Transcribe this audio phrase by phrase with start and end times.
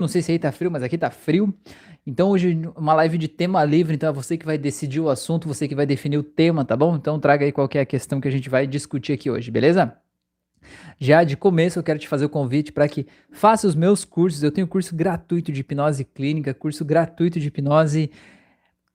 [0.00, 1.54] Não sei se aí tá frio, mas aqui tá frio.
[2.06, 5.46] Então hoje uma live de tema livre, então é você que vai decidir o assunto,
[5.46, 6.96] você que vai definir o tema, tá bom?
[6.96, 9.94] Então traga aí qualquer questão que a gente vai discutir aqui hoje, beleza?
[10.98, 14.42] Já de começo eu quero te fazer o convite para que faça os meus cursos.
[14.42, 18.10] Eu tenho curso gratuito de hipnose clínica, curso gratuito de hipnose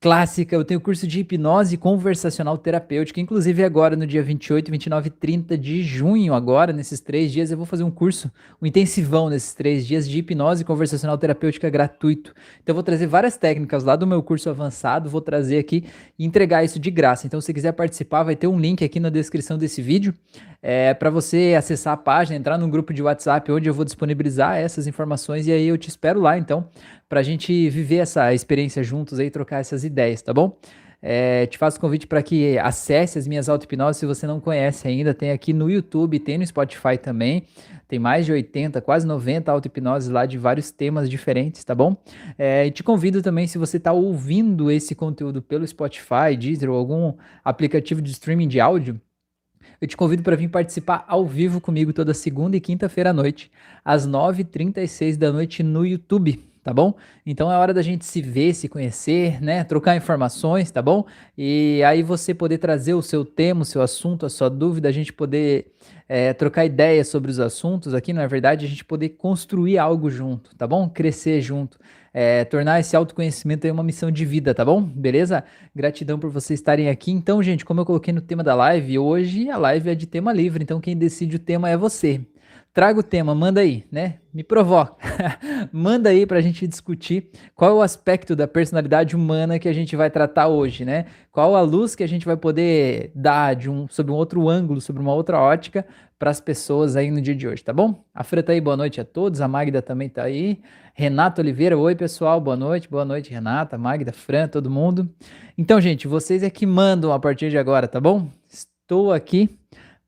[0.00, 0.54] clássica.
[0.54, 5.58] Eu tenho curso de hipnose conversacional terapêutica, inclusive agora no dia 28, 29 e 30
[5.58, 9.86] de junho, agora, nesses três dias, eu vou fazer um curso, um intensivão nesses três
[9.86, 12.34] dias de hipnose conversacional terapêutica gratuito.
[12.62, 15.84] Então eu vou trazer várias técnicas lá do meu curso avançado, vou trazer aqui
[16.18, 17.26] e entregar isso de graça.
[17.26, 20.14] Então se quiser participar, vai ter um link aqui na descrição desse vídeo
[20.62, 24.56] é, para você acessar a página, entrar num grupo de WhatsApp onde eu vou disponibilizar
[24.56, 26.68] essas informações e aí eu te espero lá, então
[27.08, 30.58] para a gente viver essa experiência juntos aí, trocar essas ideias, tá bom?
[31.00, 35.14] É, te faço convite para que acesse as minhas auto-hipnoses se você não conhece ainda.
[35.14, 37.44] Tem aqui no YouTube, tem no Spotify também.
[37.86, 41.96] Tem mais de 80, quase 90 auto-hipnoses lá de vários temas diferentes, tá bom?
[42.36, 47.14] É, te convido também, se você está ouvindo esse conteúdo pelo Spotify, Deezer ou algum
[47.44, 49.00] aplicativo de streaming de áudio,
[49.80, 53.52] eu te convido para vir participar ao vivo comigo toda segunda e quinta-feira à noite,
[53.84, 56.96] às 9h36 da noite no YouTube tá bom?
[57.24, 59.62] Então é hora da gente se ver, se conhecer, né?
[59.62, 61.06] Trocar informações, tá bom?
[61.38, 64.92] E aí você poder trazer o seu tema, o seu assunto, a sua dúvida, a
[64.92, 65.68] gente poder
[66.08, 70.10] é, trocar ideias sobre os assuntos aqui, na é verdade, a gente poder construir algo
[70.10, 70.88] junto, tá bom?
[70.88, 71.78] Crescer junto.
[72.12, 74.82] É, tornar esse autoconhecimento aí uma missão de vida, tá bom?
[74.82, 75.44] Beleza?
[75.72, 77.12] Gratidão por vocês estarem aqui.
[77.12, 80.32] Então, gente, como eu coloquei no tema da live, hoje a live é de tema
[80.32, 82.22] livre, então quem decide o tema é você.
[82.76, 84.16] Traga o tema, manda aí, né?
[84.34, 84.98] Me provoca.
[85.72, 89.72] manda aí para a gente discutir qual é o aspecto da personalidade humana que a
[89.72, 91.06] gente vai tratar hoje, né?
[91.32, 94.78] Qual a luz que a gente vai poder dar de um, sobre um outro ângulo,
[94.78, 95.86] sobre uma outra ótica
[96.18, 98.04] para as pessoas aí no dia de hoje, tá bom?
[98.14, 99.40] A Fran tá aí, boa noite a todos.
[99.40, 100.60] A Magda também tá aí.
[100.92, 102.90] Renata Oliveira, oi pessoal, boa noite.
[102.90, 105.08] Boa noite, Renata, Magda, Fran, todo mundo.
[105.56, 108.28] Então, gente, vocês é que mandam a partir de agora, tá bom?
[108.50, 109.48] Estou aqui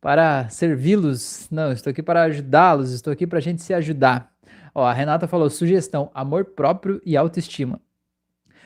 [0.09, 1.47] para servi-los.
[1.51, 4.33] Não, estou aqui para ajudá-los, estou aqui para a gente se ajudar.
[4.75, 7.79] Ó, a Renata falou: sugestão, amor próprio e autoestima.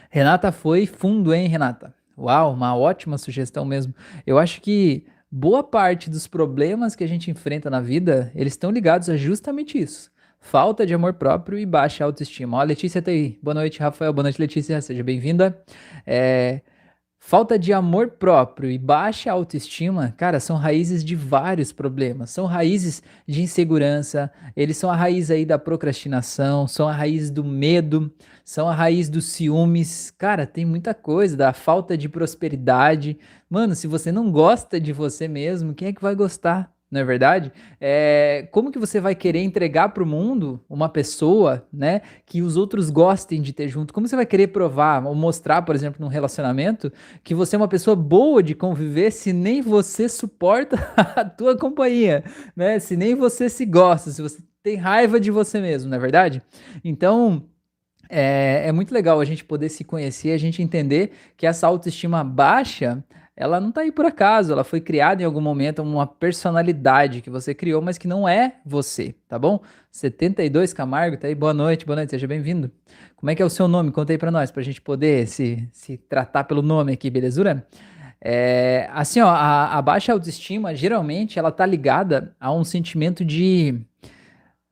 [0.08, 1.92] Renata foi fundo, hein, Renata?
[2.16, 3.92] Uau, uma ótima sugestão mesmo.
[4.24, 8.70] Eu acho que boa parte dos problemas que a gente enfrenta na vida, eles estão
[8.70, 10.12] ligados a justamente isso.
[10.38, 12.58] Falta de amor próprio e baixa autoestima.
[12.58, 13.36] Ó, Letícia tá aí.
[13.42, 14.12] Boa noite, Rafael.
[14.12, 14.80] Boa noite, Letícia.
[14.80, 15.60] Seja bem-vinda.
[16.06, 16.60] É,
[17.24, 22.30] Falta de amor próprio e baixa autoestima, cara, são raízes de vários problemas.
[22.30, 27.44] São raízes de insegurança, eles são a raiz aí da procrastinação, são a raiz do
[27.44, 28.12] medo,
[28.44, 30.10] são a raiz dos ciúmes.
[30.10, 33.16] Cara, tem muita coisa, da falta de prosperidade.
[33.48, 36.74] Mano, se você não gosta de você mesmo, quem é que vai gostar?
[36.92, 37.50] Não é verdade?
[37.80, 42.58] É, como que você vai querer entregar para o mundo uma pessoa, né, que os
[42.58, 43.94] outros gostem de ter junto?
[43.94, 46.92] Como você vai querer provar ou mostrar, por exemplo, num relacionamento,
[47.24, 50.76] que você é uma pessoa boa de conviver se nem você suporta
[51.16, 52.22] a tua companhia,
[52.54, 52.78] né?
[52.78, 56.42] Se nem você se gosta, se você tem raiva de você mesmo, não é verdade?
[56.84, 57.48] Então,
[58.10, 62.22] é, é muito legal a gente poder se conhecer, a gente entender que essa autoestima
[62.22, 63.02] baixa
[63.36, 67.30] ela não está aí por acaso, ela foi criada em algum momento, uma personalidade que
[67.30, 69.60] você criou, mas que não é você, tá bom?
[69.90, 72.70] 72 Camargo, tá aí, boa noite, boa noite, seja bem-vindo.
[73.16, 73.90] Como é que é o seu nome?
[73.90, 77.66] Conta aí para nós, para a gente poder se, se tratar pelo nome aqui, belezura?
[78.20, 83.80] É, assim, ó, a, a baixa autoestima, geralmente, ela tá ligada a um sentimento de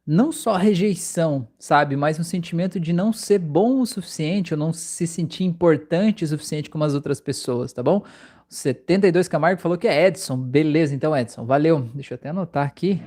[0.06, 4.72] não só rejeição, sabe, mas um sentimento de não ser bom o suficiente ou não
[4.72, 8.04] se sentir importante o suficiente como as outras pessoas, tá bom?
[8.50, 10.36] 72 Camargo falou que é Edson.
[10.36, 11.46] Beleza, então, Edson.
[11.46, 11.88] Valeu.
[11.94, 13.00] Deixa eu até anotar aqui,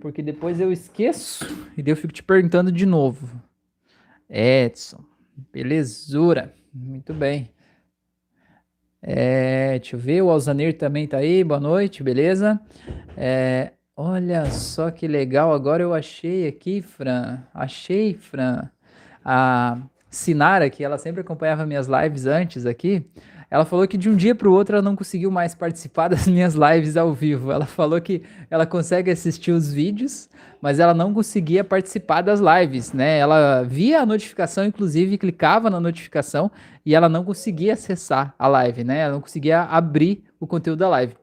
[0.00, 3.30] porque depois eu esqueço e daí eu fico te perguntando de novo.
[4.28, 4.98] Edson.
[5.52, 6.52] Belezura.
[6.74, 7.48] Muito bem.
[9.00, 11.44] É, deixa eu ver, o Alzanir também tá aí.
[11.44, 12.60] Boa noite, beleza?
[13.16, 15.54] É, olha só que legal.
[15.54, 17.38] Agora eu achei aqui, Fran.
[17.54, 18.68] Achei, Fran.
[19.24, 19.78] A
[20.10, 23.06] Sinara, que ela sempre acompanhava minhas lives antes aqui.
[23.50, 26.26] Ela falou que de um dia para o outro ela não conseguiu mais participar das
[26.28, 27.50] minhas lives ao vivo.
[27.50, 30.28] Ela falou que ela consegue assistir os vídeos,
[30.60, 33.18] mas ela não conseguia participar das lives, né?
[33.18, 36.50] Ela via a notificação, inclusive clicava na notificação
[36.84, 39.00] e ela não conseguia acessar a live, né?
[39.00, 41.14] Ela não conseguia abrir o conteúdo da live.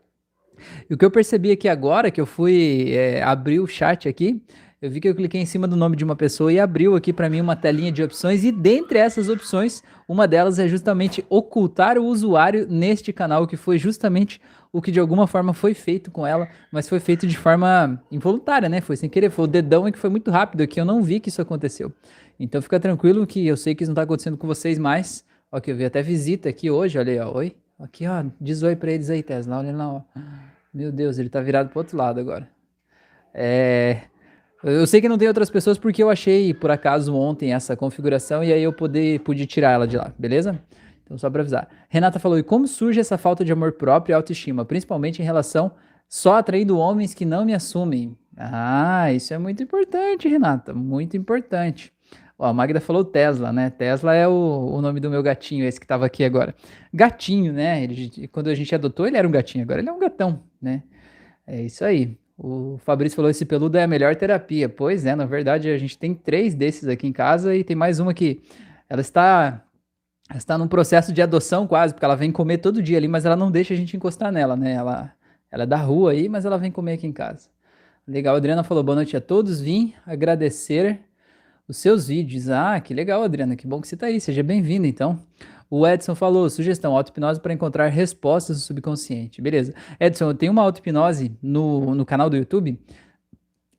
[0.90, 4.42] E o que eu percebi aqui agora, que eu fui é, abrir o chat aqui,
[4.82, 7.12] eu vi que eu cliquei em cima do nome de uma pessoa e abriu aqui
[7.12, 11.98] para mim uma telinha de opções e dentre essas opções, uma delas é justamente ocultar
[11.98, 14.40] o usuário neste canal, que foi justamente
[14.72, 18.68] o que de alguma forma foi feito com ela, mas foi feito de forma involuntária,
[18.68, 18.82] né?
[18.82, 21.30] Foi sem querer, foi o dedão que foi muito rápido aqui, eu não vi que
[21.30, 21.94] isso aconteceu.
[22.40, 25.24] Então fica tranquilo que eu sei que isso não tá acontecendo com vocês mais.
[25.52, 27.38] Ó, que eu vi até visita aqui hoje, olha aí, ó.
[27.38, 27.56] Oi.
[27.80, 28.26] Aqui, ó.
[28.40, 29.58] Diz oi pra eles aí, Tesla.
[29.58, 30.02] Olha lá, ó.
[30.74, 32.50] Meu Deus, ele tá virado pro outro lado agora.
[33.34, 34.02] É.
[34.68, 38.44] Eu sei que não tem outras pessoas porque eu achei, por acaso, ontem essa configuração
[38.44, 40.60] e aí eu poder, pude tirar ela de lá, beleza?
[41.04, 41.70] Então, só para avisar.
[41.88, 45.72] Renata falou: e como surge essa falta de amor próprio e autoestima, principalmente em relação
[46.10, 48.18] só atraindo homens que não me assumem?
[48.36, 51.94] Ah, isso é muito importante, Renata, muito importante.
[52.38, 53.70] Ó, a Magda falou Tesla, né?
[53.70, 54.32] Tesla é o,
[54.74, 56.56] o nome do meu gatinho, esse que estava aqui agora.
[56.92, 57.84] Gatinho, né?
[57.84, 60.82] Ele, quando a gente adotou, ele era um gatinho, agora ele é um gatão, né?
[61.46, 62.18] É isso aí.
[62.38, 64.68] O Fabrício falou: esse peludo é a melhor terapia.
[64.68, 68.00] Pois é, na verdade, a gente tem três desses aqui em casa e tem mais
[68.00, 68.42] uma que
[68.90, 69.66] ela está
[70.30, 73.26] ela está num processo de adoção quase, porque ela vem comer todo dia ali, mas
[73.26, 74.74] ela não deixa a gente encostar nela, né?
[74.74, 75.14] Ela,
[75.52, 77.48] ela é da rua aí, mas ela vem comer aqui em casa.
[78.08, 79.62] Legal, a Adriana falou boa noite a todos.
[79.62, 81.00] Vim agradecer
[81.68, 82.50] os seus vídeos.
[82.50, 84.20] Ah, que legal, Adriana, que bom que você está aí.
[84.20, 85.20] Seja bem-vinda, então.
[85.78, 89.42] O Edson falou, sugestão, auto-hipnose para encontrar respostas no subconsciente.
[89.42, 89.74] Beleza.
[90.00, 92.80] Edson, eu tenho uma auto-hipnose no, no canal do YouTube.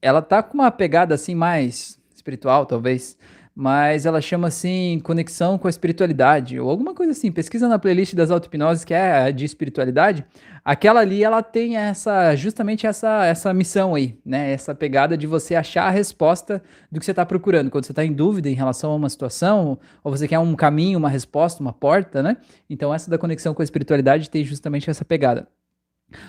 [0.03, 3.17] Ela tá com uma pegada assim mais espiritual, talvez
[3.59, 7.33] mas ela chama assim conexão com a espiritualidade ou alguma coisa assim.
[7.33, 10.27] Pesquisa na playlist das auto-hipnoses que é a de espiritualidade.
[10.63, 14.53] Aquela ali ela tem essa justamente essa essa missão aí, né?
[14.53, 16.63] Essa pegada de você achar a resposta
[16.93, 17.71] do que você está procurando.
[17.71, 20.99] Quando você está em dúvida em relação a uma situação ou você quer um caminho,
[20.99, 22.37] uma resposta, uma porta, né?
[22.69, 25.49] Então essa da conexão com a espiritualidade tem justamente essa pegada.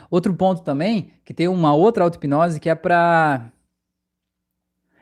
[0.09, 3.51] Outro ponto também que tem uma outra auto-hipnose que é para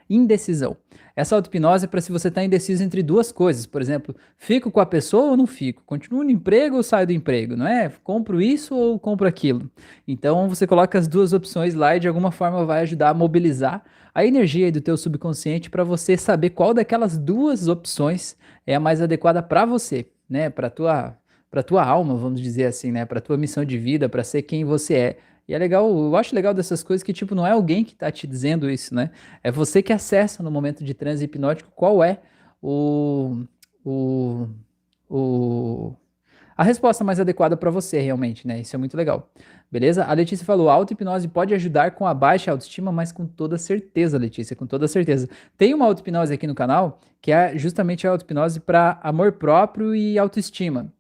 [0.09, 0.77] indecisão.
[1.15, 3.65] Essa auto-hipnose é para se você está indeciso entre duas coisas.
[3.65, 5.81] Por exemplo, fico com a pessoa ou não fico?
[5.85, 7.55] Continuo no emprego ou saio do emprego?
[7.55, 7.89] Não é?
[8.03, 9.71] Compro isso ou compro aquilo?
[10.05, 13.83] Então você coloca as duas opções lá e de alguma forma vai ajudar a mobilizar
[14.13, 18.35] a energia do teu subconsciente para você saber qual daquelas duas opções
[18.65, 20.49] é a mais adequada para você, né?
[20.49, 21.17] Para tua
[21.55, 23.05] para tua alma, vamos dizer assim, né?
[23.05, 25.17] Para tua missão de vida, para ser quem você é.
[25.47, 28.11] E é legal, eu acho legal dessas coisas que, tipo, não é alguém que tá
[28.11, 29.11] te dizendo isso, né?
[29.43, 32.19] É você que acessa no momento de transe hipnótico qual é
[32.61, 33.43] o,
[33.83, 34.47] o,
[35.07, 35.95] o,
[36.57, 38.61] a resposta mais adequada para você, realmente, né?
[38.61, 39.29] Isso é muito legal.
[39.71, 40.03] Beleza?
[40.05, 44.55] A Letícia falou: auto-hipnose pode ajudar com a baixa autoestima, mas com toda certeza, Letícia,
[44.55, 45.29] com toda certeza.
[45.57, 50.17] Tem uma auto-hipnose aqui no canal que é justamente a auto-hipnose para amor próprio e
[50.17, 50.91] autoestima.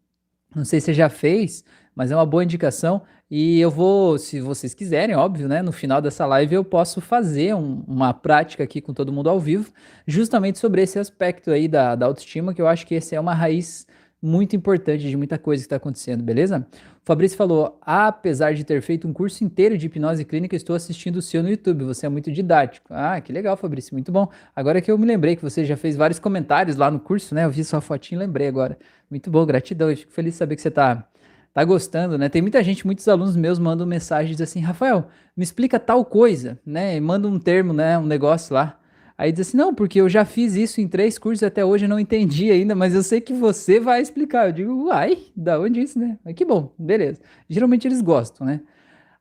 [0.55, 1.63] Não sei se você já fez,
[1.95, 3.03] mas é uma boa indicação.
[3.29, 5.61] E eu vou, se vocês quiserem, óbvio, né?
[5.61, 9.39] No final dessa live eu posso fazer um, uma prática aqui com todo mundo ao
[9.39, 9.71] vivo,
[10.05, 13.33] justamente sobre esse aspecto aí da, da autoestima, que eu acho que esse é uma
[13.33, 13.87] raiz
[14.21, 16.67] muito importante de muita coisa que está acontecendo, beleza?
[16.71, 21.17] O Fabrício falou: apesar de ter feito um curso inteiro de hipnose clínica, estou assistindo
[21.17, 21.83] o seu no YouTube.
[21.85, 22.87] Você é muito didático.
[22.89, 24.27] Ah, que legal, Fabrício, muito bom.
[24.55, 27.45] Agora que eu me lembrei que você já fez vários comentários lá no curso, né?
[27.45, 28.77] Eu vi sua fotinha e lembrei agora.
[29.09, 29.91] Muito bom, gratidão.
[29.91, 31.07] Eu fico feliz de saber que você está
[31.55, 32.27] tá gostando, né?
[32.27, 35.07] Tem muita gente, muitos alunos meus mandam mensagens assim, Rafael,
[35.37, 36.99] me explica tal coisa, né?
[36.99, 37.97] Manda um termo, né?
[37.97, 38.77] Um negócio lá.
[39.17, 41.89] Aí diz assim, não, porque eu já fiz isso em três cursos até hoje, eu
[41.89, 44.47] não entendi ainda, mas eu sei que você vai explicar.
[44.47, 46.19] Eu digo, uai, da onde isso, né?
[46.25, 47.21] Mas que bom, beleza.
[47.49, 48.59] Geralmente eles gostam, né?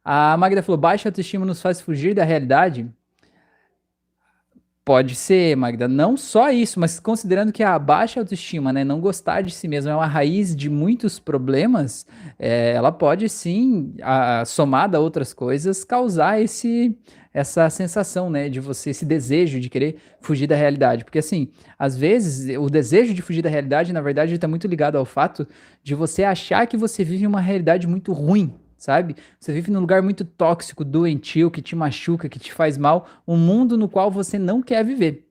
[0.05, 2.91] A Magda falou, baixa autoestima nos faz fugir da realidade.
[4.85, 5.89] Pode ser, Magda.
[5.89, 9.91] Não só isso, mas considerando que a baixa autoestima, né, não gostar de si mesmo
[9.91, 12.07] é uma raiz de muitos problemas,
[12.39, 16.95] é, ela pode sim, a, somada a outras coisas, causar esse
[17.33, 21.05] essa sensação, né, de você, esse desejo de querer fugir da realidade.
[21.05, 24.97] Porque, assim, às vezes, o desejo de fugir da realidade, na verdade, está muito ligado
[24.97, 25.45] ao fato
[25.83, 29.17] de você achar que você vive uma realidade muito ruim, sabe?
[29.41, 33.37] Você vive num lugar muito tóxico, doentio, que te machuca, que te faz mal, um
[33.37, 35.27] mundo no qual você não quer viver.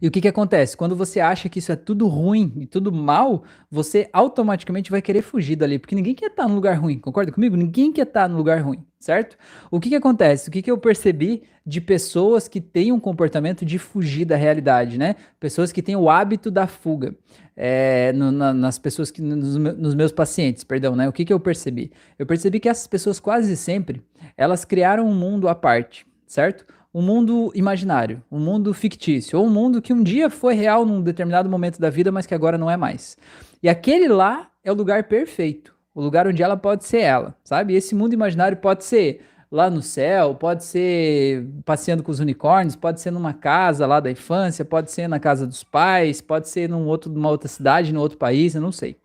[0.00, 0.76] E o que, que acontece?
[0.76, 5.22] Quando você acha que isso é tudo ruim e tudo mal, você automaticamente vai querer
[5.22, 7.54] fugir dali, porque ninguém quer estar num lugar ruim, concorda comigo?
[7.54, 9.36] Ninguém quer estar num lugar ruim, certo?
[9.70, 10.48] O que, que acontece?
[10.48, 14.98] O que, que eu percebi de pessoas que têm um comportamento de fugir da realidade,
[14.98, 15.14] né?
[15.38, 17.14] Pessoas que têm o hábito da fuga.
[17.62, 19.20] É, no, na, nas pessoas que.
[19.20, 21.06] Nos, nos, meus pacientes, perdão, né?
[21.06, 21.92] O que, que eu percebi?
[22.18, 24.02] Eu percebi que essas pessoas quase sempre
[24.34, 26.64] elas criaram um mundo à parte, certo?
[26.92, 31.00] um mundo imaginário, um mundo fictício, ou um mundo que um dia foi real num
[31.00, 33.16] determinado momento da vida, mas que agora não é mais.
[33.62, 37.74] E aquele lá é o lugar perfeito, o lugar onde ela pode ser ela, sabe?
[37.74, 43.00] Esse mundo imaginário pode ser lá no céu, pode ser passeando com os unicórnios, pode
[43.00, 46.86] ser numa casa lá da infância, pode ser na casa dos pais, pode ser num
[46.86, 48.96] outro, numa outra cidade, num outro país, eu não sei.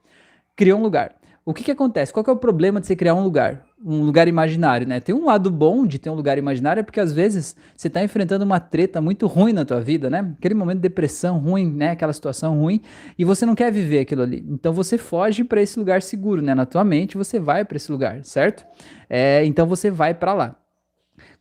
[0.56, 1.16] Criou um lugar.
[1.48, 2.12] O que que acontece?
[2.12, 3.64] Qual que é o problema de você criar um lugar?
[3.80, 5.00] Um lugar imaginário, né?
[5.00, 8.04] Tem um lado bom de ter um lugar imaginário, é porque às vezes você está
[8.04, 10.34] enfrentando uma treta muito ruim na tua vida, né?
[10.40, 11.92] Aquele momento de depressão ruim, né?
[11.92, 12.82] Aquela situação ruim,
[13.16, 14.44] e você não quer viver aquilo ali.
[14.50, 16.56] Então você foge para esse lugar seguro, né?
[16.56, 18.66] Na tua mente você vai para esse lugar, certo?
[19.08, 20.56] É, então você vai para lá.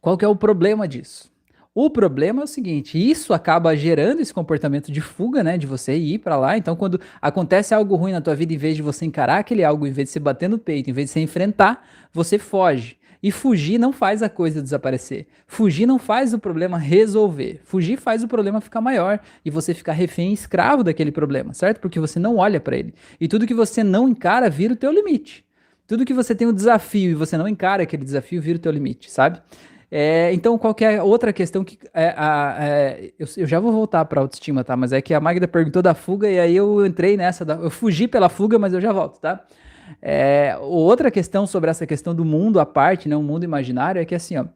[0.03, 1.34] Qual que é o problema disso?
[1.77, 5.97] O problema é o seguinte, isso acaba gerando esse comportamento de fuga, né, de você
[5.97, 6.57] ir para lá.
[6.57, 9.85] Então, quando acontece algo ruim na tua vida, em vez de você encarar aquele algo,
[9.85, 12.97] em vez de você bater no peito, em vez de você enfrentar, você foge.
[13.21, 15.27] E fugir não faz a coisa desaparecer.
[15.49, 17.61] Fugir não faz o problema resolver.
[17.65, 21.81] Fugir faz o problema ficar maior e você ficar refém, escravo daquele problema, certo?
[21.81, 22.95] Porque você não olha para ele.
[23.21, 25.45] E tudo que você não encara vira o teu limite.
[25.89, 28.71] Tudo que você tem um desafio e você não encara aquele desafio vira o teu
[28.71, 29.41] limite, sabe?
[29.97, 31.79] É, então, qualquer outra questão que.
[31.95, 34.77] É, a, é, eu, eu, já vou voltar para autoestima, tá?
[34.77, 37.45] Mas é que a Magda perguntou da fuga e aí eu entrei nessa.
[37.45, 39.45] Da, eu fugi pela fuga, mas eu já volto, tá?
[40.03, 43.15] É, outra questão sobre essa questão do mundo à parte, né?
[43.15, 44.47] O mundo imaginário, é que assim, ó.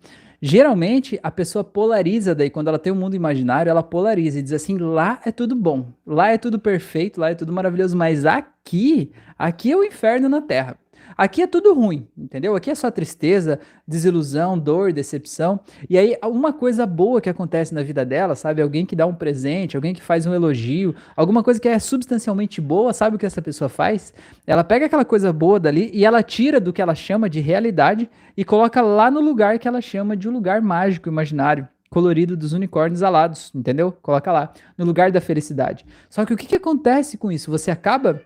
[0.43, 4.53] Geralmente a pessoa polariza daí, quando ela tem um mundo imaginário, ela polariza e diz
[4.53, 9.13] assim: lá é tudo bom, lá é tudo perfeito, lá é tudo maravilhoso, mas aqui,
[9.39, 10.77] aqui é o inferno na terra.
[11.17, 12.55] Aqui é tudo ruim, entendeu?
[12.55, 15.61] Aqui é só tristeza, desilusão, dor, decepção.
[15.89, 18.63] E aí, uma coisa boa que acontece na vida dela, sabe?
[18.63, 22.61] Alguém que dá um presente, alguém que faz um elogio, alguma coisa que é substancialmente
[22.61, 24.13] boa, sabe o que essa pessoa faz?
[24.47, 28.09] Ela pega aquela coisa boa dali e ela tira do que ela chama de realidade
[28.37, 32.53] e coloca lá no lugar que ela chama de um lugar mágico, imaginário colorido dos
[32.53, 33.93] unicórnios alados, entendeu?
[34.03, 35.85] Coloca lá, no lugar da felicidade.
[36.09, 37.51] Só que o que, que acontece com isso?
[37.51, 38.21] Você acaba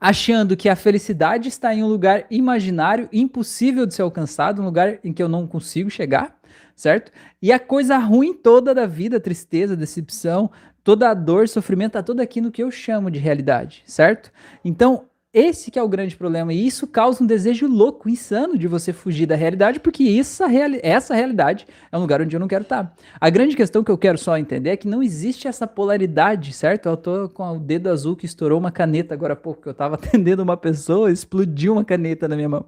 [0.00, 4.98] achando que a felicidade está em um lugar imaginário, impossível de ser alcançado, um lugar
[5.04, 6.38] em que eu não consigo chegar,
[6.74, 7.12] certo?
[7.42, 10.50] E a coisa ruim toda da vida, tristeza, decepção,
[10.82, 14.32] toda a dor, sofrimento, está tudo aqui no que eu chamo de realidade, certo?
[14.64, 18.66] Então, esse que é o grande problema, e isso causa um desejo louco, insano de
[18.66, 22.48] você fugir da realidade, porque essa, reali essa realidade é um lugar onde eu não
[22.48, 22.94] quero estar.
[23.20, 26.88] A grande questão que eu quero só entender é que não existe essa polaridade, certo?
[26.88, 29.74] Eu tô com o dedo azul que estourou uma caneta agora há pouco, que eu
[29.74, 32.64] tava atendendo uma pessoa, explodiu uma caneta na minha mão.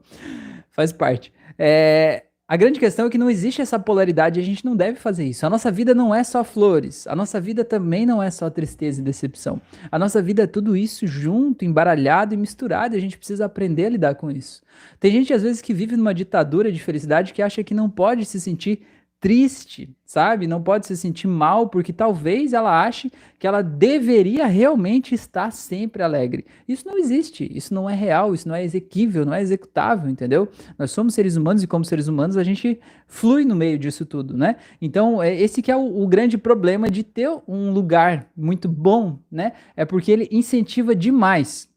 [0.70, 1.32] Faz parte.
[1.58, 5.24] É, a grande questão é que não existe essa polaridade a gente não deve fazer
[5.24, 5.46] isso.
[5.46, 9.00] A nossa vida não é só flores, a nossa vida também não é só tristeza
[9.00, 9.60] e decepção.
[9.90, 13.86] A nossa vida é tudo isso junto, embaralhado e misturado, e a gente precisa aprender
[13.86, 14.62] a lidar com isso.
[15.00, 18.24] Tem gente às vezes que vive numa ditadura de felicidade que acha que não pode
[18.24, 18.82] se sentir
[19.22, 20.48] triste, sabe?
[20.48, 26.02] Não pode se sentir mal, porque talvez ela ache que ela deveria realmente estar sempre
[26.02, 26.44] alegre.
[26.66, 30.48] Isso não existe, isso não é real, isso não é exequível, não é executável, entendeu?
[30.76, 34.36] Nós somos seres humanos e como seres humanos a gente flui no meio disso tudo,
[34.36, 34.56] né?
[34.80, 39.20] Então, é esse que é o, o grande problema de ter um lugar muito bom,
[39.30, 39.52] né?
[39.76, 41.71] É porque ele incentiva demais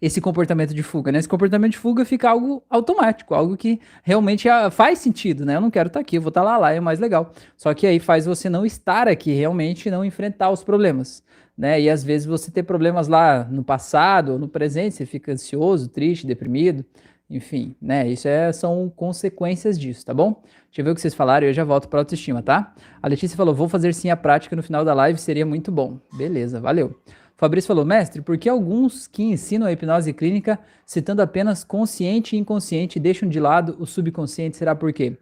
[0.00, 1.18] esse comportamento de fuga, né?
[1.18, 5.56] Esse comportamento de fuga fica algo automático, algo que realmente ah, faz sentido, né?
[5.56, 7.32] Eu não quero estar tá aqui, eu vou estar tá lá, lá é mais legal.
[7.56, 11.22] Só que aí faz você não estar aqui, realmente não enfrentar os problemas,
[11.56, 11.80] né?
[11.80, 15.88] E às vezes você ter problemas lá no passado ou no presente, você fica ansioso,
[15.88, 16.84] triste, deprimido,
[17.28, 18.08] enfim, né?
[18.08, 20.42] Isso é, são consequências disso, tá bom?
[20.66, 22.74] Deixa eu ver o que vocês falaram e eu já volto para autoestima, tá?
[23.02, 26.00] A Letícia falou: vou fazer sim a prática no final da live, seria muito bom.
[26.12, 26.96] Beleza, valeu.
[27.40, 32.38] Fabrício falou, mestre, por que alguns que ensinam a hipnose clínica citando apenas consciente e
[32.38, 34.58] inconsciente deixam de lado o subconsciente?
[34.58, 35.16] Será por quê?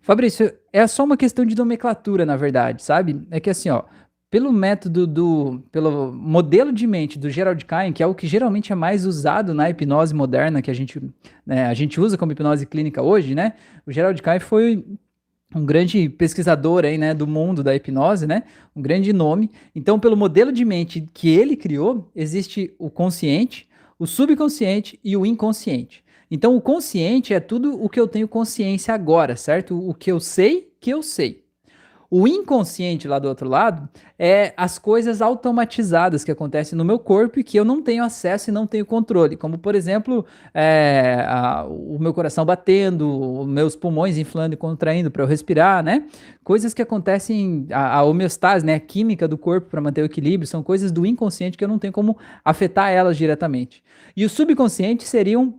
[0.00, 3.20] Fabrício, é só uma questão de nomenclatura, na verdade, sabe?
[3.30, 3.82] É que assim, ó,
[4.30, 8.72] pelo método do, pelo modelo de mente do Gerald Cain, que é o que geralmente
[8.72, 10.98] é mais usado na hipnose moderna que a gente,
[11.44, 13.52] né, a gente usa como hipnose clínica hoje, né?
[13.86, 14.82] O Gerald Cain foi
[15.54, 19.50] um grande pesquisador aí, né, do mundo da hipnose, né, um grande nome.
[19.74, 25.26] Então, pelo modelo de mente que ele criou, existe o consciente, o subconsciente e o
[25.26, 26.04] inconsciente.
[26.30, 29.76] Então, o consciente é tudo o que eu tenho consciência agora, certo?
[29.76, 31.39] O que eu sei que eu sei.
[32.12, 33.88] O inconsciente lá do outro lado
[34.18, 38.50] é as coisas automatizadas que acontecem no meu corpo e que eu não tenho acesso
[38.50, 44.18] e não tenho controle, como por exemplo é, a, o meu coração batendo, meus pulmões
[44.18, 46.04] inflando e contraindo para eu respirar, né?
[46.42, 48.74] Coisas que acontecem, a, a homeostase, né?
[48.74, 51.78] A química do corpo para manter o equilíbrio, são coisas do inconsciente que eu não
[51.78, 53.84] tenho como afetar elas diretamente.
[54.16, 55.54] E o subconsciente seriam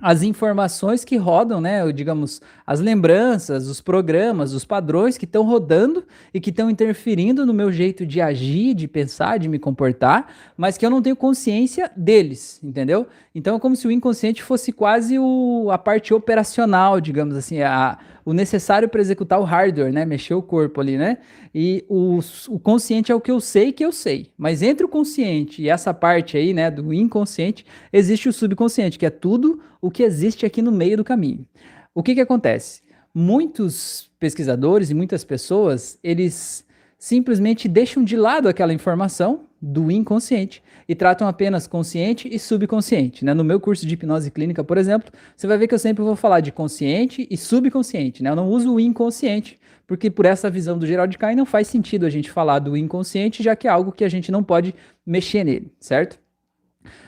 [0.00, 1.90] as informações que rodam, né?
[1.92, 7.52] Digamos, as lembranças, os programas, os padrões que estão rodando e que estão interferindo no
[7.52, 11.90] meu jeito de agir, de pensar, de me comportar, mas que eu não tenho consciência
[11.96, 13.08] deles, entendeu?
[13.38, 17.96] Então é como se o inconsciente fosse quase o, a parte operacional, digamos assim, a,
[18.24, 20.04] o necessário para executar o hardware, né?
[20.04, 21.18] Mexer o corpo ali, né?
[21.54, 22.18] E o,
[22.48, 24.32] o consciente é o que eu sei que eu sei.
[24.36, 29.06] Mas entre o consciente e essa parte aí, né, do inconsciente, existe o subconsciente, que
[29.06, 31.46] é tudo o que existe aqui no meio do caminho.
[31.94, 32.82] O que que acontece?
[33.14, 36.66] Muitos pesquisadores e muitas pessoas, eles
[36.98, 43.24] simplesmente deixam de lado aquela informação do inconsciente e tratam apenas consciente e subconsciente.
[43.24, 43.34] Né?
[43.34, 46.14] No meu curso de hipnose clínica, por exemplo, você vai ver que eu sempre vou
[46.16, 48.22] falar de consciente e subconsciente.
[48.22, 48.30] Né?
[48.30, 52.06] Eu não uso o inconsciente, porque por essa visão do Gerald Kai não faz sentido
[52.06, 54.74] a gente falar do inconsciente, já que é algo que a gente não pode
[55.04, 56.18] mexer nele, certo?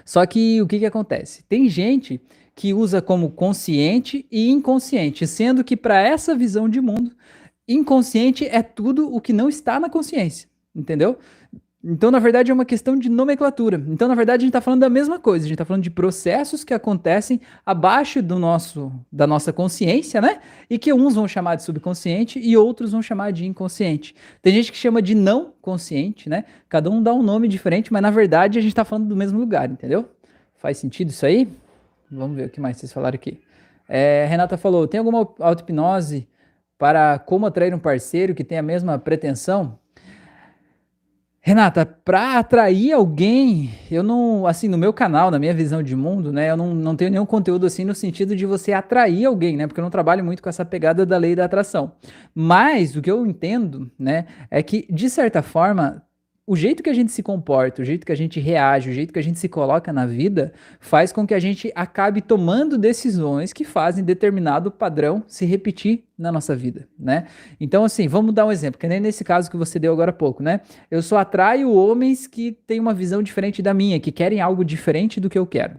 [0.04, 1.44] Só que o que, que acontece?
[1.48, 2.20] Tem gente
[2.54, 7.12] que usa como consciente e inconsciente, sendo que para essa visão de mundo,
[7.66, 11.18] inconsciente é tudo o que não está na consciência, entendeu?
[11.82, 13.82] Então, na verdade, é uma questão de nomenclatura.
[13.88, 15.46] Então, na verdade, a gente está falando da mesma coisa.
[15.46, 20.40] A gente está falando de processos que acontecem abaixo do nosso, da nossa consciência, né?
[20.68, 24.14] E que uns vão chamar de subconsciente e outros vão chamar de inconsciente.
[24.42, 26.44] Tem gente que chama de não consciente, né?
[26.68, 29.38] Cada um dá um nome diferente, mas na verdade a gente está falando do mesmo
[29.38, 30.06] lugar, entendeu?
[30.58, 31.48] Faz sentido isso aí?
[32.10, 33.40] Vamos ver o que mais vocês falaram aqui.
[33.88, 36.28] É, Renata falou: tem alguma auto-hipnose
[36.76, 39.79] para como atrair um parceiro que tem a mesma pretensão?
[41.42, 46.30] Renata, para atrair alguém, eu não, assim, no meu canal, na minha visão de mundo,
[46.30, 49.66] né, eu não, não tenho nenhum conteúdo assim no sentido de você atrair alguém, né,
[49.66, 51.92] porque eu não trabalho muito com essa pegada da lei da atração.
[52.34, 56.02] Mas o que eu entendo, né, é que, de certa forma,
[56.46, 59.12] o jeito que a gente se comporta, o jeito que a gente reage, o jeito
[59.12, 63.52] que a gente se coloca na vida, faz com que a gente acabe tomando decisões
[63.52, 67.26] que fazem determinado padrão se repetir na nossa vida, né?
[67.60, 70.14] Então, assim, vamos dar um exemplo, que nem nesse caso que você deu agora há
[70.14, 70.60] pouco, né?
[70.90, 75.20] Eu só atraio homens que têm uma visão diferente da minha, que querem algo diferente
[75.20, 75.78] do que eu quero.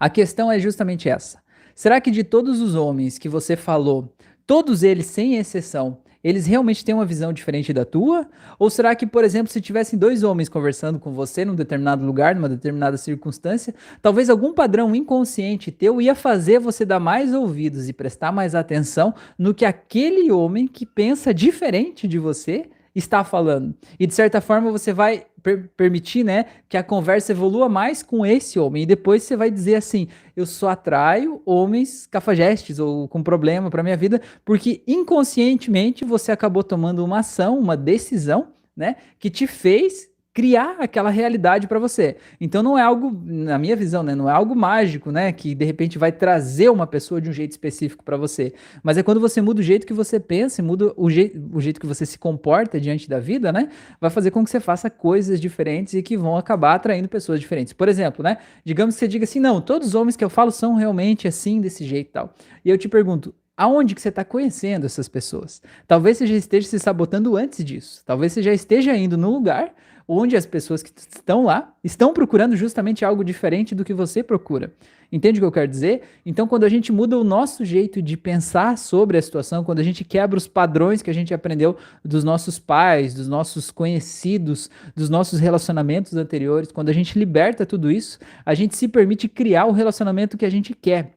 [0.00, 1.40] A questão é justamente essa.
[1.74, 4.14] Será que de todos os homens que você falou,
[4.46, 8.26] todos eles, sem exceção, eles realmente têm uma visão diferente da tua?
[8.58, 12.34] Ou será que, por exemplo, se tivessem dois homens conversando com você num determinado lugar,
[12.34, 17.92] numa determinada circunstância, talvez algum padrão inconsciente teu ia fazer você dar mais ouvidos e
[17.92, 22.68] prestar mais atenção no que aquele homem que pensa diferente de você
[22.98, 23.74] está falando.
[24.00, 28.24] E de certa forma você vai per permitir, né, que a conversa evolua mais com
[28.24, 28.82] esse homem.
[28.82, 33.82] E depois você vai dizer assim: eu só atraio homens cafajestes ou com problema para
[33.82, 40.08] minha vida, porque inconscientemente você acabou tomando uma ação, uma decisão, né, que te fez
[40.36, 42.18] criar aquela realidade para você.
[42.38, 45.64] Então não é algo, na minha visão, né, não é algo mágico, né, que de
[45.64, 49.40] repente vai trazer uma pessoa de um jeito específico para você, mas é quando você
[49.40, 52.78] muda o jeito que você pensa, muda o, je o jeito que você se comporta
[52.78, 56.36] diante da vida, né, vai fazer com que você faça coisas diferentes e que vão
[56.36, 57.72] acabar atraindo pessoas diferentes.
[57.72, 60.50] Por exemplo, né, digamos que você diga assim, não, todos os homens que eu falo
[60.50, 62.34] são realmente assim, desse jeito e tal.
[62.62, 65.62] E eu te pergunto, Aonde que você está conhecendo essas pessoas?
[65.88, 68.02] Talvez você já esteja se sabotando antes disso.
[68.04, 69.72] Talvez você já esteja indo no lugar
[70.08, 74.72] onde as pessoas que estão lá estão procurando justamente algo diferente do que você procura.
[75.10, 76.02] Entende o que eu quero dizer?
[76.24, 79.82] Então, quando a gente muda o nosso jeito de pensar sobre a situação, quando a
[79.82, 85.08] gente quebra os padrões que a gente aprendeu dos nossos pais, dos nossos conhecidos, dos
[85.08, 89.72] nossos relacionamentos anteriores, quando a gente liberta tudo isso, a gente se permite criar o
[89.72, 91.15] relacionamento que a gente quer.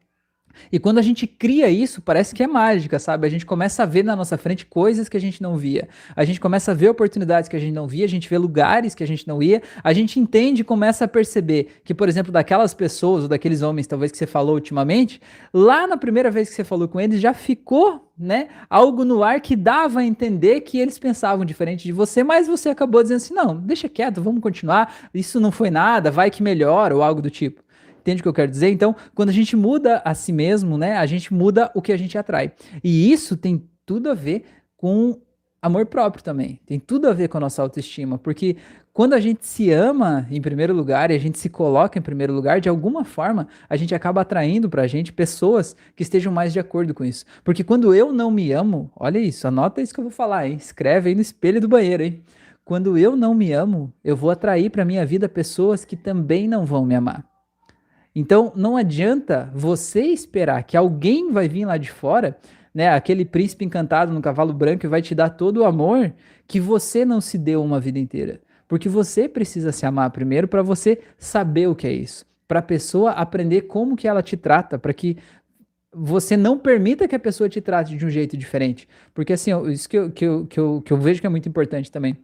[0.71, 3.25] E quando a gente cria isso, parece que é mágica, sabe?
[3.25, 5.87] A gente começa a ver na nossa frente coisas que a gente não via.
[6.15, 8.93] A gente começa a ver oportunidades que a gente não via, a gente vê lugares
[8.93, 9.61] que a gente não ia.
[9.83, 13.87] A gente entende e começa a perceber que, por exemplo, daquelas pessoas ou daqueles homens,
[13.87, 15.21] talvez que você falou ultimamente,
[15.53, 19.39] lá na primeira vez que você falou com eles, já ficou, né, algo no ar
[19.39, 23.33] que dava a entender que eles pensavam diferente de você, mas você acabou dizendo assim:
[23.33, 27.29] não, deixa quieto, vamos continuar, isso não foi nada, vai que melhora, ou algo do
[27.29, 27.63] tipo.
[28.01, 28.69] Entende o que eu quero dizer?
[28.69, 31.97] Então, quando a gente muda a si mesmo, né, a gente muda o que a
[31.97, 32.51] gente atrai.
[32.83, 34.43] E isso tem tudo a ver
[34.77, 35.19] com
[35.61, 36.59] amor próprio também.
[36.65, 38.55] Tem tudo a ver com a nossa autoestima, porque
[38.93, 42.33] quando a gente se ama em primeiro lugar e a gente se coloca em primeiro
[42.33, 46.59] lugar, de alguma forma, a gente acaba atraindo pra gente pessoas que estejam mais de
[46.59, 47.25] acordo com isso.
[47.43, 50.55] Porque quando eu não me amo, olha isso, anota isso que eu vou falar, hein?
[50.55, 52.23] Escreve aí no espelho do banheiro, hein?
[52.65, 56.65] Quando eu não me amo, eu vou atrair para minha vida pessoas que também não
[56.65, 57.28] vão me amar.
[58.15, 62.37] Então não adianta você esperar que alguém vai vir lá de fora,
[62.73, 66.13] né, aquele príncipe encantado no cavalo branco e vai te dar todo o amor
[66.47, 68.41] que você não se deu uma vida inteira.
[68.67, 72.25] Porque você precisa se amar primeiro para você saber o que é isso.
[72.47, 75.17] para a pessoa aprender como que ela te trata, para que
[75.93, 78.87] você não permita que a pessoa te trate de um jeito diferente.
[79.13, 81.47] Porque assim, isso que eu, que eu, que eu, que eu vejo que é muito
[81.47, 82.17] importante também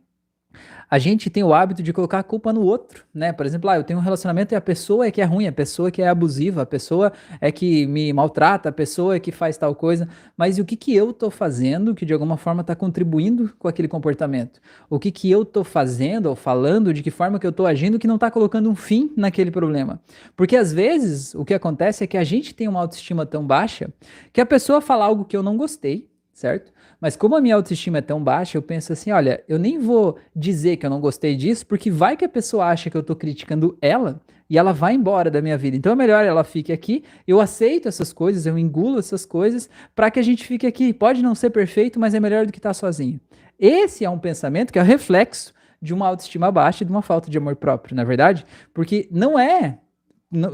[0.90, 3.34] a gente tem o hábito de colocar a culpa no outro, né?
[3.34, 5.52] Por exemplo, ah, eu tenho um relacionamento e a pessoa é que é ruim, a
[5.52, 9.32] pessoa é que é abusiva, a pessoa é que me maltrata, a pessoa é que
[9.32, 10.08] faz tal coisa.
[10.38, 13.68] Mas e o que, que eu tô fazendo que de alguma forma está contribuindo com
[13.68, 14.60] aquele comportamento?
[14.90, 18.00] O que, que eu tô fazendo ou falando, de que forma que eu tô agindo
[18.00, 20.00] que não está colocando um fim naquele problema?
[20.36, 23.90] Porque às vezes o que acontece é que a gente tem uma autoestima tão baixa
[24.32, 26.75] que a pessoa fala algo que eu não gostei, certo?
[27.06, 30.18] Mas como a minha autoestima é tão baixa, eu penso assim, olha, eu nem vou
[30.36, 33.16] dizer que eu não gostei disso, porque vai que a pessoa acha que eu tô
[33.16, 35.78] criticando ela e ela vai embora da minha vida.
[35.78, 40.10] Então é melhor ela fique aqui, eu aceito essas coisas, eu engulo essas coisas para
[40.10, 40.92] que a gente fique aqui.
[40.92, 43.22] Pode não ser perfeito, mas é melhor do que estar tá sozinho.
[43.60, 47.04] Esse é um pensamento que é o reflexo de uma autoestima baixa e de uma
[47.04, 48.44] falta de amor próprio, na é verdade?
[48.74, 49.78] Porque não é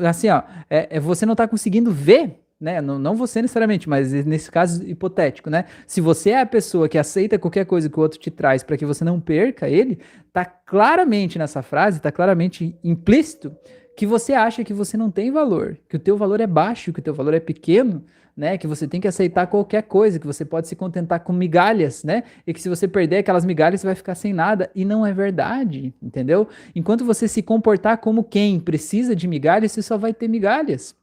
[0.05, 2.79] assim, ó, é, é você não tá conseguindo ver né?
[2.79, 5.65] Não, não você necessariamente, mas nesse caso hipotético, né?
[5.87, 8.77] Se você é a pessoa que aceita qualquer coisa que o outro te traz para
[8.77, 9.99] que você não perca ele,
[10.31, 13.51] tá claramente nessa frase, tá claramente implícito
[13.97, 16.99] que você acha que você não tem valor, que o teu valor é baixo, que
[16.99, 18.03] o teu valor é pequeno,
[18.37, 18.57] né?
[18.57, 22.23] Que você tem que aceitar qualquer coisa, que você pode se contentar com migalhas, né?
[22.45, 24.69] E que se você perder aquelas migalhas, você vai ficar sem nada.
[24.75, 26.47] E não é verdade, entendeu?
[26.75, 30.95] Enquanto você se comportar como quem precisa de migalhas, você só vai ter migalhas.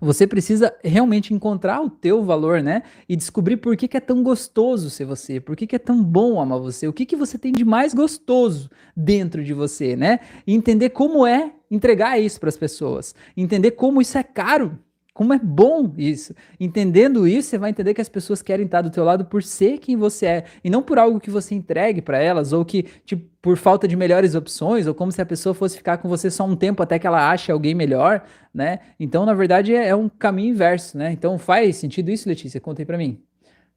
[0.00, 2.82] Você precisa realmente encontrar o teu valor, né?
[3.08, 6.02] E descobrir por que, que é tão gostoso ser você, por que, que é tão
[6.02, 10.20] bom amar você, o que, que você tem de mais gostoso dentro de você, né?
[10.46, 14.78] E entender como é entregar isso para as pessoas, entender como isso é caro,
[15.22, 16.34] como é bom isso.
[16.58, 19.78] Entendendo isso, você vai entender que as pessoas querem estar do teu lado por ser
[19.78, 23.30] quem você é e não por algo que você entregue para elas ou que tipo
[23.40, 26.44] por falta de melhores opções ou como se a pessoa fosse ficar com você só
[26.44, 28.78] um tempo até que ela ache alguém melhor, né?
[29.00, 31.10] Então, na verdade, é, é um caminho inverso, né?
[31.12, 32.60] Então, faz sentido isso, Letícia?
[32.60, 33.20] Conta aí para mim.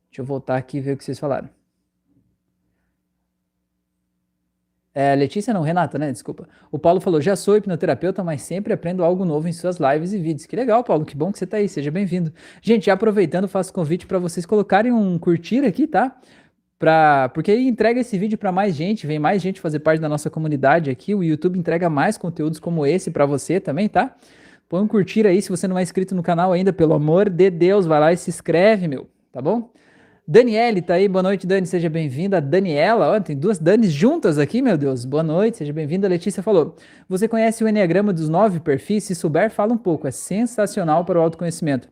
[0.10, 1.50] Deixa eu voltar aqui e ver o que vocês falaram.
[4.98, 6.10] É, Letícia não, Renata, né?
[6.10, 6.48] Desculpa.
[6.72, 10.18] O Paulo falou: já sou hipnoterapeuta, mas sempre aprendo algo novo em suas lives e
[10.18, 10.46] vídeos.
[10.46, 12.32] Que legal, Paulo, que bom que você está aí, seja bem-vindo.
[12.62, 16.16] Gente, aproveitando, faço convite para vocês colocarem um curtir aqui, tá?
[16.80, 20.08] Pra, porque aí entrega esse vídeo para mais gente, vem mais gente fazer parte da
[20.08, 21.14] nossa comunidade aqui.
[21.14, 24.16] O YouTube entrega mais conteúdos como esse para você também, tá?
[24.70, 27.50] Põe um curtir aí se você não é inscrito no canal ainda, pelo amor de
[27.50, 29.70] Deus, vai lá e se inscreve, meu, tá bom?
[30.28, 32.42] Daniele tá aí, boa noite, Dani, seja bem-vinda.
[32.42, 36.08] Daniela, ó, tem duas Danis juntas aqui, meu Deus, boa noite, seja bem-vinda.
[36.08, 36.76] Letícia falou:
[37.08, 39.04] Você conhece o Enneagrama dos nove perfis?
[39.04, 41.88] Se souber, fala um pouco, é sensacional para o autoconhecimento.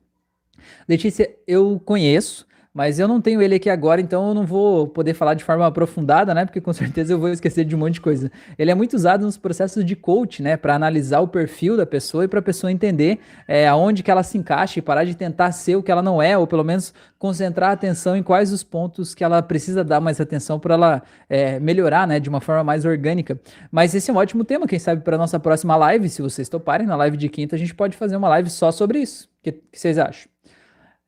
[0.90, 5.14] Letícia, eu conheço, mas eu não tenho ele aqui agora, então eu não vou poder
[5.14, 6.44] falar de forma aprofundada, né?
[6.44, 8.32] Porque com certeza eu vou esquecer de um monte de coisa.
[8.58, 10.58] Ele é muito usado nos processos de coach, né?
[10.58, 14.24] Para analisar o perfil da pessoa e para a pessoa entender é, aonde que ela
[14.24, 16.94] se encaixa e parar de tentar ser o que ela não é, ou pelo menos
[17.20, 21.04] concentrar a atenção em quais os pontos que ela precisa dar mais atenção para ela
[21.30, 22.20] é, melhorar, né?
[22.20, 23.40] De uma forma mais orgânica.
[23.72, 26.88] Mas esse é um ótimo tema, quem sabe para nossa próxima live, se vocês toparem,
[26.88, 29.26] na live de quinta a gente pode fazer uma live só sobre isso.
[29.26, 30.33] O que, que vocês acham?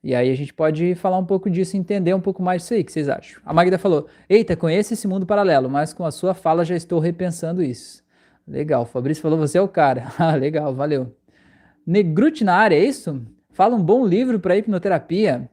[0.05, 2.81] E aí a gente pode falar um pouco disso, entender um pouco mais disso aí,
[2.81, 3.41] o que vocês acham?
[3.43, 6.99] A Magda falou, eita, conheço esse mundo paralelo, mas com a sua fala já estou
[6.99, 8.03] repensando isso.
[8.47, 10.13] Legal, o Fabrício falou, você é o cara.
[10.19, 11.11] Ah, legal, valeu.
[11.87, 13.19] Negrute na área, é isso?
[13.51, 15.49] Fala um bom livro para hipnoterapia.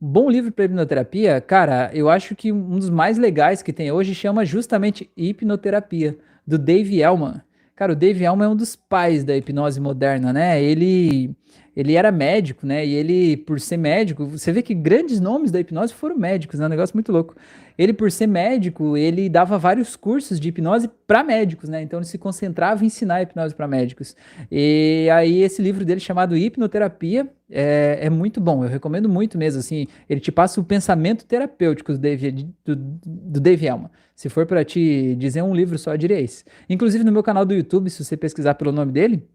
[0.00, 3.92] Um bom livro para hipnoterapia, cara, eu acho que um dos mais legais que tem
[3.92, 7.40] hoje chama justamente Hipnoterapia, do Dave Elman.
[7.76, 10.60] Cara, o Dave Elman é um dos pais da hipnose moderna, né?
[10.60, 11.36] Ele
[11.74, 12.84] ele era médico, né?
[12.84, 16.66] E ele, por ser médico, você vê que grandes nomes da hipnose foram médicos, né?
[16.66, 17.34] Um negócio muito louco.
[17.78, 21.80] Ele, por ser médico, ele dava vários cursos de hipnose para médicos, né?
[21.82, 24.14] Então ele se concentrava em ensinar hipnose para médicos.
[24.50, 28.62] E aí esse livro dele chamado Hipnoterapia é, é, muito bom.
[28.62, 29.60] Eu recomendo muito mesmo.
[29.60, 33.90] Assim, ele te passa o pensamento terapêutico do Dave, Elman.
[34.14, 36.44] Se for para te dizer um livro só, eu diria esse.
[36.68, 39.26] Inclusive no meu canal do YouTube, se você pesquisar pelo nome dele,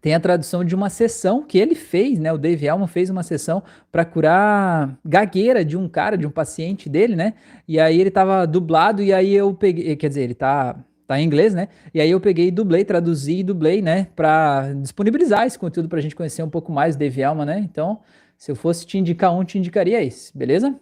[0.00, 2.32] tem a tradução de uma sessão que ele fez, né?
[2.32, 6.88] O Dave Elman fez uma sessão para curar gagueira de um cara, de um paciente
[6.88, 7.34] dele, né?
[7.66, 11.24] E aí ele tava dublado e aí eu peguei, quer dizer, ele tá tá em
[11.24, 11.68] inglês, né?
[11.94, 16.02] E aí eu peguei dublei, traduzi e dublei, né, para disponibilizar esse conteúdo para a
[16.02, 17.58] gente conhecer um pouco mais do Dave Elman, né?
[17.60, 18.00] Então,
[18.36, 20.74] se eu fosse te indicar um, te indicaria esse, beleza?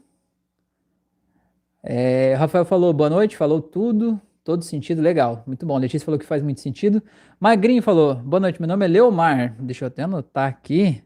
[1.83, 4.19] É, Rafael falou boa noite, falou tudo.
[4.45, 5.43] Todo sentido, legal.
[5.47, 5.79] Muito bom.
[5.79, 7.03] Letícia falou que faz muito sentido.
[7.41, 9.57] Magrinho falou: Boa noite, meu nome é Leomar.
[9.59, 11.03] Deixa eu até anotar aqui.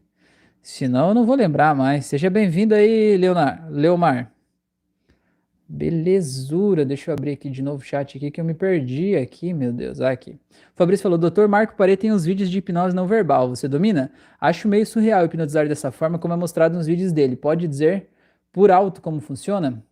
[0.61, 2.05] Senão eu não vou lembrar mais.
[2.05, 4.33] Seja bem-vindo aí, Leonard, Leomar.
[5.71, 9.53] Belezura, deixa eu abrir aqui de novo o chat aqui que eu me perdi aqui,
[9.53, 10.35] meu Deus, ah, aqui.
[10.75, 14.11] Fabrício falou, doutor Marco Parede tem uns vídeos de hipnose não verbal, você domina?
[14.41, 18.09] Acho meio surreal hipnotizar dessa forma como é mostrado nos vídeos dele, pode dizer
[18.51, 19.83] por alto como funciona?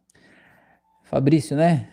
[1.04, 1.88] Fabrício, né?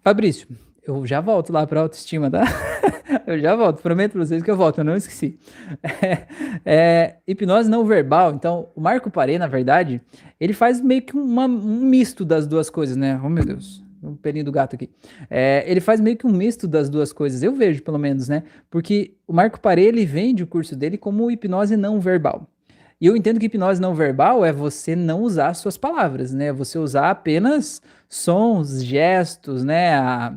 [0.00, 2.44] Fabrício, eu já volto lá para autoestima, tá?
[3.26, 5.38] eu já volto, prometo para vocês que eu volto, eu não esqueci.
[5.82, 6.26] É,
[6.64, 10.00] é, hipnose não verbal, então o Marco Parê, na verdade,
[10.38, 13.20] ele faz meio que uma, um misto das duas coisas, né?
[13.22, 14.90] Oh meu Deus, o pelinho do gato aqui.
[15.30, 18.42] É, ele faz meio que um misto das duas coisas, eu vejo pelo menos, né?
[18.70, 22.48] Porque o Marco Parê, ele vende o curso dele como hipnose não verbal.
[23.00, 26.52] E eu entendo que hipnose não verbal é você não usar suas palavras, né?
[26.52, 29.94] Você usar apenas sons, gestos, né?
[29.94, 30.34] A,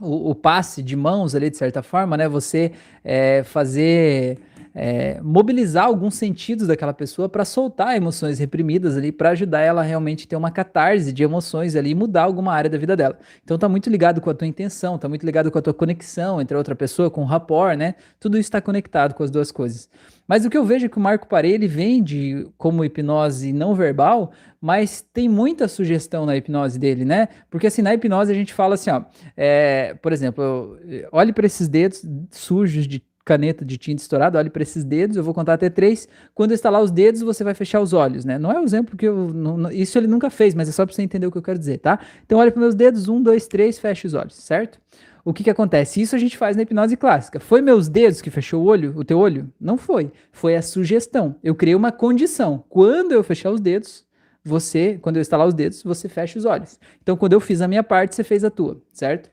[0.00, 2.28] o, o, passe de mãos ali, de certa forma, né?
[2.28, 2.72] Você
[3.04, 4.38] é, fazer
[4.74, 10.26] é, mobilizar alguns sentidos daquela pessoa para soltar emoções reprimidas ali, para ajudar ela realmente
[10.26, 13.18] ter uma catarse de emoções ali e mudar alguma área da vida dela.
[13.42, 16.40] Então tá muito ligado com a tua intenção, tá muito ligado com a tua conexão
[16.40, 17.94] entre a outra pessoa, com o rapport, né?
[18.20, 19.88] Tudo isso está conectado com as duas coisas.
[20.26, 23.74] Mas o que eu vejo é que o Marco Parei, ele vende como hipnose não
[23.74, 27.28] verbal, mas tem muita sugestão na hipnose dele, né?
[27.50, 29.02] Porque assim, na hipnose a gente fala assim, ó,
[29.34, 30.78] é, por exemplo,
[31.10, 35.22] olhe para esses dedos sujos de caneta de tinta estourada, olhe para esses dedos, eu
[35.22, 36.08] vou contar até três.
[36.34, 38.38] Quando eu estalar os dedos, você vai fechar os olhos, né?
[38.38, 39.28] Não é o exemplo que eu.
[39.34, 41.58] Não, isso ele nunca fez, mas é só para você entender o que eu quero
[41.58, 42.00] dizer, tá?
[42.24, 44.80] Então, olhe para meus dedos, um, dois, três, fecha os olhos, certo?
[45.24, 46.00] o que, que acontece?
[46.00, 47.38] Isso a gente faz na hipnose clássica.
[47.38, 49.52] Foi meus dedos que fechou o olho, o teu olho?
[49.60, 50.10] Não foi.
[50.32, 51.36] Foi a sugestão.
[51.44, 52.64] Eu criei uma condição.
[52.66, 54.06] Quando eu fechar os dedos,
[54.42, 56.80] você, quando eu estalar os dedos, você fecha os olhos.
[57.02, 59.30] Então, quando eu fiz a minha parte, você fez a tua, certo?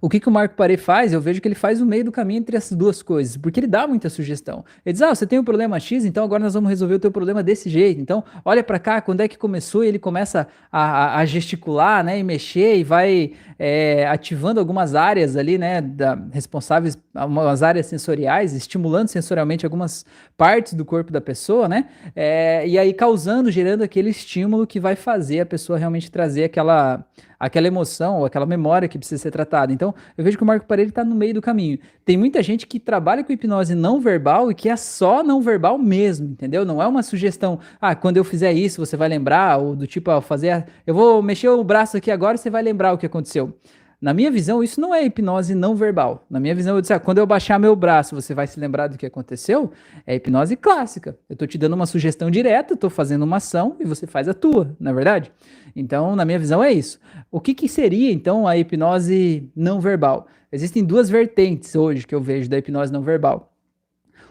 [0.00, 1.12] O que, que o Marco Paré faz?
[1.12, 3.66] Eu vejo que ele faz o meio do caminho entre essas duas coisas, porque ele
[3.66, 4.64] dá muita sugestão.
[4.84, 7.10] Ele diz: Ah, você tem um problema X, então agora nós vamos resolver o teu
[7.10, 8.00] problema desse jeito.
[8.00, 9.84] Então, olha para cá, quando é que começou?
[9.84, 15.36] E ele começa a, a, gesticular, né, e mexer e vai é, ativando algumas áreas
[15.36, 20.04] ali, né, da, responsáveis, algumas áreas sensoriais, estimulando sensorialmente algumas
[20.36, 24.94] partes do corpo da pessoa, né, é, e aí causando, gerando aquele estímulo que vai
[24.94, 27.04] fazer a pessoa realmente trazer aquela
[27.38, 29.72] aquela emoção ou aquela memória que precisa ser tratada.
[29.72, 31.78] Então, eu vejo que o Marco Parede está no meio do caminho.
[32.04, 35.78] Tem muita gente que trabalha com hipnose não verbal e que é só não verbal
[35.78, 36.64] mesmo, entendeu?
[36.64, 40.10] Não é uma sugestão, ah, quando eu fizer isso você vai lembrar, ou do tipo,
[40.10, 43.06] ah, fazer, eu vou mexer o braço aqui agora e você vai lembrar o que
[43.06, 43.54] aconteceu.
[44.00, 46.24] Na minha visão, isso não é hipnose não verbal.
[46.30, 48.86] Na minha visão, eu disse, ah, quando eu baixar meu braço, você vai se lembrar
[48.86, 49.72] do que aconteceu?
[50.06, 51.18] É hipnose clássica.
[51.28, 54.34] Eu estou te dando uma sugestão direta, estou fazendo uma ação e você faz a
[54.34, 55.32] tua, na é verdade?
[55.74, 57.00] Então, na minha visão, é isso.
[57.28, 60.28] O que, que seria, então, a hipnose não verbal?
[60.52, 63.52] Existem duas vertentes hoje que eu vejo da hipnose não verbal.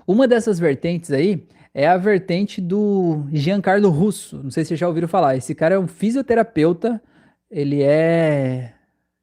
[0.08, 4.42] Uma dessas vertentes aí é a vertente do Giancarlo Russo.
[4.42, 5.36] Não sei se vocês já ouviram falar.
[5.36, 7.02] Esse cara é um fisioterapeuta,
[7.52, 8.77] ele é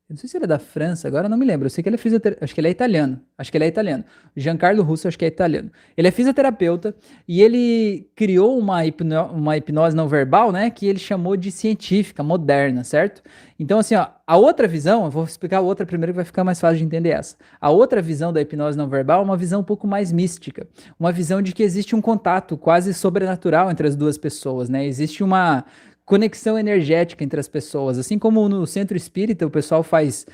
[0.07, 1.65] não sei se ele é da França, agora não me lembro.
[1.67, 2.45] Eu sei que ele é fisioterapeuta.
[2.45, 3.21] Acho que ele é italiano.
[3.39, 4.05] Acho que ele é italiano.
[4.37, 5.71] Giancarlo Russo, acho que é italiano.
[5.97, 6.95] Ele é fisioterapeuta
[7.27, 10.69] e ele criou uma, hipno uma hipnose não verbal, né?
[10.69, 13.23] Que ele chamou de científica, moderna, certo?
[13.59, 16.45] Então, assim, ó, a outra visão, eu vou explicar a outra primeiro que vai ficar
[16.45, 17.37] mais fácil de entender essa.
[17.59, 20.67] A outra visão da hipnose não verbal é uma visão um pouco mais mística.
[21.01, 24.85] Uma visão de que existe um contato quase sobrenatural entre as duas pessoas, né?
[24.85, 25.65] Existe uma
[26.05, 27.99] conexão energética entre as pessoas.
[27.99, 30.27] Assim como no centro espírita o pessoal faz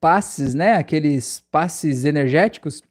[0.00, 0.74] passes, né?
[0.74, 2.82] Aqueles passes energéticos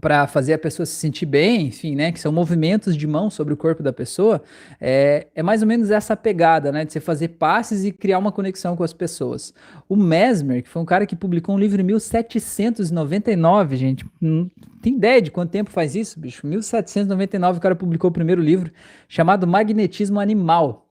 [0.00, 3.54] para fazer a pessoa se sentir bem, enfim, né, que são movimentos de mão sobre
[3.54, 4.42] o corpo da pessoa,
[4.80, 8.30] é, é mais ou menos essa pegada, né, de você fazer passes e criar uma
[8.30, 9.54] conexão com as pessoas.
[9.88, 14.50] O Mesmer, que foi um cara que publicou um livro em 1799, gente, não
[14.82, 16.46] tem ideia de quanto tempo faz isso, bicho?
[16.46, 18.70] 1799 o cara publicou o primeiro livro,
[19.08, 20.87] chamado Magnetismo Animal,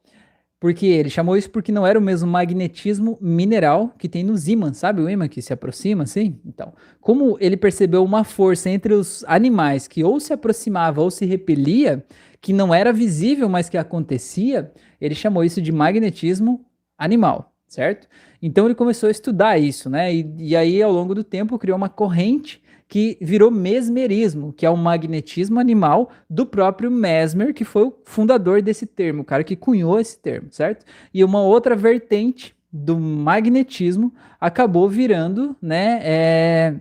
[0.60, 4.78] porque ele chamou isso porque não era o mesmo magnetismo mineral que tem nos ímãs,
[4.78, 5.02] sabe?
[5.02, 6.40] O ímã que se aproxima, assim?
[6.46, 11.26] Então, como ele percebeu uma força entre os animais que ou se aproximava ou se
[11.26, 12.04] repelia,
[12.42, 16.66] que não era visível, mas que acontecia, ele chamou isso de magnetismo
[16.98, 18.08] animal, certo?
[18.42, 20.14] Então ele começou a estudar isso, né?
[20.14, 24.70] E, e aí, ao longo do tempo, criou uma corrente que virou mesmerismo, que é
[24.70, 29.56] o magnetismo animal do próprio Mesmer, que foi o fundador desse termo, o cara que
[29.56, 30.86] cunhou esse termo, certo?
[31.14, 36.76] E uma outra vertente do magnetismo acabou virando, né, é,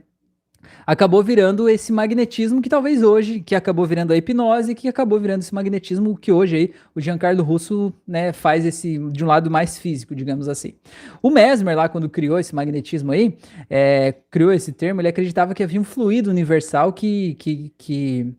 [0.86, 5.42] acabou virando esse magnetismo que talvez hoje, que acabou virando a hipnose, que acabou virando
[5.42, 9.78] esse magnetismo que hoje aí o Giancarlo Russo né, faz esse de um lado mais
[9.78, 10.74] físico, digamos assim.
[11.22, 13.36] O Mesmer lá, quando criou esse magnetismo aí,
[13.68, 18.34] é, criou esse termo, ele acreditava que havia um fluido universal que, que, que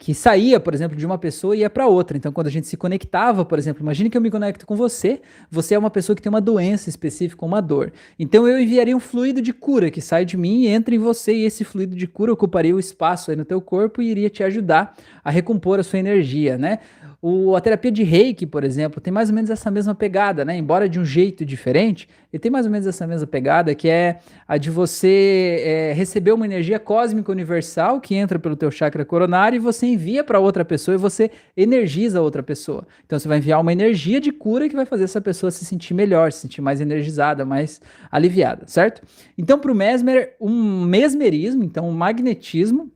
[0.00, 2.16] que saía, por exemplo, de uma pessoa e ia para outra.
[2.16, 5.20] Então, quando a gente se conectava, por exemplo, imagine que eu me conecto com você,
[5.50, 7.92] você é uma pessoa que tem uma doença específica, uma dor.
[8.18, 11.34] Então, eu enviaria um fluido de cura que sai de mim e entra em você,
[11.34, 14.42] e esse fluido de cura ocuparia o espaço aí no teu corpo e iria te
[14.42, 16.78] ajudar a recompor a sua energia, né?
[17.22, 20.56] O, a terapia de reiki, por exemplo, tem mais ou menos essa mesma pegada, né?
[20.56, 24.20] Embora de um jeito diferente, ele tem mais ou menos essa mesma pegada, que é
[24.48, 29.56] a de você é, receber uma energia cósmica universal que entra pelo teu chakra coronário
[29.56, 32.86] e você envia para outra pessoa e você energiza a outra pessoa.
[33.04, 35.92] Então você vai enviar uma energia de cura que vai fazer essa pessoa se sentir
[35.92, 39.02] melhor, se sentir mais energizada, mais aliviada, certo?
[39.36, 42.90] Então, para o Mesmer, um mesmerismo, então um magnetismo,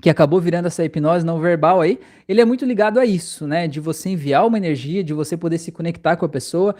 [0.00, 3.68] que acabou virando essa hipnose não verbal aí, ele é muito ligado a isso, né?
[3.68, 6.74] De você enviar uma energia, de você poder se conectar com a pessoa.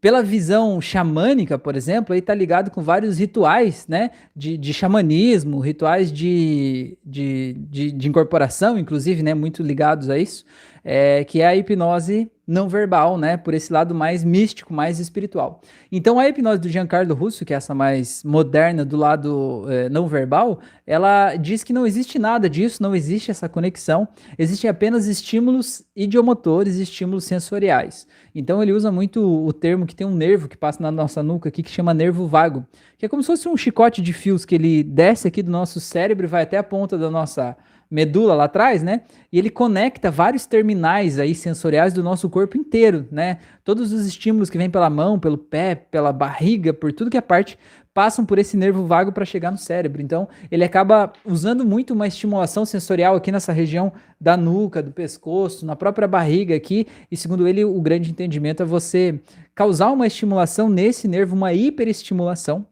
[0.00, 4.10] Pela visão xamânica, por exemplo, aí tá ligado com vários rituais, né?
[4.36, 9.32] De, de xamanismo, rituais de, de, de, de incorporação, inclusive, né?
[9.32, 10.44] Muito ligados a isso
[10.84, 13.38] é, que é a hipnose não verbal, né?
[13.38, 15.62] Por esse lado mais místico, mais espiritual.
[15.90, 20.06] Então, a hipnose do Giancarlo Russo, que é essa mais moderna do lado é, não
[20.06, 24.06] verbal, ela diz que não existe nada disso, não existe essa conexão,
[24.38, 28.06] existem apenas estímulos idiomotores estímulos sensoriais.
[28.34, 31.48] Então, ele usa muito o termo que tem um nervo que passa na nossa nuca
[31.48, 32.66] aqui, que chama nervo vago,
[32.98, 35.80] que é como se fosse um chicote de fios que ele desce aqui do nosso
[35.80, 37.56] cérebro e vai até a ponta da nossa
[37.94, 39.02] medula lá atrás, né?
[39.32, 43.38] E ele conecta vários terminais aí sensoriais do nosso corpo inteiro, né?
[43.62, 47.20] Todos os estímulos que vêm pela mão, pelo pé, pela barriga, por tudo que é
[47.20, 47.56] parte,
[47.94, 50.02] passam por esse nervo vago para chegar no cérebro.
[50.02, 55.64] Então, ele acaba usando muito uma estimulação sensorial aqui nessa região da nuca, do pescoço,
[55.64, 56.88] na própria barriga aqui.
[57.08, 59.20] E segundo ele, o grande entendimento é você
[59.54, 62.66] causar uma estimulação nesse nervo, uma hiperestimulação,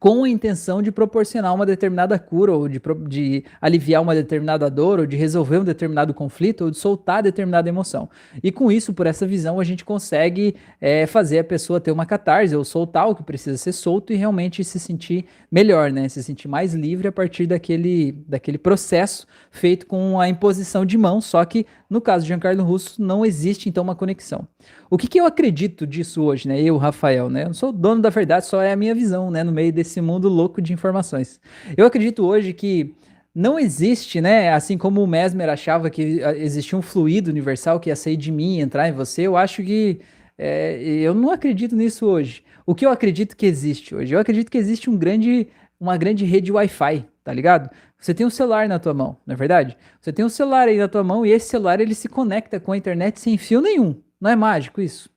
[0.00, 4.98] com a intenção de proporcionar uma determinada cura, ou de, de, aliviar uma determinada dor,
[4.98, 8.08] ou de resolver um determinado conflito, ou de soltar determinada emoção.
[8.42, 12.06] E com isso, por essa visão, a gente consegue é, fazer a pessoa ter uma
[12.06, 16.08] catarse, ou soltar o que precisa ser solto e realmente se sentir melhor, né?
[16.08, 21.20] Se sentir mais livre a partir daquele, daquele processo feito com a imposição de mão,
[21.20, 24.46] só que no caso de Giancarlo Russo não existe então uma conexão.
[24.88, 26.60] O que, que eu acredito disso hoje, né?
[26.60, 27.42] Eu, Rafael, né?
[27.42, 29.42] Eu não sou dono da verdade, só é a minha visão, né?
[29.42, 31.40] No meio desse mundo louco de informações.
[31.74, 32.94] Eu acredito hoje que
[33.34, 34.52] não existe, né?
[34.52, 38.58] Assim como o Mesmer achava que existia um fluido universal que ia sair de mim
[38.58, 40.00] e entrar em você, eu acho que
[40.36, 42.42] é, eu não acredito nisso hoje.
[42.66, 44.14] O que eu acredito que existe hoje?
[44.14, 45.48] Eu acredito que existe um grande,
[45.78, 47.70] uma grande rede Wi-Fi, tá ligado?
[47.98, 49.76] Você tem um celular na tua mão, não é verdade?
[50.00, 52.72] Você tem um celular aí na tua mão e esse celular ele se conecta com
[52.72, 53.94] a internet sem fio nenhum.
[54.18, 55.09] Não é mágico isso?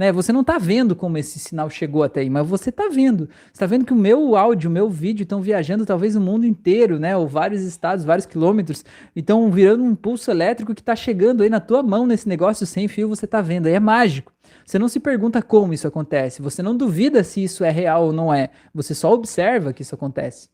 [0.00, 0.10] Né?
[0.12, 3.26] Você não está vendo como esse sinal chegou até aí, mas você está vendo.
[3.26, 6.46] Você está vendo que o meu áudio, o meu vídeo estão viajando talvez o mundo
[6.46, 7.14] inteiro, né?
[7.14, 8.82] Ou vários estados, vários quilômetros,
[9.14, 12.88] estão virando um pulso elétrico que está chegando aí na tua mão nesse negócio sem
[12.88, 13.66] fio, você está vendo.
[13.66, 14.32] Aí é mágico.
[14.64, 18.12] Você não se pergunta como isso acontece, você não duvida se isso é real ou
[18.14, 20.48] não é, você só observa que isso acontece.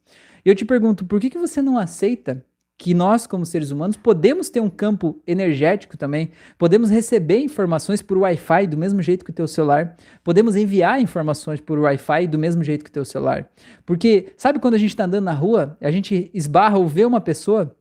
[0.44, 2.44] E eu te pergunto, por que, que você não aceita
[2.78, 8.18] que nós, como seres humanos, podemos ter um campo energético também, podemos receber informações por
[8.18, 12.62] Wi-Fi do mesmo jeito que o teu celular, podemos enviar informações por Wi-Fi do mesmo
[12.62, 13.48] jeito que o teu celular.
[13.86, 17.20] Porque, sabe quando a gente está andando na rua, a gente esbarra ou vê uma
[17.20, 17.74] pessoa,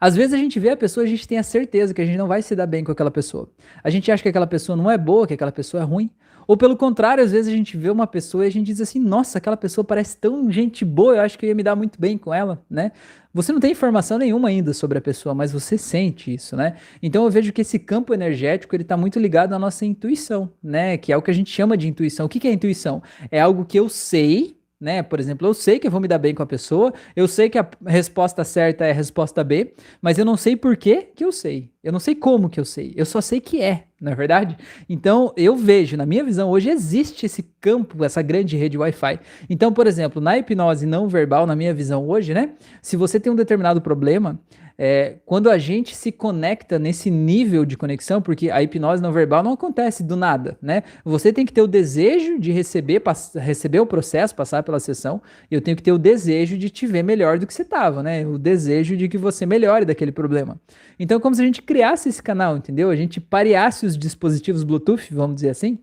[0.00, 2.16] às vezes a gente vê a pessoa a gente tem a certeza que a gente
[2.16, 3.50] não vai se dar bem com aquela pessoa.
[3.82, 6.10] A gente acha que aquela pessoa não é boa, que aquela pessoa é ruim,
[6.46, 9.00] ou pelo contrário, às vezes a gente vê uma pessoa e a gente diz assim:
[9.00, 12.00] nossa, aquela pessoa parece tão gente boa, eu acho que eu ia me dar muito
[12.00, 12.92] bem com ela, né?
[13.34, 16.76] Você não tem informação nenhuma ainda sobre a pessoa, mas você sente isso, né?
[17.02, 20.96] Então eu vejo que esse campo energético ele está muito ligado à nossa intuição, né?
[20.96, 22.24] Que é o que a gente chama de intuição.
[22.24, 23.02] O que, que é intuição?
[23.30, 25.02] É algo que eu sei né?
[25.02, 27.48] Por exemplo, eu sei que eu vou me dar bem com a pessoa, eu sei
[27.48, 31.24] que a resposta certa é a resposta B, mas eu não sei por que que
[31.24, 31.70] eu sei.
[31.82, 32.92] Eu não sei como que eu sei.
[32.96, 34.56] Eu só sei que é, não é verdade?
[34.88, 39.20] Então, eu vejo, na minha visão, hoje existe esse campo, essa grande rede Wi-Fi.
[39.48, 42.50] Então, por exemplo, na hipnose não verbal, na minha visão hoje, né?
[42.82, 44.38] Se você tem um determinado problema,
[44.78, 49.42] é, quando a gente se conecta nesse nível de conexão, porque a hipnose não verbal
[49.42, 50.82] não acontece do nada, né?
[51.04, 53.02] Você tem que ter o desejo de receber,
[53.34, 56.86] receber o processo, passar pela sessão, e eu tenho que ter o desejo de te
[56.86, 58.26] ver melhor do que você estava, né?
[58.26, 60.60] O desejo de que você melhore daquele problema.
[60.98, 62.90] Então, é como se a gente criasse esse canal, entendeu?
[62.90, 65.78] A gente pareasse os dispositivos Bluetooth, vamos dizer assim,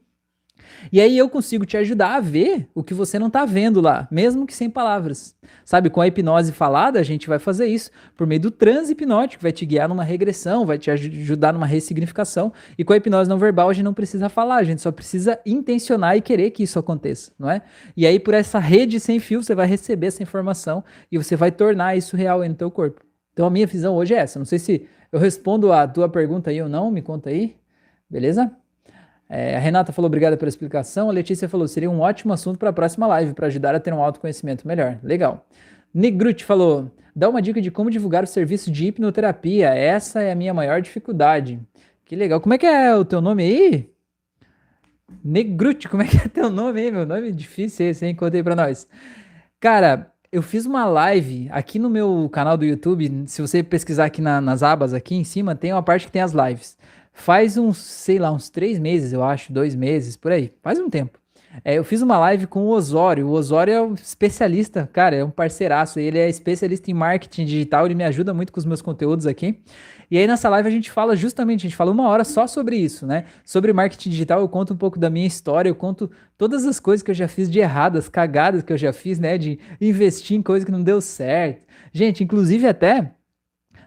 [0.91, 4.07] e aí eu consigo te ajudar a ver o que você não está vendo lá,
[4.11, 5.35] mesmo que sem palavras.
[5.65, 9.43] Sabe, com a hipnose falada, a gente vai fazer isso por meio do transe hipnótico,
[9.43, 12.51] vai te guiar numa regressão, vai te ajudar numa ressignificação.
[12.77, 15.39] E com a hipnose não verbal, a gente não precisa falar, a gente só precisa
[15.45, 17.61] intencionar e querer que isso aconteça, não é?
[17.95, 21.51] E aí, por essa rede sem fio, você vai receber essa informação e você vai
[21.51, 23.01] tornar isso real no teu corpo.
[23.33, 24.39] Então a minha visão hoje é essa.
[24.39, 27.55] Não sei se eu respondo a tua pergunta aí ou não, me conta aí,
[28.09, 28.51] beleza?
[29.29, 31.09] É, a Renata falou obrigada pela explicação.
[31.09, 33.93] A Letícia falou seria um ótimo assunto para a próxima live, para ajudar a ter
[33.93, 34.99] um autoconhecimento melhor.
[35.03, 35.45] Legal.
[35.93, 39.69] Nick Grut falou: dá uma dica de como divulgar o serviço de hipnoterapia.
[39.69, 41.59] Essa é a minha maior dificuldade.
[42.05, 42.39] Que legal.
[42.41, 43.93] Como é que é o teu nome aí?
[45.23, 46.91] Negrute, como é que é teu nome aí?
[46.91, 48.15] Meu nome é difícil esse, hein?
[48.15, 48.87] Contei pra nós.
[49.59, 53.23] Cara, eu fiz uma live aqui no meu canal do YouTube.
[53.27, 56.21] Se você pesquisar aqui na, nas abas aqui em cima, tem uma parte que tem
[56.21, 56.77] as lives.
[57.13, 60.51] Faz uns, sei lá, uns três meses, eu acho, dois meses, por aí.
[60.61, 61.19] Faz um tempo.
[61.63, 63.27] É, eu fiz uma live com o Osório.
[63.27, 65.99] O Osório é um especialista, cara, é um parceiraço.
[65.99, 69.59] Ele é especialista em marketing digital, ele me ajuda muito com os meus conteúdos aqui.
[70.09, 72.75] E aí nessa live a gente fala justamente, a gente fala uma hora só sobre
[72.75, 73.25] isso, né?
[73.45, 77.03] Sobre marketing digital, eu conto um pouco da minha história, eu conto todas as coisas
[77.03, 79.37] que eu já fiz de erradas, cagadas que eu já fiz, né?
[79.37, 81.61] De investir em coisa que não deu certo.
[81.91, 83.11] Gente, inclusive até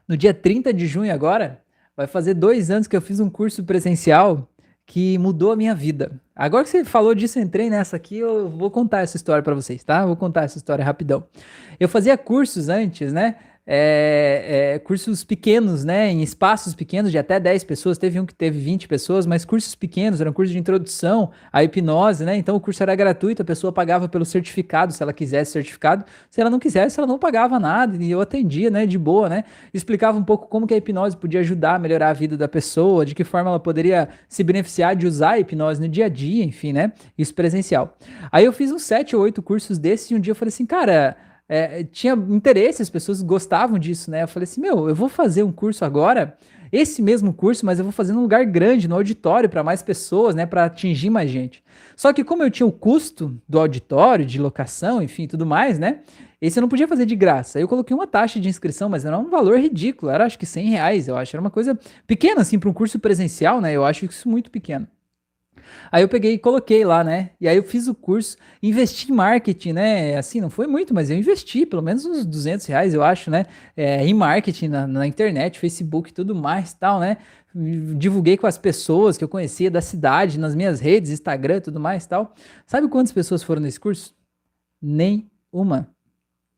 [0.08, 1.60] no dia 30 de junho agora,
[1.96, 4.48] vai fazer dois anos que eu fiz um curso presencial
[4.84, 6.12] que mudou a minha vida.
[6.34, 9.82] Agora que você falou disso, entrei nessa aqui, eu vou contar essa história para vocês,
[9.82, 10.06] tá?
[10.06, 11.26] Vou contar essa história rapidão.
[11.80, 13.36] Eu fazia cursos antes, né?
[13.66, 18.34] É, é, cursos pequenos, né, em espaços pequenos de até 10 pessoas, teve um que
[18.34, 22.60] teve 20 pessoas, mas cursos pequenos, eram cursos de introdução à hipnose, né, então o
[22.60, 26.60] curso era gratuito, a pessoa pagava pelo certificado, se ela quisesse certificado, se ela não
[26.60, 29.42] quisesse, ela não pagava nada, e eu atendia, né, de boa, né,
[29.74, 33.04] explicava um pouco como que a hipnose podia ajudar a melhorar a vida da pessoa,
[33.04, 36.44] de que forma ela poderia se beneficiar de usar a hipnose no dia a dia,
[36.44, 37.96] enfim, né, isso presencial.
[38.30, 40.64] Aí eu fiz uns 7 ou 8 cursos desses, e um dia eu falei assim,
[40.64, 41.16] cara
[41.48, 44.22] é, tinha interesse, as pessoas gostavam disso, né?
[44.22, 46.36] Eu falei assim, meu, eu vou fazer um curso agora,
[46.72, 50.34] esse mesmo curso, mas eu vou fazer num lugar grande, no auditório, para mais pessoas,
[50.34, 50.44] né?
[50.46, 51.62] Para atingir mais gente.
[51.96, 56.00] Só que como eu tinha o custo do auditório, de locação, enfim, tudo mais, né?
[56.40, 57.58] Esse eu não podia fazer de graça.
[57.58, 60.12] Eu coloquei uma taxa de inscrição, mas era um valor ridículo.
[60.12, 61.34] Era acho que 100 reais, eu acho.
[61.34, 63.72] Era uma coisa pequena, assim, para um curso presencial, né?
[63.72, 64.86] Eu acho isso muito pequeno.
[65.90, 67.30] Aí eu peguei e coloquei lá, né?
[67.40, 70.16] E aí eu fiz o curso, investi em marketing, né?
[70.16, 73.46] Assim, não foi muito, mas eu investi pelo menos uns 200 reais, eu acho, né?
[73.76, 77.18] É, em marketing, na, na internet, Facebook e tudo mais tal, né?
[77.96, 82.06] Divulguei com as pessoas que eu conhecia da cidade, nas minhas redes, Instagram tudo mais
[82.06, 82.34] tal.
[82.66, 84.14] Sabe quantas pessoas foram nesse curso?
[84.82, 85.88] Nenhuma.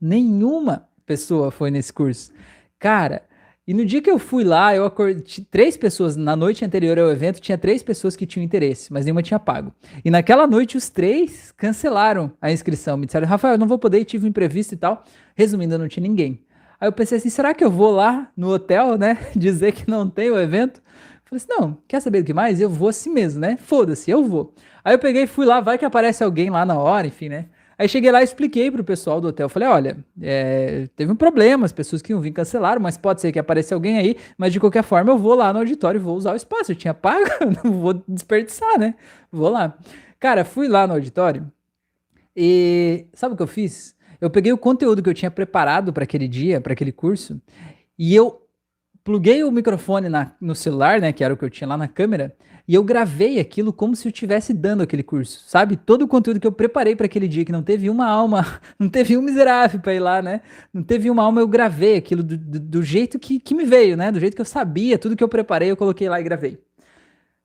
[0.00, 2.32] Nenhuma pessoa foi nesse curso.
[2.78, 3.22] Cara,
[3.68, 5.22] e no dia que eu fui lá, eu acordei.
[5.50, 9.22] Três pessoas, na noite anterior ao evento, tinha três pessoas que tinham interesse, mas nenhuma
[9.22, 9.74] tinha pago.
[10.02, 12.96] E naquela noite, os três cancelaram a inscrição.
[12.96, 15.04] Me disseram, Rafael, eu não vou poder, tive um imprevisto e tal.
[15.36, 16.42] Resumindo, não tinha ninguém.
[16.80, 19.18] Aí eu pensei assim, será que eu vou lá no hotel, né?
[19.36, 20.80] Dizer que não tem o evento?
[21.26, 22.62] Falei assim, não, quer saber o que mais?
[22.62, 23.58] Eu vou assim mesmo, né?
[23.60, 24.54] Foda-se, eu vou.
[24.82, 27.44] Aí eu peguei fui lá, vai que aparece alguém lá na hora, enfim, né?
[27.78, 29.48] Aí cheguei lá e expliquei pro pessoal do hotel.
[29.48, 33.30] Falei, olha, é, teve um problema, as pessoas que iam vir cancelaram, mas pode ser
[33.30, 36.16] que apareça alguém aí, mas de qualquer forma eu vou lá no auditório e vou
[36.16, 36.72] usar o espaço.
[36.72, 37.24] Eu tinha pago,
[37.62, 38.96] não vou desperdiçar, né?
[39.30, 39.78] Vou lá.
[40.18, 41.50] Cara, fui lá no auditório
[42.34, 43.94] e sabe o que eu fiz?
[44.20, 47.40] Eu peguei o conteúdo que eu tinha preparado para aquele dia, para aquele curso,
[47.96, 48.42] e eu
[49.04, 51.86] pluguei o microfone na, no celular, né, que era o que eu tinha lá na
[51.86, 52.34] câmera,
[52.68, 55.74] e eu gravei aquilo como se eu estivesse dando aquele curso, sabe?
[55.74, 58.90] Todo o conteúdo que eu preparei para aquele dia, que não teve uma alma, não
[58.90, 60.42] teve um miserável para ir lá, né?
[60.70, 63.96] Não teve uma alma, eu gravei aquilo do, do, do jeito que, que me veio,
[63.96, 64.12] né?
[64.12, 66.58] Do jeito que eu sabia, tudo que eu preparei, eu coloquei lá e gravei.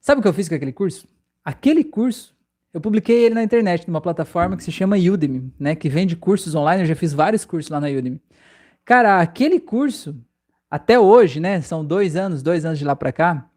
[0.02, 1.08] Sabe o que eu fiz com aquele curso?
[1.46, 2.36] Aquele curso,
[2.74, 5.74] eu publiquei ele na internet, numa plataforma que se chama Udemy, né?
[5.74, 8.22] Que vende cursos online, eu já fiz vários cursos lá na Udemy.
[8.84, 10.18] Cara, aquele curso,
[10.70, 11.62] até hoje, né?
[11.62, 13.50] São dois anos, dois anos de lá para cá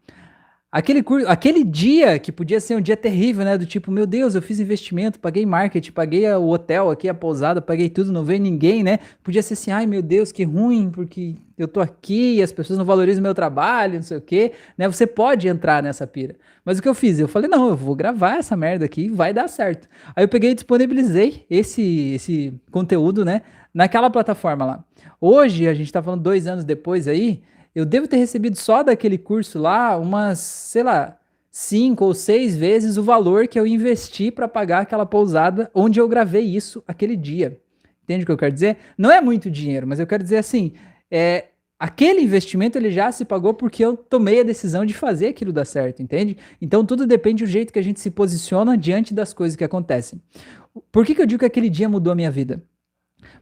[0.77, 3.57] Aquele, aquele dia que podia ser um dia terrível, né?
[3.57, 7.59] Do tipo, meu Deus, eu fiz investimento, paguei marketing, paguei o hotel aqui, a pousada,
[7.59, 8.99] paguei tudo, não veio ninguém, né?
[9.23, 12.77] Podia ser assim, ai meu Deus, que ruim, porque eu tô aqui e as pessoas
[12.77, 14.87] não valorizam meu trabalho, não sei o quê, né?
[14.87, 16.35] Você pode entrar nessa pira.
[16.63, 17.17] Mas o que eu fiz?
[17.17, 19.87] Eu falei, não, eu vou gravar essa merda aqui vai dar certo.
[20.15, 23.41] Aí eu peguei e disponibilizei esse, esse conteúdo, né?
[23.73, 24.83] Naquela plataforma lá.
[25.19, 27.41] Hoje, a gente tá falando dois anos depois aí,
[27.77, 31.15] eu devo ter recebido só daquele curso lá umas, sei lá,
[31.51, 36.07] cinco ou seis vezes o valor que eu investi para pagar aquela pousada onde eu
[36.07, 37.61] gravei isso aquele dia.
[38.03, 38.77] Entende o que eu quero dizer?
[38.97, 40.73] Não é muito dinheiro, mas eu quero dizer assim,
[41.11, 45.53] é, aquele investimento ele já se pagou porque eu tomei a decisão de fazer aquilo
[45.53, 46.35] dar certo, entende?
[46.59, 50.19] Então tudo depende do jeito que a gente se posiciona diante das coisas que acontecem.
[50.91, 52.59] Por que, que eu digo que aquele dia mudou a minha vida?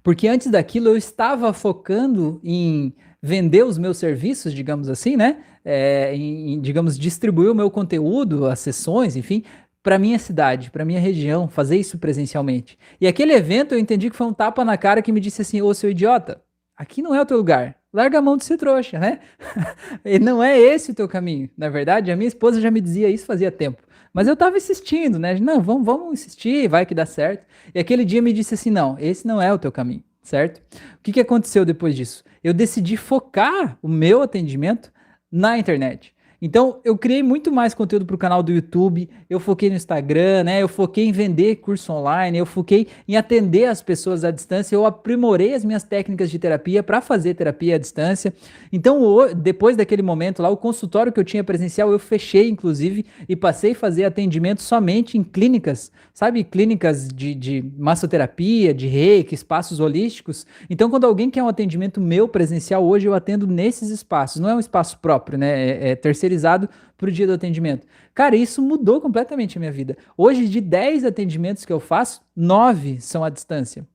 [0.05, 5.37] Porque antes daquilo eu estava focando em vender os meus serviços, digamos assim, né?
[5.65, 9.43] É, em, digamos, distribuir o meu conteúdo, as sessões, enfim,
[9.81, 12.77] para minha cidade, para minha região, fazer isso presencialmente.
[13.01, 15.59] E aquele evento eu entendi que foi um tapa na cara que me disse assim:
[15.63, 16.39] "Ô seu idiota,
[16.77, 17.75] aqui não é o teu lugar.
[17.91, 19.19] larga a mão de ser trouxa, né?
[20.05, 21.49] e não é esse o teu caminho.
[21.57, 23.81] Na verdade, a minha esposa já me dizia isso fazia tempo.
[24.15, 25.37] Mas eu tava insistindo, né?
[25.41, 27.45] Não, vamos, vamos insistir, vai que dá certo.
[27.73, 30.59] E aquele dia me disse assim: não, esse não é o teu caminho, certo?
[30.97, 32.23] O que, que aconteceu depois disso?
[32.41, 34.89] Eu decidi focar o meu atendimento
[35.29, 36.14] na internet.
[36.41, 40.43] Então, eu criei muito mais conteúdo para o canal do YouTube, eu foquei no Instagram,
[40.43, 40.61] né?
[40.61, 44.85] Eu foquei em vender curso online, eu foquei em atender as pessoas à distância, eu
[44.85, 48.33] aprimorei as minhas técnicas de terapia para fazer terapia à distância.
[48.71, 53.35] Então, depois daquele momento lá, o consultório que eu tinha presencial, eu fechei, inclusive, e
[53.35, 56.43] passei a fazer atendimento somente em clínicas, sabe?
[56.43, 60.45] Clínicas de, de massoterapia, de reiki, espaços holísticos.
[60.69, 64.41] Então, quando alguém quer um atendimento meu presencial, hoje eu atendo nesses espaços.
[64.41, 65.69] Não é um espaço próprio, né?
[65.69, 65.95] É, é
[66.25, 67.87] terceirizado para o dia do atendimento.
[68.13, 69.97] Cara, isso mudou completamente a minha vida.
[70.17, 73.87] Hoje, de 10 atendimentos que eu faço, 9 são à distância.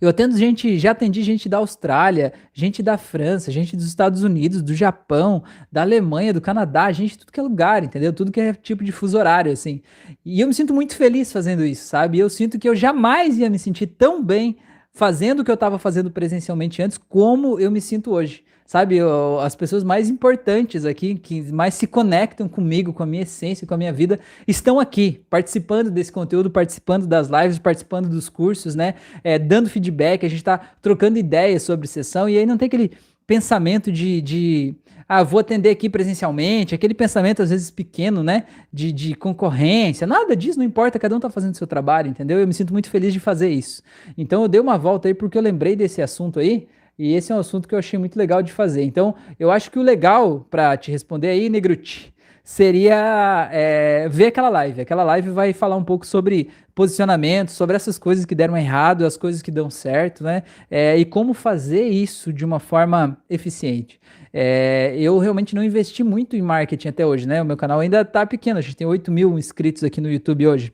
[0.00, 4.60] Eu atendo gente, já atendi gente da Austrália, gente da França, gente dos Estados Unidos,
[4.60, 5.42] do Japão,
[5.72, 8.12] da Alemanha, do Canadá, gente de tudo que é lugar, entendeu?
[8.12, 9.80] Tudo que é tipo de fuso horário, assim.
[10.24, 12.18] E eu me sinto muito feliz fazendo isso, sabe?
[12.18, 14.58] Eu sinto que eu jamais ia me sentir tão bem
[14.92, 18.98] fazendo o que eu estava fazendo presencialmente antes, como eu me sinto hoje sabe,
[19.42, 23.72] as pessoas mais importantes aqui, que mais se conectam comigo, com a minha essência, com
[23.72, 28.96] a minha vida, estão aqui, participando desse conteúdo, participando das lives, participando dos cursos, né?
[29.24, 32.92] É, dando feedback, a gente está trocando ideias sobre sessão, e aí não tem aquele
[33.26, 34.74] pensamento de, de
[35.08, 40.36] ah, vou atender aqui presencialmente, aquele pensamento às vezes pequeno, né, de, de concorrência, nada
[40.36, 42.38] disso, não importa, cada um tá fazendo o seu trabalho, entendeu?
[42.38, 43.82] Eu me sinto muito feliz de fazer isso.
[44.18, 46.68] Então eu dei uma volta aí porque eu lembrei desse assunto aí,
[46.98, 48.82] e esse é um assunto que eu achei muito legal de fazer.
[48.82, 54.48] Então, eu acho que o legal para te responder aí, Negruti, seria é, ver aquela
[54.48, 54.80] live.
[54.80, 59.16] Aquela live vai falar um pouco sobre posicionamento, sobre essas coisas que deram errado, as
[59.16, 60.42] coisas que dão certo, né?
[60.70, 64.00] É, e como fazer isso de uma forma eficiente.
[64.32, 67.42] É, eu realmente não investi muito em marketing até hoje, né?
[67.42, 70.46] O meu canal ainda está pequeno, a gente tem 8 mil inscritos aqui no YouTube
[70.46, 70.72] hoje.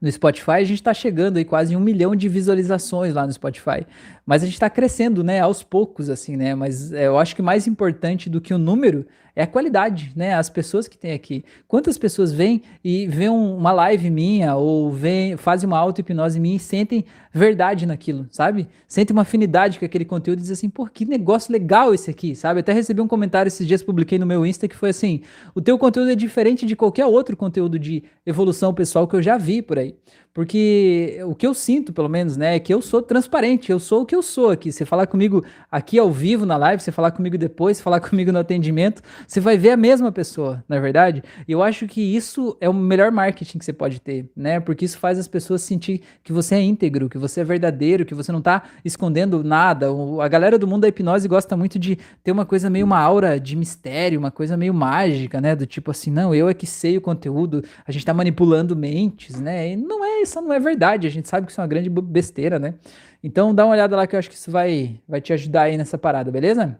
[0.00, 3.86] No Spotify, a gente está chegando aí quase um milhão de visualizações lá no Spotify.
[4.26, 6.54] Mas a gente está crescendo, né, aos poucos, assim, né?
[6.54, 9.06] Mas é, eu acho que mais importante do que o número
[9.36, 10.34] é a qualidade, né?
[10.34, 11.44] As pessoas que tem aqui.
[11.66, 16.60] Quantas pessoas vêm e vêem uma live minha ou vêm, fazem uma auto-hipnose minha e
[16.60, 17.04] sentem
[17.34, 18.68] verdade naquilo, sabe?
[18.86, 22.36] Sentem uma afinidade com aquele conteúdo e dizem assim, pô, que negócio legal esse aqui,
[22.36, 22.60] sabe?
[22.60, 25.20] Até recebi um comentário esses dias, publiquei no meu Insta, que foi assim,
[25.52, 29.36] o teu conteúdo é diferente de qualquer outro conteúdo de evolução pessoal que eu já
[29.36, 29.96] vi por aí.
[30.34, 34.02] Porque o que eu sinto, pelo menos, né, é que eu sou transparente, eu sou
[34.02, 34.72] o que eu sou aqui.
[34.72, 38.40] Você falar comigo aqui ao vivo na live, você falar comigo depois, falar comigo no
[38.40, 41.22] atendimento, você vai ver a mesma pessoa, na é verdade?
[41.46, 44.58] E eu acho que isso é o melhor marketing que você pode ter, né?
[44.58, 48.14] Porque isso faz as pessoas sentir que você é íntegro, que você é verdadeiro, que
[48.14, 49.86] você não tá escondendo nada.
[50.20, 53.40] A galera do mundo da hipnose gosta muito de ter uma coisa meio uma aura
[53.40, 55.56] de mistério, uma coisa meio mágica, né?
[55.56, 59.40] Do tipo assim, não, eu é que sei o conteúdo, a gente tá manipulando mentes,
[59.40, 59.70] né?
[59.70, 61.06] E não é isso não é verdade.
[61.06, 62.74] A gente sabe que isso é uma grande besteira, né?
[63.22, 65.78] Então dá uma olhada lá que eu acho que isso vai, vai te ajudar aí
[65.78, 66.78] nessa parada, beleza?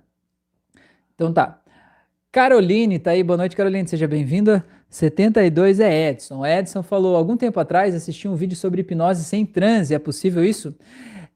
[1.14, 1.58] Então tá.
[2.30, 3.22] Caroline, tá aí.
[3.22, 3.88] Boa noite, Caroline.
[3.88, 4.64] Seja bem-vinda.
[4.94, 6.46] 72 é Edson.
[6.46, 9.92] Edson falou: algum tempo atrás assisti um vídeo sobre hipnose sem transe.
[9.92, 10.72] É possível isso?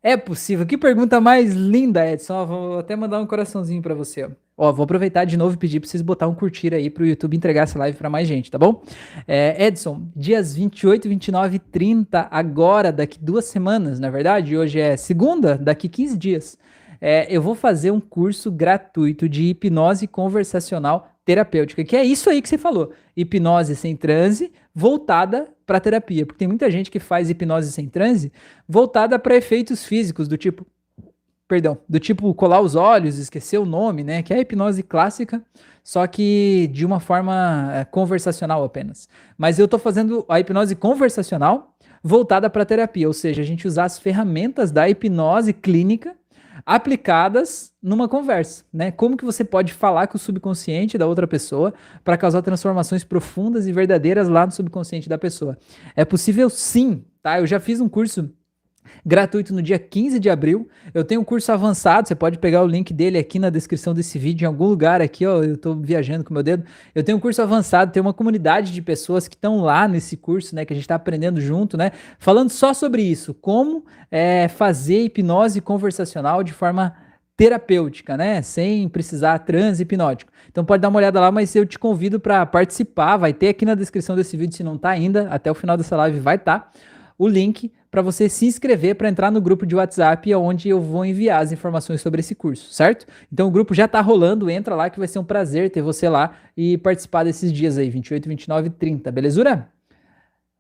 [0.01, 0.65] É possível.
[0.65, 2.47] Que pergunta mais linda, Edson.
[2.47, 4.25] vou até mandar um coraçãozinho para você.
[4.25, 4.31] Ó.
[4.57, 7.07] Ó, vou aproveitar de novo e pedir para vocês botar um curtir aí para o
[7.07, 8.83] YouTube entregar essa live para mais gente, tá bom?
[9.27, 14.97] É, Edson, dias 28, 29 e 30, agora, daqui duas semanas, na verdade, hoje é
[14.97, 16.59] segunda, daqui 15 dias,
[17.01, 22.41] é, eu vou fazer um curso gratuito de hipnose conversacional terapêutica, que é isso aí
[22.41, 27.29] que você falou, hipnose sem transe, voltada para terapia, porque tem muita gente que faz
[27.29, 28.33] hipnose sem transe
[28.67, 30.67] voltada para efeitos físicos, do tipo
[31.49, 34.23] perdão, do tipo colar os olhos, esquecer o nome, né?
[34.23, 35.43] Que é a hipnose clássica,
[35.83, 39.09] só que de uma forma é, conversacional apenas.
[39.37, 41.75] Mas eu estou fazendo a hipnose conversacional
[42.05, 46.15] voltada para terapia, ou seja, a gente usar as ferramentas da hipnose clínica
[46.69, 48.93] aplicadas numa conversa, né?
[48.93, 51.73] Como que você pode falar com o subconsciente da outra pessoa
[52.05, 55.57] para causar transformações profundas e verdadeiras lá no subconsciente da pessoa?
[55.97, 57.41] É possível sim, tá?
[57.41, 58.31] Eu já fiz um curso
[59.05, 60.69] gratuito no dia 15 de abril.
[60.93, 64.19] Eu tenho um curso avançado, você pode pegar o link dele aqui na descrição desse
[64.19, 66.65] vídeo, em algum lugar aqui, ó, eu estou viajando com meu dedo.
[66.95, 70.55] Eu tenho um curso avançado, tem uma comunidade de pessoas que estão lá nesse curso,
[70.55, 75.05] né, que a gente está aprendendo junto, né, falando só sobre isso, como é, fazer
[75.05, 76.95] hipnose conversacional de forma
[77.37, 80.33] terapêutica, né, sem precisar transe hipnótico.
[80.51, 83.65] Então pode dar uma olhada lá, mas eu te convido para participar, vai ter aqui
[83.65, 86.59] na descrição desse vídeo, se não está ainda, até o final dessa live vai estar.
[86.59, 86.73] Tá
[87.19, 91.05] o link para você se inscrever para entrar no grupo de WhatsApp, onde eu vou
[91.05, 93.07] enviar as informações sobre esse curso, certo?
[93.33, 96.09] Então o grupo já está rolando, entra lá que vai ser um prazer ter você
[96.09, 99.69] lá e participar desses dias aí, 28, 29 e 30, belezura?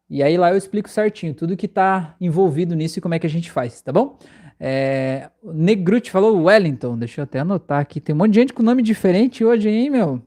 [0.08, 3.26] E aí lá eu explico certinho tudo que está envolvido nisso e como é que
[3.26, 4.18] a gente faz, tá bom?
[4.58, 8.62] É, Negrute falou Wellington, deixa eu até anotar aqui, tem um monte de gente com
[8.62, 10.22] nome diferente hoje, hein, meu?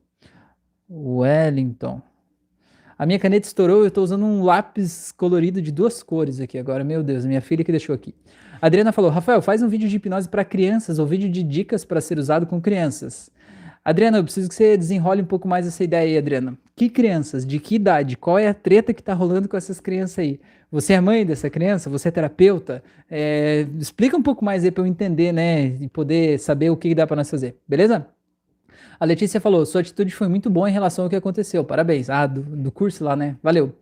[0.90, 2.02] Wellington.
[3.02, 6.84] A minha caneta estourou, eu estou usando um lápis colorido de duas cores aqui agora.
[6.84, 8.14] Meu Deus, minha filha que deixou aqui.
[8.62, 11.84] A Adriana falou: Rafael, faz um vídeo de hipnose para crianças ou vídeo de dicas
[11.84, 13.32] para ser usado com crianças.
[13.84, 16.56] Adriana, eu preciso que você desenrole um pouco mais essa ideia aí, Adriana.
[16.76, 17.44] Que crianças?
[17.44, 18.16] De que idade?
[18.16, 20.40] Qual é a treta que tá rolando com essas crianças aí?
[20.72, 21.90] Você é mãe dessa criança?
[21.90, 22.84] Você é terapeuta?
[23.10, 25.76] É, explica um pouco mais aí para eu entender, né?
[25.82, 28.06] E poder saber o que dá para nós fazer, beleza?
[29.02, 31.64] A Letícia falou: sua atitude foi muito boa em relação ao que aconteceu.
[31.64, 32.08] Parabéns.
[32.08, 33.36] Ah, do, do curso lá, né?
[33.42, 33.74] Valeu.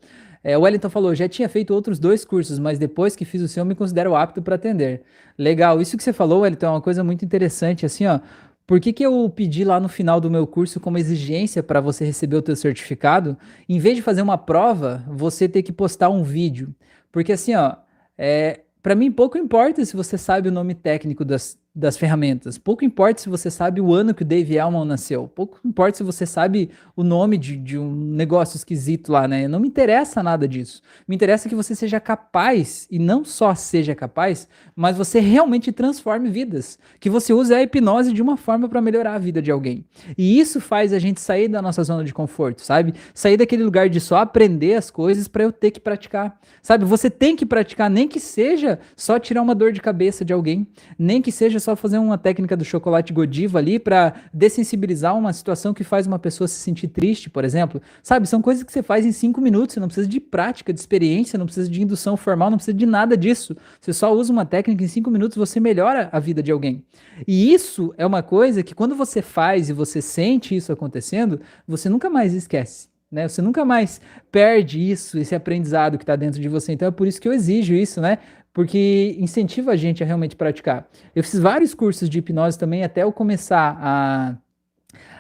[0.42, 3.48] É, o Wellington falou: já tinha feito outros dois cursos, mas depois que fiz o
[3.50, 5.02] seu, me considero apto para atender.
[5.38, 5.82] Legal.
[5.82, 7.86] Isso que você falou, Wellington, é uma coisa muito interessante.
[7.86, 8.22] Assim, ó.
[8.66, 12.06] Por que, que eu pedi lá no final do meu curso como exigência para você
[12.06, 16.24] receber o teu certificado, em vez de fazer uma prova, você ter que postar um
[16.24, 16.74] vídeo?
[17.12, 17.76] Porque assim, ó,
[18.18, 22.58] é, para mim pouco importa se você sabe o nome técnico das, das ferramentas.
[22.58, 25.28] Pouco importa se você sabe o ano que o Dave Elman nasceu.
[25.28, 29.48] Pouco importa se você sabe o nome de, de, um negócio esquisito lá, né?
[29.48, 30.82] Não me interessa nada disso.
[31.08, 36.30] Me interessa que você seja capaz, e não só seja capaz, mas você realmente transforme
[36.30, 36.80] vidas.
[37.00, 39.86] Que você use a hipnose de uma forma para melhorar a vida de alguém.
[40.18, 42.96] E isso faz a gente sair da nossa zona de conforto, sabe?
[43.14, 46.40] Sair daquele lugar de só aprender as coisas para eu ter que praticar.
[46.64, 46.84] Sabe?
[46.86, 50.68] Você tem que praticar, nem que seja só tirar uma dor de cabeça de alguém,
[50.98, 55.74] nem que seja só fazer uma técnica do chocolate Godiva ali para dessensibilizar uma situação
[55.74, 57.82] que faz uma pessoa se sentir triste, por exemplo.
[58.02, 60.80] Sabe, são coisas que você faz em cinco minutos, você não precisa de prática, de
[60.80, 63.56] experiência, não precisa de indução formal, não precisa de nada disso.
[63.80, 66.84] Você só usa uma técnica em cinco minutos, você melhora a vida de alguém.
[67.28, 71.90] E isso é uma coisa que quando você faz e você sente isso acontecendo, você
[71.90, 72.90] nunca mais esquece.
[73.12, 73.28] Né?
[73.28, 74.00] Você nunca mais
[74.32, 76.74] perde isso, esse aprendizado que está dentro de você.
[76.74, 78.20] Então é por isso que eu exijo isso, né?
[78.54, 80.88] Porque incentiva a gente a realmente praticar.
[81.16, 84.36] Eu fiz vários cursos de hipnose também até eu começar a,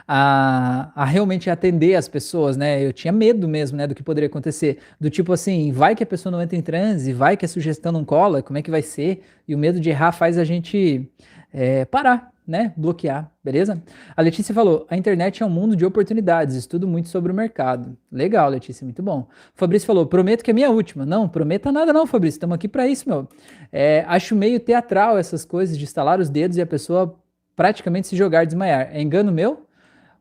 [0.08, 2.84] a, a, realmente atender as pessoas, né?
[2.84, 4.80] Eu tinha medo mesmo, né, do que poderia acontecer.
[5.00, 7.92] Do tipo assim, vai que a pessoa não entra em transe, vai que a sugestão
[7.92, 9.22] não cola, como é que vai ser?
[9.48, 11.08] E o medo de errar faz a gente
[11.54, 13.80] é, parar, né, bloquear, beleza?
[14.18, 17.95] A Letícia falou: a internet é um mundo de oportunidades, estudo muito sobre o mercado.
[18.12, 19.28] Legal, Letícia, muito bom.
[19.56, 21.06] O Fabrício falou: prometo que é minha última.
[21.06, 23.28] Não, prometa nada, não, Fabrício, estamos aqui para isso, meu.
[23.72, 27.16] É, acho meio teatral essas coisas de estalar os dedos e a pessoa
[27.56, 28.89] praticamente se jogar, desmaiar.
[28.91, 29.68] É engano meu?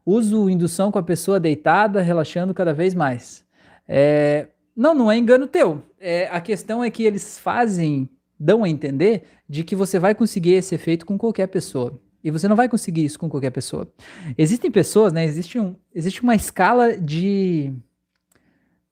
[0.05, 3.43] Uso indução com a pessoa deitada, relaxando cada vez mais.
[3.89, 5.83] É, não, não é engano teu.
[5.99, 8.07] É, a questão é que eles fazem,
[8.39, 11.99] dão a entender de que você vai conseguir esse efeito com qualquer pessoa.
[12.29, 13.91] E você não vai conseguir isso com qualquer pessoa.
[14.37, 15.24] Existem pessoas, né?
[15.24, 17.72] Existe, um, existe uma escala de.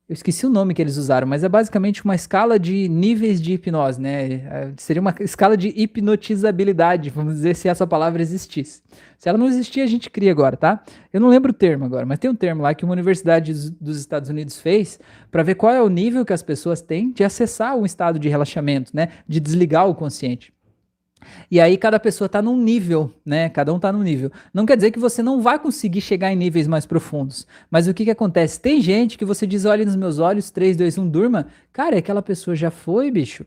[0.09, 3.55] Eu esqueci o nome que eles usaram, mas é basicamente uma escala de níveis de
[3.55, 4.35] hipnose, né?
[4.35, 8.83] É, seria uma escala de hipnotizabilidade, vamos dizer, se essa palavra existisse.
[9.19, 10.83] Se ela não existir, a gente cria agora, tá?
[11.13, 13.99] Eu não lembro o termo agora, mas tem um termo lá que uma universidade dos
[13.99, 14.99] Estados Unidos fez
[15.31, 18.29] para ver qual é o nível que as pessoas têm de acessar um estado de
[18.29, 19.09] relaxamento, né?
[19.29, 20.56] De desligar o consciente.
[21.51, 23.49] E aí cada pessoa está num nível, né?
[23.49, 24.31] Cada um está num nível.
[24.53, 27.47] Não quer dizer que você não vai conseguir chegar em níveis mais profundos.
[27.71, 28.61] Mas o que que acontece?
[28.61, 31.47] Tem gente que você diz, olha nos meus olhos, 3, 2, 1, durma.
[31.73, 33.45] Cara, aquela pessoa já foi, bicho.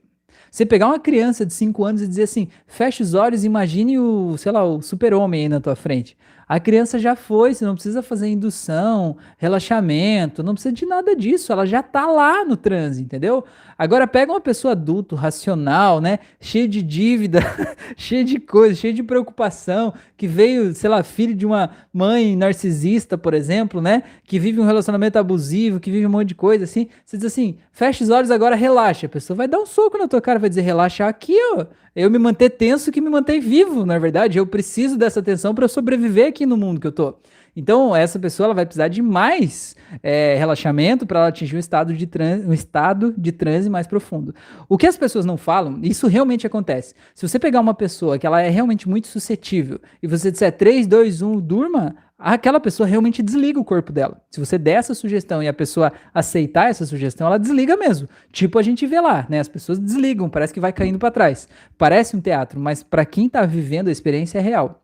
[0.51, 4.35] Você pegar uma criança de 5 anos e dizer assim, feche os olhos, imagine o,
[4.37, 6.17] sei lá, o super-homem aí na tua frente.
[6.49, 11.51] A criança já foi, você não precisa fazer indução, relaxamento, não precisa de nada disso,
[11.51, 13.45] ela já tá lá no transe, entendeu?
[13.77, 17.39] Agora pega uma pessoa adulto, racional, né, cheio de dívida,
[17.95, 23.15] cheio de coisa, cheio de preocupação, que veio, sei lá, filho de uma mãe narcisista,
[23.15, 26.87] por exemplo, né, que vive um relacionamento abusivo, que vive um monte de coisa assim.
[27.05, 29.05] Você diz assim: "Fecha os olhos agora, relaxa".
[29.05, 31.67] A pessoa vai dar um soco na tua cara, vai dizer: "Relaxa aqui, ó"
[31.99, 34.37] eu me manter tenso que me mantém vivo, na verdade.
[34.37, 37.15] Eu preciso dessa tensão para sobreviver aqui no mundo que eu tô.
[37.59, 41.93] Então, essa pessoa ela vai precisar de mais é, relaxamento para ela atingir um estado,
[41.93, 44.33] de trans, um estado de transe mais profundo.
[44.69, 46.95] O que as pessoas não falam, isso realmente acontece.
[47.13, 50.87] Se você pegar uma pessoa que ela é realmente muito suscetível e você disser 3,
[50.87, 54.21] 2, 1, durma, aquela pessoa realmente desliga o corpo dela.
[54.31, 58.07] Se você der essa sugestão e a pessoa aceitar essa sugestão, ela desliga mesmo.
[58.31, 59.37] Tipo a gente vê lá, né?
[59.41, 61.45] As pessoas desligam, parece que vai caindo para trás.
[61.77, 64.81] Parece um teatro, mas para quem está vivendo a experiência é real.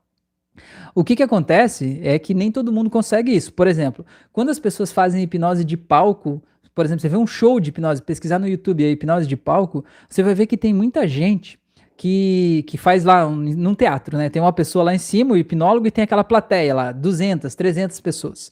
[0.93, 3.53] O que, que acontece é que nem todo mundo consegue isso.
[3.53, 6.41] Por exemplo, quando as pessoas fazem hipnose de palco,
[6.73, 9.83] por exemplo, você vê um show de hipnose, pesquisar no YouTube a hipnose de palco,
[10.09, 11.59] você vai ver que tem muita gente
[11.97, 14.29] que, que faz lá um, num teatro, né?
[14.29, 17.99] Tem uma pessoa lá em cima, o hipnólogo, e tem aquela plateia lá, 200, 300
[18.01, 18.51] pessoas.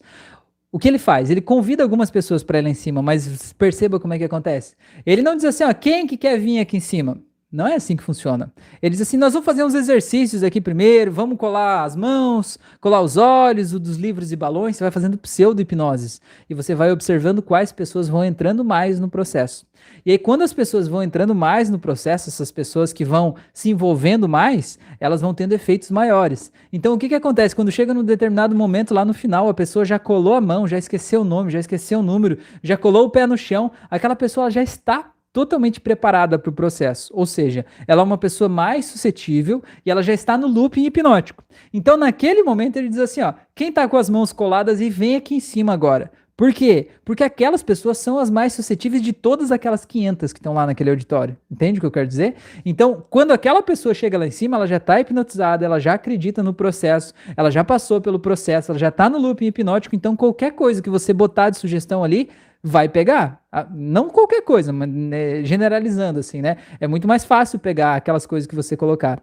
[0.71, 1.29] O que ele faz?
[1.29, 4.75] Ele convida algumas pessoas para ir lá em cima, mas perceba como é que acontece.
[5.05, 7.17] Ele não diz assim, ó, quem que quer vir aqui em cima?
[7.53, 8.51] Não é assim que funciona.
[8.81, 12.99] Ele diz assim: nós vamos fazer uns exercícios aqui primeiro, vamos colar as mãos, colar
[13.01, 14.75] os olhos, o dos livros e balões.
[14.75, 19.67] Você vai fazendo pseudo-hipnoses e você vai observando quais pessoas vão entrando mais no processo.
[20.03, 23.69] E aí, quando as pessoas vão entrando mais no processo, essas pessoas que vão se
[23.69, 26.51] envolvendo mais, elas vão tendo efeitos maiores.
[26.71, 27.55] Então, o que, que acontece?
[27.55, 30.77] Quando chega num determinado momento, lá no final, a pessoa já colou a mão, já
[30.77, 34.49] esqueceu o nome, já esqueceu o número, já colou o pé no chão, aquela pessoa
[34.49, 37.11] já está totalmente preparada para o processo.
[37.13, 41.43] Ou seja, ela é uma pessoa mais suscetível e ela já está no looping hipnótico.
[41.73, 45.15] Então, naquele momento, ele diz assim: ó, quem está com as mãos coladas e vem
[45.15, 46.11] aqui em cima agora.
[46.35, 46.89] Por quê?
[47.05, 50.89] Porque aquelas pessoas são as mais suscetíveis de todas aquelas 500 que estão lá naquele
[50.89, 51.37] auditório.
[51.49, 52.35] Entende o que eu quero dizer?
[52.65, 56.41] Então, quando aquela pessoa chega lá em cima, ela já está hipnotizada, ela já acredita
[56.41, 59.95] no processo, ela já passou pelo processo, ela já está no looping hipnótico.
[59.95, 62.31] Então, qualquer coisa que você botar de sugestão ali,
[62.63, 63.41] vai pegar.
[63.51, 66.57] Ah, não qualquer coisa, mas né, generalizando assim, né?
[66.79, 69.21] É muito mais fácil pegar aquelas coisas que você colocar.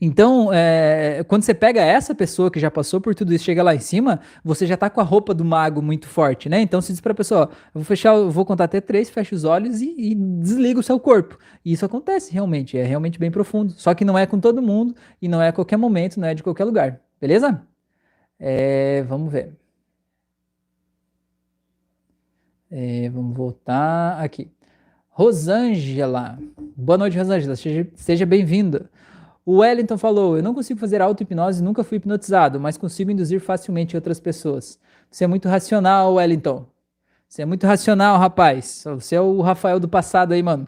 [0.00, 3.74] Então, é, quando você pega essa pessoa que já passou por tudo isso, chega lá
[3.74, 6.60] em cima, você já tá com a roupa do mago muito forte, né?
[6.60, 9.80] Então, se diz pra pessoa, ó, vou fechar, vou contar até três, fecha os olhos
[9.80, 11.38] e, e, desliga o seu corpo.
[11.64, 13.72] E isso acontece realmente, é realmente bem profundo.
[13.72, 16.34] Só que não é com todo mundo e não é a qualquer momento, não é
[16.34, 17.00] de qualquer lugar.
[17.20, 17.62] Beleza?
[18.38, 19.63] É, vamos ver.
[22.76, 24.50] É, vamos voltar aqui.
[25.08, 26.36] Rosângela.
[26.76, 27.54] Boa noite, Rosângela.
[27.54, 28.90] Seja, seja bem-vinda.
[29.46, 33.94] O Wellington falou: Eu não consigo fazer auto-hipnose, nunca fui hipnotizado, mas consigo induzir facilmente
[33.94, 34.76] outras pessoas.
[35.08, 36.66] Você é muito racional, Wellington.
[37.28, 38.82] Você é muito racional, rapaz.
[38.86, 40.66] Você é o Rafael do passado aí, mano.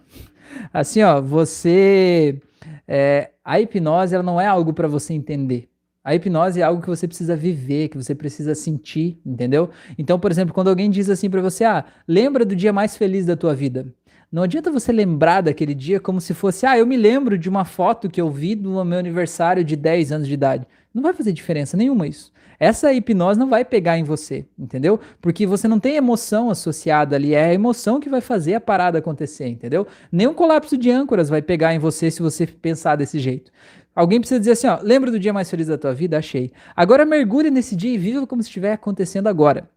[0.73, 2.41] Assim, ó, você.
[2.87, 5.69] É, a hipnose ela não é algo para você entender.
[6.07, 9.71] A hipnose é algo que você precisa viver, que você precisa sentir, entendeu?
[9.99, 13.27] Então, por exemplo, quando alguém diz assim para você: "Ah, lembra do dia mais feliz
[13.27, 13.93] da tua vida".
[14.31, 17.65] Não adianta você lembrar daquele dia como se fosse: "Ah, eu me lembro de uma
[17.65, 20.65] foto que eu vi no meu aniversário de 10 anos de idade".
[20.95, 22.33] Não vai fazer diferença nenhuma isso.
[22.59, 25.01] Essa hipnose não vai pegar em você, entendeu?
[25.21, 28.99] Porque você não tem emoção associada ali, é a emoção que vai fazer a parada
[28.99, 29.87] acontecer, entendeu?
[30.11, 33.51] Nenhum colapso de âncoras vai pegar em você se você pensar desse jeito.
[33.97, 36.19] Alguém precisa dizer assim, ó, lembra do dia mais feliz da tua vida?
[36.19, 36.53] Achei.
[36.77, 39.71] Agora mergulhe nesse dia e viva como se estiver acontecendo agora.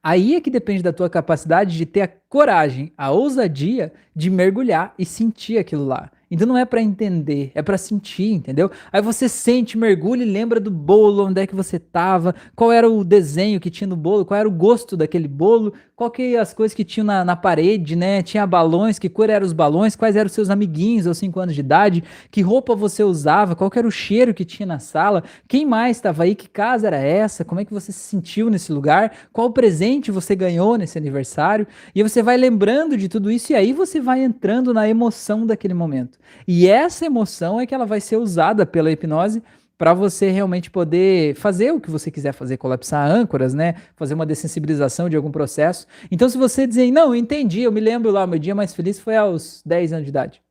[0.00, 4.94] Aí é que depende da tua capacidade de ter a coragem, a ousadia de mergulhar
[4.96, 6.12] e sentir aquilo lá.
[6.34, 8.68] Então não é para entender, é para sentir, entendeu?
[8.92, 12.90] Aí você sente, mergulha e lembra do bolo, onde é que você tava, qual era
[12.90, 16.52] o desenho que tinha no bolo, qual era o gosto daquele bolo, qual que as
[16.52, 18.20] coisas que tinham na, na parede, né?
[18.20, 21.54] Tinha balões, que cor eram os balões, quais eram os seus amiguinhos aos 5 anos
[21.54, 25.64] de idade, que roupa você usava, qual era o cheiro que tinha na sala, quem
[25.64, 29.12] mais estava aí, que casa era essa, como é que você se sentiu nesse lugar,
[29.32, 31.64] qual presente você ganhou nesse aniversário,
[31.94, 35.74] e você vai lembrando de tudo isso e aí você vai entrando na emoção daquele
[35.74, 36.18] momento.
[36.46, 39.42] E essa emoção é que ela vai ser usada pela hipnose
[39.76, 43.74] para você realmente poder fazer o que você quiser fazer, colapsar âncoras, né?
[43.96, 45.86] Fazer uma dessensibilização de algum processo.
[46.10, 49.00] Então, se você dizer, não, eu entendi, eu me lembro lá, meu dia mais feliz
[49.00, 50.42] foi aos 10 anos de idade.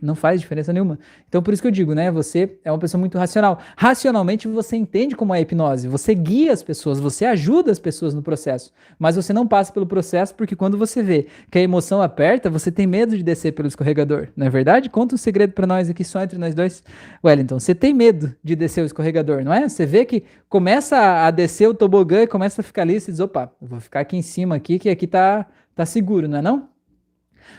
[0.00, 0.98] Não faz diferença nenhuma.
[1.28, 2.10] Então, por isso que eu digo, né?
[2.10, 3.60] Você é uma pessoa muito racional.
[3.76, 5.88] Racionalmente, você entende como é a hipnose.
[5.88, 8.72] Você guia as pessoas, você ajuda as pessoas no processo.
[8.98, 12.70] Mas você não passa pelo processo porque quando você vê que a emoção aperta, você
[12.70, 14.28] tem medo de descer pelo escorregador.
[14.36, 14.90] Não é verdade?
[14.90, 16.82] Conta um segredo para nós aqui, só entre nós dois.
[17.24, 19.68] Wellington, você tem medo de descer o escorregador, não é?
[19.68, 23.20] Você vê que começa a descer o tobogã e começa a ficar ali e diz,
[23.20, 26.75] opa, vou ficar aqui em cima aqui, que aqui tá, tá seguro, não é não?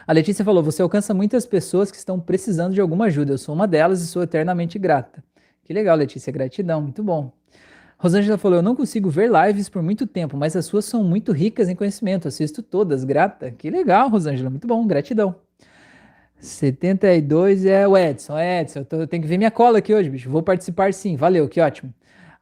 [0.06, 3.34] A Letícia falou: Você alcança muitas pessoas que estão precisando de alguma ajuda.
[3.34, 5.24] Eu sou uma delas e sou eternamente grata.
[5.64, 6.32] Que legal, Letícia.
[6.32, 6.82] Gratidão.
[6.82, 7.32] Muito bom.
[7.98, 11.32] Rosângela falou: Eu não consigo ver lives por muito tempo, mas as suas são muito
[11.32, 12.28] ricas em conhecimento.
[12.28, 13.04] Assisto todas.
[13.04, 13.52] Grata.
[13.52, 14.50] Que legal, Rosângela.
[14.50, 14.86] Muito bom.
[14.86, 15.36] Gratidão.
[16.40, 18.38] 72 é o Edson.
[18.38, 20.30] É, Edson, eu, tô, eu tenho que ver minha cola aqui hoje, bicho.
[20.30, 21.16] Vou participar sim.
[21.16, 21.94] Valeu, que ótimo.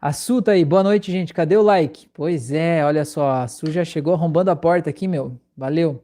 [0.02, 0.66] A Su tá aí.
[0.66, 1.34] Boa noite, gente.
[1.34, 2.08] Cadê o like?
[2.14, 3.32] Pois é, olha só.
[3.32, 5.40] A Su já chegou arrombando a porta aqui, meu.
[5.58, 6.04] Valeu.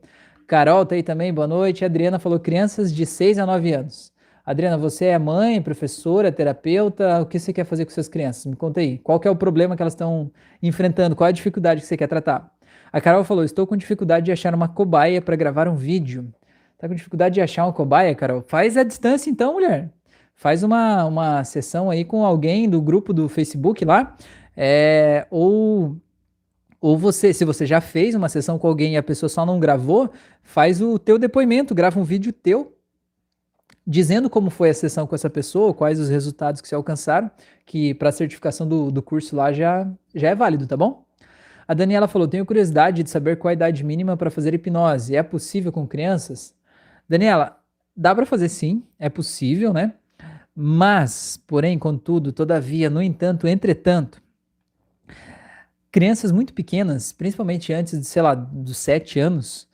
[0.51, 1.85] Carol tá aí também, boa noite.
[1.85, 4.11] Adriana falou crianças de 6 a 9 anos.
[4.45, 8.47] Adriana, você é mãe, professora, terapeuta, o que você quer fazer com suas crianças?
[8.47, 8.97] Me conta aí.
[8.97, 10.29] Qual é o problema que elas estão
[10.61, 11.15] enfrentando?
[11.15, 12.51] Qual é a dificuldade que você quer tratar?
[12.91, 16.27] A Carol falou: estou com dificuldade de achar uma cobaia para gravar um vídeo.
[16.77, 18.43] Tá com dificuldade de achar uma cobaia, Carol?
[18.45, 19.89] Faz a distância então, mulher.
[20.35, 24.17] Faz uma, uma sessão aí com alguém do grupo do Facebook lá,
[24.57, 25.95] é, ou
[26.81, 29.59] Ou você, se você já fez uma sessão com alguém e a pessoa só não
[29.59, 30.11] gravou,
[30.41, 32.75] faz o teu depoimento, grava um vídeo teu
[33.85, 37.29] dizendo como foi a sessão com essa pessoa, quais os resultados que se alcançaram,
[37.65, 41.03] que para a certificação do, do curso lá já, já é válido, tá bom?
[41.67, 45.15] A Daniela falou: tenho curiosidade de saber qual a idade mínima para fazer hipnose.
[45.15, 46.53] É possível com crianças?
[47.07, 47.57] Daniela,
[47.95, 49.93] dá para fazer sim, é possível, né?
[50.55, 54.20] Mas, porém, contudo, todavia, no entanto, entretanto,
[55.91, 59.67] crianças muito pequenas, principalmente antes de, sei lá, dos sete anos,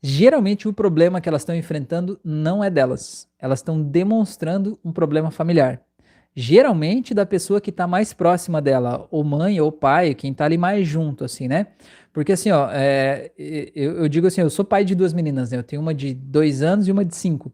[0.00, 3.28] geralmente o problema que elas estão enfrentando não é delas.
[3.38, 5.82] Elas estão demonstrando um problema familiar.
[6.34, 10.58] Geralmente da pessoa que está mais próxima dela, ou mãe ou pai, quem está ali
[10.58, 11.68] mais junto, assim, né?
[12.12, 15.58] Porque assim, ó, é, eu, eu, digo assim, eu sou pai de duas meninas, né?
[15.58, 17.52] Eu tenho uma de dois anos e uma de cinco.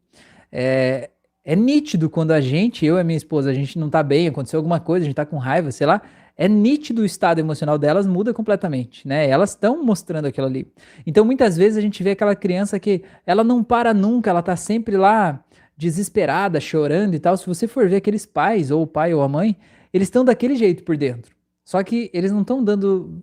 [0.50, 1.10] É,
[1.44, 4.58] é nítido quando a gente, eu e minha esposa, a gente não tá bem, aconteceu
[4.58, 6.02] alguma coisa, a gente tá com raiva, sei lá,
[6.36, 9.28] é nítido o estado emocional delas muda completamente, né?
[9.28, 10.66] Elas estão mostrando aquilo ali.
[11.06, 14.56] Então, muitas vezes a gente vê aquela criança que ela não para nunca, ela tá
[14.56, 15.42] sempre lá
[15.76, 17.36] desesperada, chorando e tal.
[17.36, 19.56] Se você for ver aqueles pais, ou o pai ou a mãe,
[19.92, 21.34] eles estão daquele jeito por dentro.
[21.64, 23.22] Só que eles não estão dando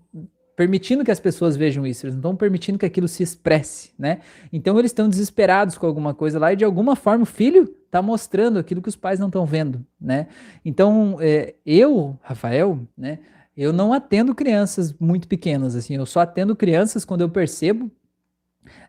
[0.60, 4.20] permitindo que as pessoas vejam isso, eles não estão permitindo que aquilo se expresse, né?
[4.51, 8.01] Então eles estão desesperados com alguma coisa lá e de alguma forma o filho está
[8.01, 10.28] mostrando aquilo que os pais não estão vendo, né?
[10.66, 13.20] Então é, eu, Rafael, né?
[13.55, 17.89] Eu não atendo crianças muito pequenas, assim, eu só atendo crianças quando eu percebo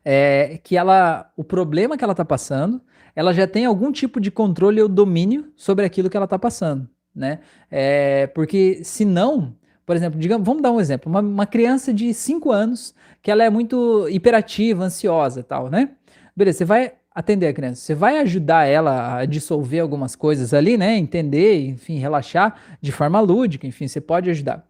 [0.04, 2.82] é, que ela, o problema que ela está passando,
[3.14, 6.90] ela já tem algum tipo de controle ou domínio sobre aquilo que ela está passando,
[7.14, 7.38] né?
[7.70, 9.54] É, porque se não,
[9.90, 13.42] por exemplo, digamos, vamos dar um exemplo, uma, uma criança de 5 anos que ela
[13.42, 15.90] é muito hiperativa, ansiosa tal, né?
[16.36, 20.76] Beleza, você vai atender a criança, você vai ajudar ela a dissolver algumas coisas ali,
[20.76, 20.96] né?
[20.96, 24.64] Entender, enfim, relaxar de forma lúdica, enfim, você pode ajudar.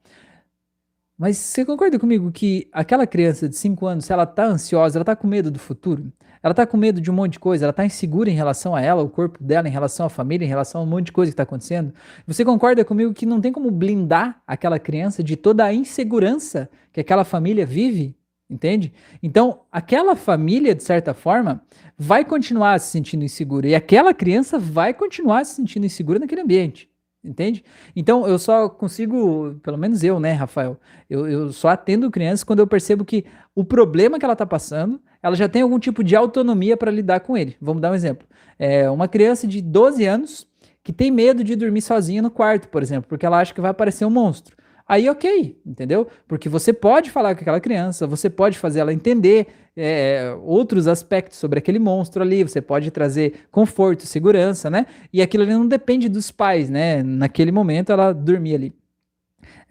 [1.19, 5.05] Mas você concorda comigo que aquela criança de 5 anos, se ela tá ansiosa, ela
[5.05, 6.11] tá com medo do futuro,
[6.43, 8.81] ela tá com medo de um monte de coisa, ela tá insegura em relação a
[8.81, 11.31] ela, o corpo dela, em relação à família, em relação a um monte de coisa
[11.31, 11.93] que está acontecendo.
[12.27, 17.01] Você concorda comigo que não tem como blindar aquela criança de toda a insegurança que
[17.01, 18.17] aquela família vive?
[18.49, 18.93] Entende?
[19.23, 21.63] Então, aquela família, de certa forma,
[21.97, 26.91] vai continuar se sentindo insegura e aquela criança vai continuar se sentindo insegura naquele ambiente.
[27.23, 27.63] Entende?
[27.95, 30.81] Então eu só consigo, pelo menos eu, né, Rafael?
[31.09, 34.99] Eu, eu só atendo crianças quando eu percebo que o problema que ela está passando,
[35.23, 37.57] ela já tem algum tipo de autonomia para lidar com ele.
[37.61, 38.27] Vamos dar um exemplo.
[38.59, 40.47] É uma criança de 12 anos
[40.83, 43.71] que tem medo de dormir sozinha no quarto, por exemplo, porque ela acha que vai
[43.71, 44.57] aparecer um monstro.
[44.89, 46.09] Aí, ok, entendeu?
[46.27, 49.47] Porque você pode falar com aquela criança, você pode fazer ela entender
[49.77, 54.87] é, outros aspectos sobre aquele monstro ali, você pode trazer conforto, segurança, né?
[55.13, 57.03] E aquilo ali não depende dos pais, né?
[57.05, 58.75] Naquele momento ela dormia ali.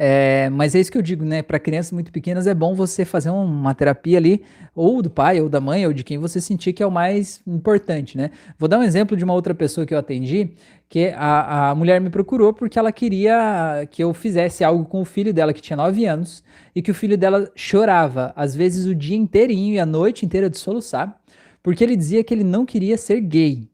[0.02, 1.42] É, mas é isso que eu digo, né?
[1.42, 5.50] Para crianças muito pequenas é bom você fazer uma terapia ali, ou do pai, ou
[5.50, 8.32] da mãe, ou de quem você sentir que é o mais importante, né?
[8.58, 10.52] Vou dar um exemplo de uma outra pessoa que eu atendi,
[10.88, 15.06] que a, a mulher me procurou porque ela queria que eu fizesse algo com o
[15.06, 18.96] filho dela, que tinha 9 anos, e que o filho dela chorava, às vezes o
[18.96, 21.20] dia inteirinho e a noite inteira de soluçar,
[21.62, 23.70] porque ele dizia que ele não queria ser gay.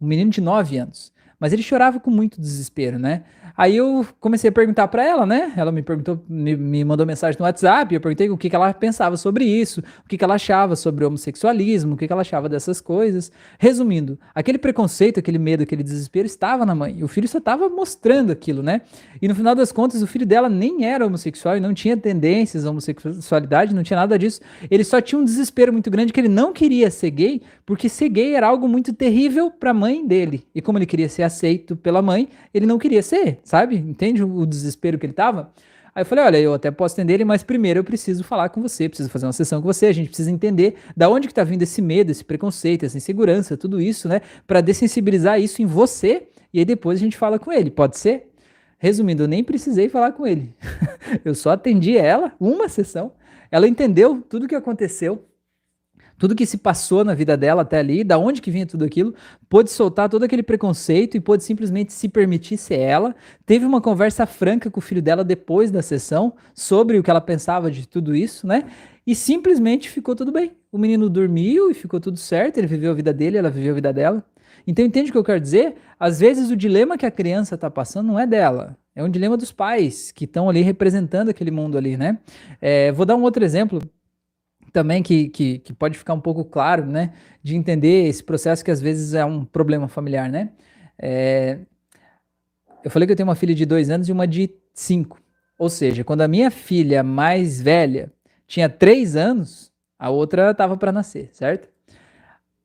[0.00, 1.12] Um menino de 9 anos.
[1.38, 3.24] Mas ele chorava com muito desespero, né?
[3.56, 5.52] Aí eu comecei a perguntar para ela, né?
[5.56, 8.72] Ela me perguntou, me, me, mandou mensagem no WhatsApp, eu perguntei o que, que ela
[8.72, 12.22] pensava sobre isso, o que, que ela achava sobre o homossexualismo, o que, que ela
[12.22, 13.30] achava dessas coisas.
[13.58, 17.02] Resumindo, aquele preconceito, aquele medo, aquele desespero estava na mãe.
[17.04, 18.82] O filho só estava mostrando aquilo, né?
[19.20, 22.64] E no final das contas, o filho dela nem era homossexual e não tinha tendências
[22.64, 24.40] à homossexualidade, não tinha nada disso.
[24.70, 28.08] Ele só tinha um desespero muito grande que ele não queria ser gay, porque ser
[28.08, 30.46] gay era algo muito terrível para a mãe dele.
[30.54, 33.76] E como ele queria ser aceito pela mãe, ele não queria ser sabe?
[33.76, 35.52] Entende o desespero que ele tava?
[35.94, 38.62] Aí eu falei, olha, eu até posso entender ele, mas primeiro eu preciso falar com
[38.62, 41.44] você, preciso fazer uma sessão com você, a gente precisa entender da onde que tá
[41.44, 44.22] vindo esse medo, esse preconceito, essa insegurança, tudo isso, né?
[44.46, 48.30] Para dessensibilizar isso em você e aí depois a gente fala com ele, pode ser?
[48.78, 50.54] Resumindo, eu nem precisei falar com ele.
[51.24, 53.12] eu só atendi ela, uma sessão.
[53.50, 55.24] Ela entendeu tudo o que aconteceu,
[56.22, 59.12] tudo que se passou na vida dela até ali, da onde que vinha tudo aquilo,
[59.48, 63.12] pôde soltar todo aquele preconceito e pôde simplesmente se permitir ser ela.
[63.44, 67.20] Teve uma conversa franca com o filho dela depois da sessão sobre o que ela
[67.20, 68.66] pensava de tudo isso, né?
[69.04, 70.52] E simplesmente ficou tudo bem.
[70.70, 73.74] O menino dormiu e ficou tudo certo, ele viveu a vida dele, ela viveu a
[73.74, 74.24] vida dela.
[74.64, 75.74] Então entende o que eu quero dizer?
[75.98, 79.36] Às vezes o dilema que a criança está passando não é dela, é um dilema
[79.36, 82.20] dos pais que estão ali representando aquele mundo ali, né?
[82.60, 83.82] É, vou dar um outro exemplo
[84.72, 87.12] também que, que, que, pode ficar um pouco claro, né,
[87.42, 90.50] de entender esse processo que às vezes é um problema familiar, né?
[90.98, 91.58] É,
[92.84, 95.20] eu falei que eu tenho uma filha de dois anos e uma de cinco.
[95.58, 98.10] Ou seja, quando a minha filha mais velha
[98.46, 101.68] tinha três anos, a outra estava para nascer, certo?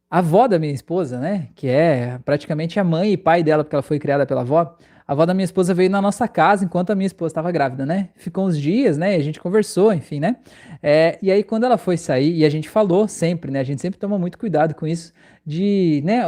[0.09, 3.75] A avó da minha esposa, né, que é praticamente a mãe e pai dela, porque
[3.75, 4.77] ela foi criada pela avó,
[5.07, 7.85] a avó da minha esposa veio na nossa casa enquanto a minha esposa estava grávida,
[7.85, 8.09] né?
[8.15, 9.15] Ficou uns dias, né?
[9.15, 10.35] E a gente conversou, enfim, né?
[10.83, 13.61] É, e aí, quando ela foi sair, e a gente falou sempre, né?
[13.61, 15.13] A gente sempre toma muito cuidado com isso,
[15.45, 16.23] de, né?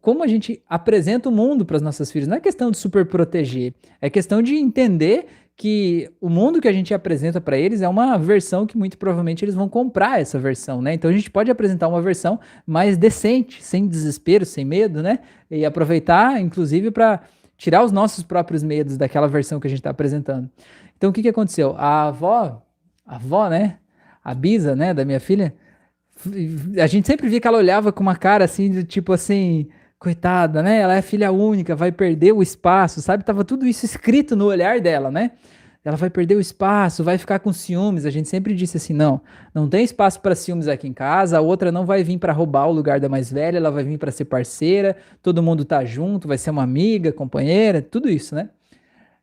[0.00, 2.26] Como a gente apresenta o mundo para as nossas filhas.
[2.26, 6.72] Não é questão de super proteger, é questão de entender que o mundo que a
[6.72, 10.80] gente apresenta para eles é uma versão que muito provavelmente eles vão comprar essa versão,
[10.80, 10.94] né?
[10.94, 15.18] Então a gente pode apresentar uma versão mais decente, sem desespero, sem medo, né?
[15.50, 17.20] E aproveitar, inclusive, para
[17.62, 20.50] tirar os nossos próprios medos daquela versão que a gente está apresentando.
[20.98, 21.76] Então o que, que aconteceu?
[21.78, 22.60] A avó,
[23.06, 23.78] a avó, né?
[24.24, 25.54] A Bisa, né, da minha filha,
[26.82, 30.60] a gente sempre via que ela olhava com uma cara assim, de, tipo assim, coitada,
[30.60, 30.80] né?
[30.80, 33.22] Ela é filha única, vai perder o espaço, sabe?
[33.22, 35.30] Tava tudo isso escrito no olhar dela, né?
[35.84, 38.06] Ela vai perder o espaço, vai ficar com ciúmes.
[38.06, 39.20] A gente sempre disse assim: não,
[39.52, 41.38] não tem espaço para ciúmes aqui em casa.
[41.38, 43.98] A outra não vai vir para roubar o lugar da mais velha, ela vai vir
[43.98, 44.96] para ser parceira.
[45.20, 48.50] Todo mundo tá junto, vai ser uma amiga, companheira, tudo isso, né?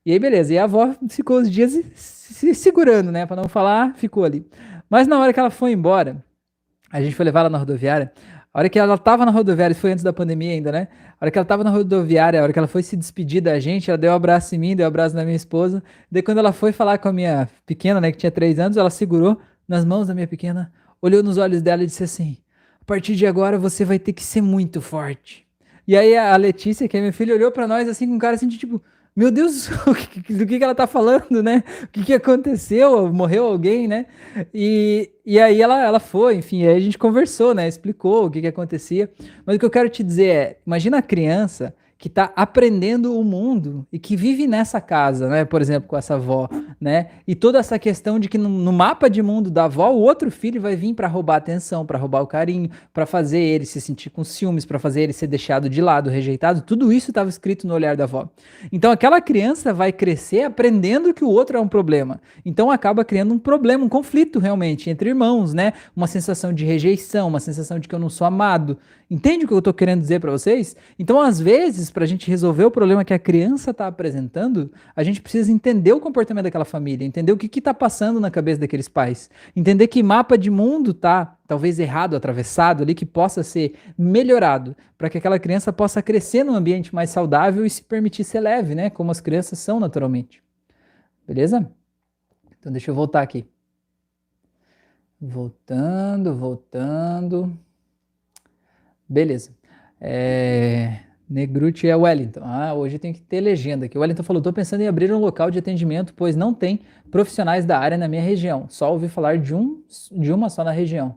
[0.05, 0.53] E aí, beleza.
[0.53, 3.26] E a avó ficou os dias se segurando, né?
[3.26, 4.45] Para não falar, ficou ali.
[4.89, 6.24] Mas na hora que ela foi embora,
[6.91, 8.12] a gente foi levar ela na rodoviária.
[8.53, 10.88] A hora que ela tava na rodoviária, foi antes da pandemia ainda, né?
[11.22, 13.89] Hora que ela tava na rodoviária, a hora que ela foi se despedir da gente,
[13.89, 15.84] ela deu um abraço em mim, deu um abraço na minha esposa.
[16.09, 18.89] Daí quando ela foi falar com a minha pequena, né, que tinha três anos, ela
[18.89, 22.38] segurou nas mãos da minha pequena, olhou nos olhos dela e disse assim:
[22.82, 25.45] A partir de agora você vai ter que ser muito forte.
[25.86, 28.36] E aí a Letícia, que é minha filha, olhou para nós assim com um cara
[28.36, 28.82] assim de tipo,
[29.20, 29.67] meu Deus,
[30.30, 31.61] do que, que ela tá falando, né?
[31.84, 33.11] O que, que aconteceu?
[33.11, 34.05] Morreu alguém, né?
[34.53, 37.67] E, e aí ela, ela foi, enfim, aí a gente conversou, né?
[37.67, 39.11] Explicou o que, que acontecia.
[39.45, 43.26] Mas o que eu quero te dizer é: imagina a criança que está aprendendo o
[43.26, 45.43] mundo e que vive nessa casa, né?
[45.43, 46.47] Por exemplo, com essa avó,
[46.80, 47.08] né?
[47.28, 50.32] E toda essa questão de que no, no mapa de mundo da avó, o outro
[50.32, 53.82] filho vai vir para roubar a atenção, para roubar o carinho, para fazer ele se
[53.82, 56.62] sentir com ciúmes, para fazer ele ser deixado de lado, rejeitado.
[56.62, 58.30] Tudo isso estava escrito no olhar da avó.
[58.72, 62.22] Então aquela criança vai crescer aprendendo que o outro é um problema.
[62.45, 65.74] Então acaba criando um problema, um conflito realmente entre irmãos, né?
[65.93, 68.78] Uma sensação de rejeição, uma sensação de que eu não sou amado.
[69.12, 70.76] Entende o que eu estou querendo dizer para vocês?
[70.99, 75.03] Então, às vezes, para a gente resolver o problema que a criança está apresentando, a
[75.03, 78.88] gente precisa entender o comportamento daquela família, entender o que está passando na cabeça daqueles
[78.88, 84.78] pais, entender que mapa de mundo está talvez errado, atravessado ali, que possa ser melhorado,
[84.95, 88.76] para que aquela criança possa crescer num ambiente mais saudável e se permitir ser leve,
[88.76, 88.91] né?
[88.91, 90.43] Como as crianças são naturalmente.
[91.28, 91.68] Beleza?
[92.60, 93.43] Então, deixa eu voltar aqui.
[95.20, 97.57] Voltando, voltando.
[99.10, 99.51] Beleza.
[99.99, 100.99] É...
[101.30, 102.41] Negruti é Wellington.
[102.43, 103.97] Ah, hoje tem que ter legenda aqui.
[103.97, 106.80] O Wellington falou: estou pensando em abrir um local de atendimento, pois não tem
[107.12, 108.66] profissionais da área na minha região.
[108.68, 111.16] Só ouvi falar de, um, de uma só na região.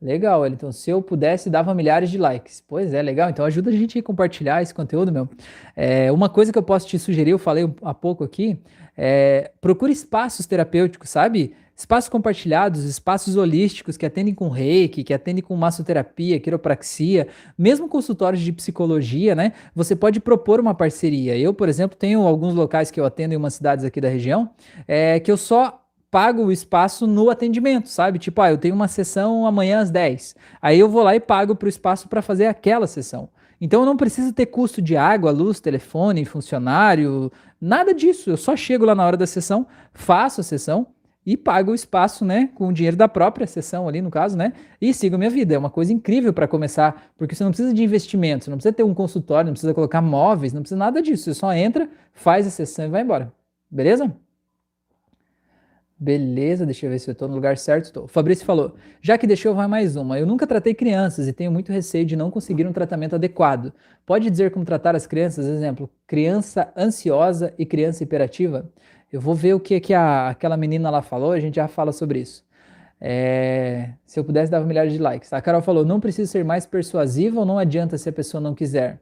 [0.00, 0.70] Legal, Wellington.
[0.70, 2.62] Se eu pudesse, dava milhares de likes.
[2.66, 3.30] Pois é, legal.
[3.30, 5.28] Então ajuda a gente a compartilhar esse conteúdo, meu.
[5.74, 8.60] É, uma coisa que eu posso te sugerir, eu falei há pouco aqui,
[8.96, 11.52] é, procure espaços terapêuticos, sabe?
[11.78, 18.42] Espaços compartilhados, espaços holísticos que atendem com reiki, que atendem com massoterapia, quiropraxia, mesmo consultórios
[18.42, 19.52] de psicologia, né?
[19.76, 21.38] Você pode propor uma parceria.
[21.38, 24.50] Eu, por exemplo, tenho alguns locais que eu atendo em umas cidades aqui da região,
[24.88, 28.18] é, que eu só pago o espaço no atendimento, sabe?
[28.18, 30.34] Tipo, ah, eu tenho uma sessão amanhã às 10.
[30.60, 33.28] Aí eu vou lá e pago para o espaço para fazer aquela sessão.
[33.60, 38.30] Então eu não preciso ter custo de água, luz, telefone, funcionário, nada disso.
[38.30, 40.88] Eu só chego lá na hora da sessão, faço a sessão
[41.28, 44.54] e pago o espaço, né, com o dinheiro da própria sessão ali, no caso, né,
[44.80, 45.54] e sigo minha vida.
[45.54, 48.72] É uma coisa incrível para começar, porque você não precisa de investimento, você não precisa
[48.72, 51.24] ter um consultório, não precisa colocar móveis, não precisa nada disso.
[51.24, 53.30] Você só entra, faz a sessão e vai embora.
[53.70, 54.10] Beleza?
[56.00, 57.86] Beleza, deixa eu ver se eu estou no lugar certo.
[57.86, 58.04] Estou.
[58.04, 60.18] O Fabrício falou: já que deixou, vai mais uma.
[60.18, 63.72] Eu nunca tratei crianças e tenho muito receio de não conseguir um tratamento adequado.
[64.06, 65.44] Pode dizer como tratar as crianças?
[65.44, 68.70] Exemplo: criança ansiosa e criança hiperativa?
[69.12, 71.92] Eu vou ver o que, que a, aquela menina lá falou, a gente já fala
[71.92, 72.44] sobre isso.
[73.00, 75.32] É, se eu pudesse, dava milhares de likes.
[75.32, 78.54] A Carol falou: não preciso ser mais persuasivo ou não adianta se a pessoa não
[78.54, 79.00] quiser.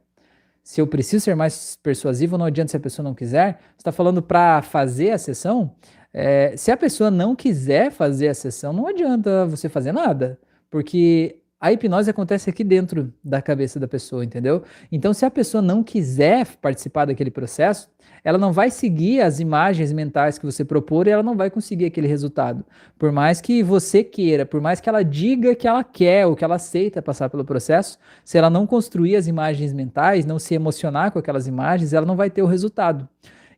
[0.62, 3.58] Se eu preciso ser mais persuasivo, não adianta se a pessoa não quiser.
[3.76, 5.74] Você está falando para fazer a sessão?
[6.12, 10.38] É, se a pessoa não quiser fazer a sessão, não adianta você fazer nada,
[10.70, 14.62] porque a hipnose acontece aqui dentro da cabeça da pessoa, entendeu?
[14.90, 17.88] Então, se a pessoa não quiser participar daquele processo,
[18.26, 21.84] ela não vai seguir as imagens mentais que você propor e ela não vai conseguir
[21.84, 22.66] aquele resultado.
[22.98, 26.42] Por mais que você queira, por mais que ela diga que ela quer ou que
[26.42, 31.12] ela aceita passar pelo processo, se ela não construir as imagens mentais, não se emocionar
[31.12, 33.08] com aquelas imagens, ela não vai ter o resultado.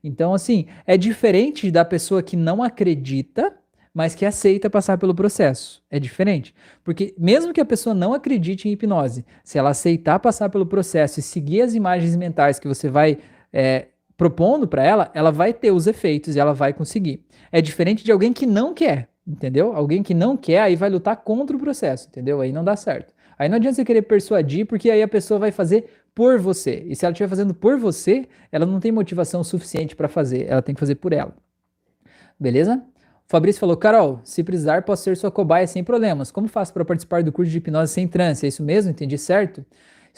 [0.05, 3.57] Então, assim, é diferente da pessoa que não acredita,
[3.95, 5.83] mas que aceita passar pelo processo.
[5.91, 6.55] É diferente.
[6.85, 11.21] Porque mesmo que a pessoa não acredite em hipnose, se ela aceitar passar pelo processo
[11.21, 13.17] e seguir as imagens mentais que você vai
[13.51, 13.87] é,
[14.19, 17.25] propondo para ela, ela vai ter os efeitos e ela vai conseguir.
[17.53, 19.73] É diferente de alguém que não quer, entendeu?
[19.73, 22.41] Alguém que não quer, aí vai lutar contra o processo, entendeu?
[22.41, 23.15] Aí não dá certo.
[23.39, 26.85] Aí não adianta você querer persuadir, porque aí a pessoa vai fazer por você.
[26.89, 30.61] E se ela estiver fazendo por você, ela não tem motivação suficiente para fazer, ela
[30.61, 31.33] tem que fazer por ela.
[32.39, 32.83] Beleza?
[33.29, 36.33] O Fabrício falou: Carol, se precisar, posso ser sua cobaia sem problemas.
[36.33, 38.47] Como faço para participar do curso de hipnose sem trânsito?
[38.47, 38.91] É isso mesmo?
[38.91, 39.65] Entendi certo?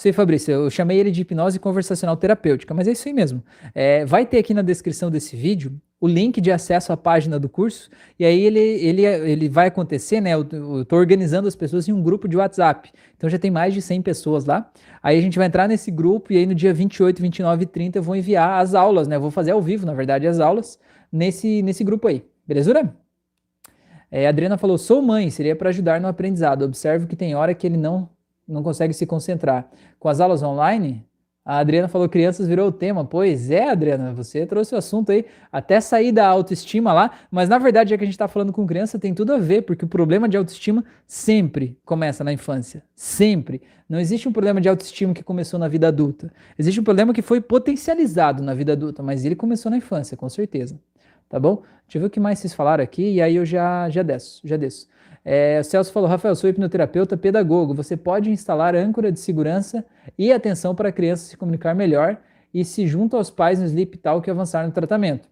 [0.09, 0.53] Aí, Fabrício.
[0.53, 3.43] Eu chamei ele de hipnose conversacional terapêutica, mas é isso aí mesmo.
[3.75, 7.47] É, vai ter aqui na descrição desse vídeo o link de acesso à página do
[7.47, 10.33] curso, e aí ele, ele, ele vai acontecer, né?
[10.33, 12.91] Eu estou organizando as pessoas em um grupo de WhatsApp.
[13.15, 14.71] Então já tem mais de 100 pessoas lá.
[15.03, 17.99] Aí a gente vai entrar nesse grupo e aí no dia 28, 29 e 30
[17.99, 19.17] eu vou enviar as aulas, né?
[19.17, 20.79] Eu vou fazer ao vivo, na verdade, as aulas
[21.13, 22.25] nesse, nesse grupo aí.
[22.47, 22.95] Belezura?
[24.11, 26.63] É, a Adriana falou: sou mãe, seria para ajudar no aprendizado.
[26.63, 28.09] Observo que tem hora que ele não,
[28.51, 29.69] não consegue se concentrar.
[29.99, 31.07] Com as aulas online,
[31.45, 33.05] a Adriana falou: crianças virou o tema.
[33.05, 37.59] Pois é, Adriana, você trouxe o assunto aí, até sair da autoestima lá, mas na
[37.59, 39.89] verdade, já que a gente está falando com criança, tem tudo a ver, porque o
[39.89, 42.83] problema de autoestima sempre começa na infância.
[42.95, 43.63] Sempre.
[43.89, 46.33] Não existe um problema de autoestima que começou na vida adulta.
[46.57, 50.29] Existe um problema que foi potencializado na vida adulta, mas ele começou na infância, com
[50.29, 50.79] certeza.
[51.29, 51.63] Tá bom?
[51.87, 54.41] Deixa eu ver o que mais vocês falaram aqui e aí eu já, já desço,
[54.45, 54.87] já desço.
[55.25, 57.75] É, o Celso falou, Rafael, sou hipnoterapeuta pedagogo.
[57.75, 59.85] Você pode instalar âncora de segurança
[60.19, 62.19] e atenção para a criança se comunicar melhor
[62.53, 65.29] e se junta aos pais no Sleep Talk e avançar no tratamento.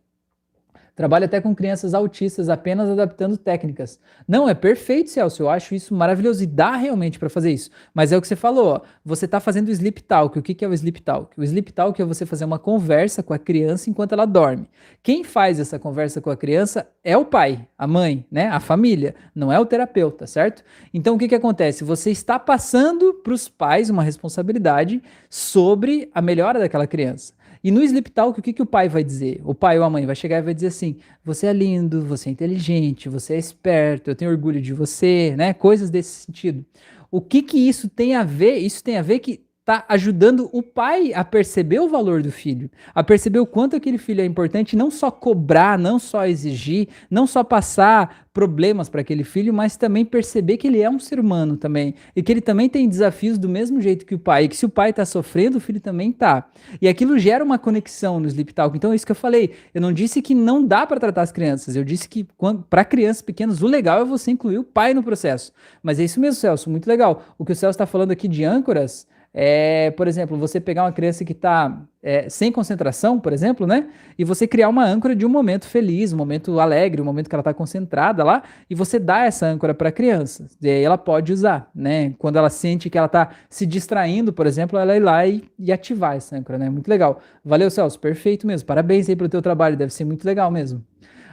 [0.98, 4.00] Trabalho até com crianças autistas, apenas adaptando técnicas.
[4.26, 5.44] Não, é perfeito, Celso.
[5.44, 7.70] Eu acho isso maravilhoso e dá realmente para fazer isso.
[7.94, 10.36] Mas é o que você falou, ó, você está fazendo o Sleep Talk.
[10.36, 11.38] O que, que é o Sleep Talk?
[11.38, 14.68] O Sleep Talk é você fazer uma conversa com a criança enquanto ela dorme.
[15.00, 18.48] Quem faz essa conversa com a criança é o pai, a mãe, né?
[18.48, 20.64] A família, não é o terapeuta, certo?
[20.92, 21.84] Então o que, que acontece?
[21.84, 27.38] Você está passando para os pais uma responsabilidade sobre a melhora daquela criança.
[27.68, 29.42] E no Sleep Talk, o que, que o pai vai dizer?
[29.44, 32.30] O pai ou a mãe vai chegar e vai dizer assim: você é lindo, você
[32.30, 35.52] é inteligente, você é esperto, eu tenho orgulho de você, né?
[35.52, 36.64] Coisas desse sentido.
[37.10, 38.56] O que que isso tem a ver?
[38.56, 42.70] Isso tem a ver que está ajudando o pai a perceber o valor do filho,
[42.94, 47.26] a perceber o quanto aquele filho é importante, não só cobrar, não só exigir, não
[47.26, 51.56] só passar problemas para aquele filho, mas também perceber que ele é um ser humano
[51.56, 54.56] também e que ele também tem desafios do mesmo jeito que o pai, e que
[54.56, 56.48] se o pai está sofrendo, o filho também tá.
[56.80, 58.74] E aquilo gera uma conexão no Sleep Talk.
[58.74, 59.54] Então é isso que eu falei.
[59.74, 62.26] Eu não disse que não dá para tratar as crianças, eu disse que
[62.70, 65.52] para crianças pequenas o legal é você incluir o pai no processo.
[65.82, 67.22] Mas é isso mesmo, Celso, muito legal.
[67.36, 69.06] O que o Celso está falando aqui de âncoras
[69.40, 73.88] é, por exemplo, você pegar uma criança que está é, sem concentração, por exemplo, né?
[74.18, 77.36] E você criar uma âncora de um momento feliz, um momento alegre, um momento que
[77.36, 80.48] ela está concentrada lá, e você dá essa âncora para a criança.
[80.60, 82.14] E aí ela pode usar, né?
[82.18, 85.70] Quando ela sente que ela está se distraindo, por exemplo, ela ir lá e, e,
[85.70, 86.68] ativar essa âncora, né?
[86.68, 87.20] Muito legal.
[87.44, 88.66] Valeu, Celso, perfeito mesmo.
[88.66, 90.84] Parabéns aí pelo teu trabalho, deve ser muito legal mesmo.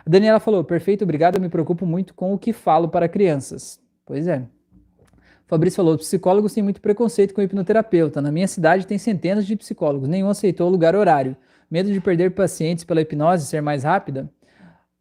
[0.05, 3.79] A Daniela falou, perfeito, obrigado, eu me preocupo muito com o que falo para crianças.
[4.05, 4.43] Pois é.
[5.47, 8.21] Fabrício falou: psicólogos têm muito preconceito com hipnoterapeuta.
[8.21, 11.35] Na minha cidade tem centenas de psicólogos, nenhum aceitou lugar horário.
[11.69, 14.29] Medo de perder pacientes pela hipnose ser mais rápida?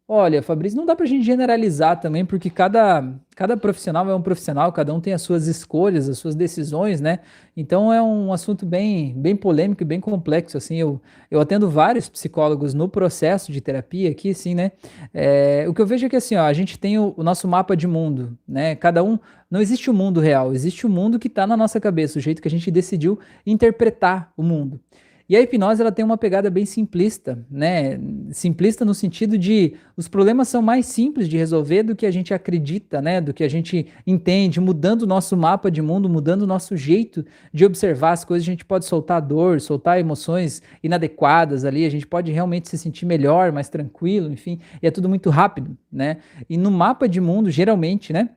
[0.07, 4.71] Olha, Fabrício, não dá pra gente generalizar também, porque cada, cada profissional é um profissional,
[4.71, 7.21] cada um tem as suas escolhas, as suas decisões, né?
[7.57, 11.01] Então é um assunto bem, bem polêmico e bem complexo, assim, eu,
[11.31, 14.73] eu atendo vários psicólogos no processo de terapia aqui, assim, né?
[15.11, 17.47] É, o que eu vejo é que, assim, ó, a gente tem o, o nosso
[17.47, 18.75] mapa de mundo, né?
[18.75, 19.17] Cada um,
[19.49, 22.19] não existe o um mundo real, existe o um mundo que está na nossa cabeça,
[22.19, 24.79] o jeito que a gente decidiu interpretar o mundo.
[25.27, 27.99] E a hipnose ela tem uma pegada bem simplista, né?
[28.31, 32.31] Simplista no sentido de os problemas são mais simples de resolver do que a gente
[32.31, 33.19] acredita, né?
[33.19, 37.25] Do que a gente entende, mudando o nosso mapa de mundo, mudando o nosso jeito
[37.51, 42.05] de observar as coisas, a gente pode soltar dor, soltar emoções inadequadas ali, a gente
[42.05, 46.17] pode realmente se sentir melhor, mais tranquilo, enfim, e é tudo muito rápido, né?
[46.47, 48.29] E no mapa de mundo, geralmente, né?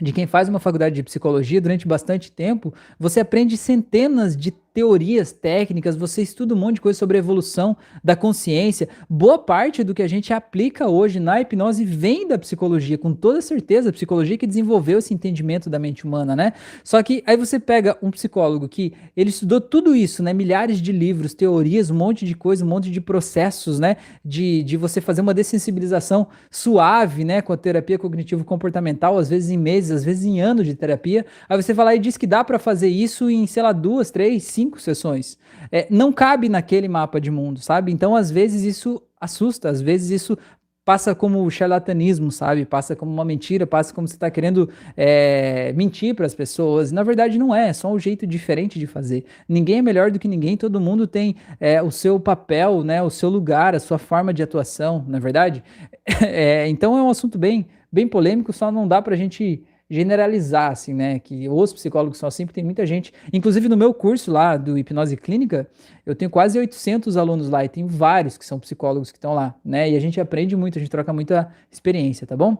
[0.00, 5.32] de quem faz uma faculdade de psicologia durante bastante tempo, você aprende centenas de teorias
[5.32, 8.88] técnicas, você estuda um monte de coisa sobre a evolução da consciência.
[9.10, 13.42] Boa parte do que a gente aplica hoje na hipnose vem da psicologia, com toda
[13.42, 16.52] certeza, a psicologia que desenvolveu esse entendimento da mente humana, né?
[16.84, 20.32] Só que aí você pega um psicólogo que ele estudou tudo isso, né?
[20.32, 23.96] Milhares de livros, teorias, um monte de coisa, um monte de processos, né?
[24.24, 27.42] De, de você fazer uma dessensibilização suave, né?
[27.42, 31.26] Com a terapia cognitivo-comportamental, às vezes em meses, às vezes em anos de terapia.
[31.48, 34.12] Aí você vai lá e diz que dá para fazer isso em, sei lá, duas,
[34.12, 35.38] três, cinco cinco sessões.
[35.72, 37.90] É, não cabe naquele mapa de mundo, sabe?
[37.90, 40.38] Então, às vezes, isso assusta, às vezes isso
[40.84, 42.64] passa como charlatanismo, sabe?
[42.64, 46.90] Passa como uma mentira, passa como você está querendo é, mentir para as pessoas.
[46.90, 49.24] Na verdade, não é, é só um jeito diferente de fazer.
[49.46, 53.02] Ninguém é melhor do que ninguém, todo mundo tem é, o seu papel, né?
[53.02, 55.62] O seu lugar, a sua forma de atuação, na é verdade.
[56.20, 60.72] É, então é um assunto bem, bem polêmico, só não dá para a gente generalizar,
[60.72, 61.18] assim, né?
[61.18, 63.12] Que os psicólogos são assim, porque tem muita gente.
[63.32, 65.68] Inclusive no meu curso lá do Hipnose Clínica,
[66.04, 69.54] eu tenho quase 800 alunos lá e tem vários que são psicólogos que estão lá,
[69.64, 69.90] né?
[69.90, 72.58] E a gente aprende muito, a gente troca muita experiência, tá bom?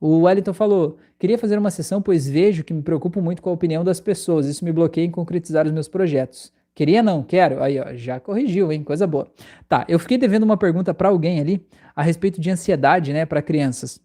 [0.00, 3.52] O Wellington falou: queria fazer uma sessão, pois vejo que me preocupo muito com a
[3.52, 4.46] opinião das pessoas.
[4.46, 6.52] Isso me bloqueia em concretizar os meus projetos.
[6.74, 7.62] Queria não, quero.
[7.62, 8.82] Aí, ó, já corrigiu, hein?
[8.82, 9.30] Coisa boa.
[9.68, 13.42] Tá, eu fiquei devendo uma pergunta para alguém ali a respeito de ansiedade, né, para
[13.42, 14.00] crianças.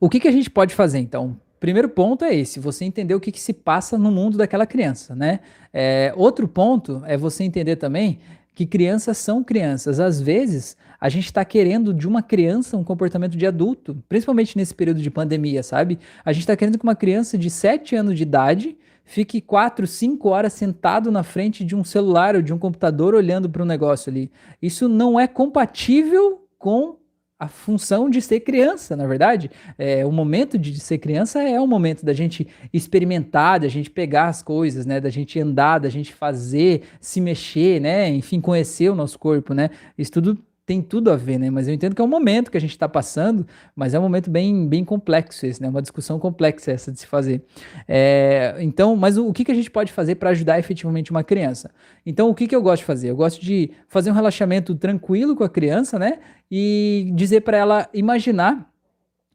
[0.00, 1.36] O que, que a gente pode fazer, então?
[1.62, 5.14] Primeiro ponto é esse, você entender o que, que se passa no mundo daquela criança,
[5.14, 5.38] né?
[5.72, 8.18] É, outro ponto é você entender também
[8.52, 10.00] que crianças são crianças.
[10.00, 14.74] Às vezes, a gente está querendo de uma criança um comportamento de adulto, principalmente nesse
[14.74, 16.00] período de pandemia, sabe?
[16.24, 20.28] A gente está querendo que uma criança de 7 anos de idade fique 4, 5
[20.28, 24.10] horas sentado na frente de um celular ou de um computador olhando para um negócio
[24.10, 24.32] ali.
[24.60, 26.96] Isso não é compatível com
[27.42, 29.50] a função de ser criança, na verdade.
[29.76, 34.28] É, o momento de ser criança é o momento da gente experimentar, da gente pegar
[34.28, 35.00] as coisas, né?
[35.00, 38.08] Da gente andar, da gente fazer, se mexer, né?
[38.08, 39.70] Enfim, conhecer o nosso corpo, né?
[39.98, 40.38] Isso tudo
[40.72, 41.50] tem tudo a ver, né?
[41.50, 43.46] Mas eu entendo que é um momento que a gente está passando,
[43.76, 45.68] mas é um momento bem, bem complexo esse, né?
[45.68, 47.44] Uma discussão complexa essa de se fazer.
[47.86, 51.22] É, então, mas o, o, que, que a gente pode fazer para ajudar efetivamente uma
[51.22, 51.70] criança?
[52.06, 53.10] Então, o que, que eu gosto de fazer?
[53.10, 56.20] Eu gosto de fazer um relaxamento tranquilo com a criança, né?
[56.50, 58.66] E dizer para ela imaginar.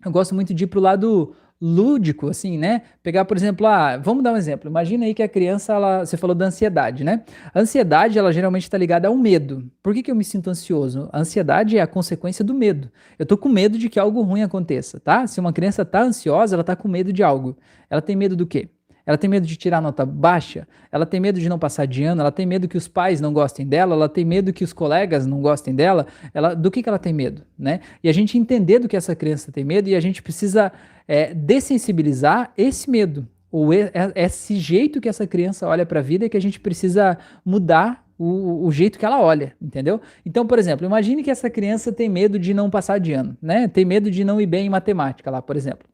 [0.04, 2.84] Eu gosto muito de ir para o lado lúdico, assim, né?
[3.02, 4.70] Pegar, por exemplo, ah, vamos dar um exemplo.
[4.70, 7.24] Imagina aí que a criança, ela, você falou da ansiedade, né?
[7.54, 9.70] A ansiedade, ela geralmente está ligada ao medo.
[9.82, 11.10] Por que, que eu me sinto ansioso?
[11.12, 12.92] A ansiedade é a consequência do medo.
[13.18, 15.26] Eu tô com medo de que algo ruim aconteça, tá?
[15.26, 17.58] Se uma criança tá ansiosa, ela tá com medo de algo.
[17.90, 18.70] Ela tem medo do quê?
[19.08, 22.20] Ela tem medo de tirar nota baixa, ela tem medo de não passar de ano,
[22.20, 25.26] ela tem medo que os pais não gostem dela, ela tem medo que os colegas
[25.26, 26.06] não gostem dela.
[26.34, 27.80] Ela, do que, que ela tem medo, né?
[28.04, 30.74] E a gente entender do que essa criança tem medo e a gente precisa
[31.08, 36.26] é, dessensibilizar esse medo, ou é, esse jeito que essa criança olha para a vida
[36.26, 40.02] é que a gente precisa mudar o, o, jeito que ela olha, entendeu?
[40.26, 43.68] Então, por exemplo, imagine que essa criança tem medo de não passar de ano, né?
[43.68, 45.88] Tem medo de não ir bem em matemática lá, por exemplo.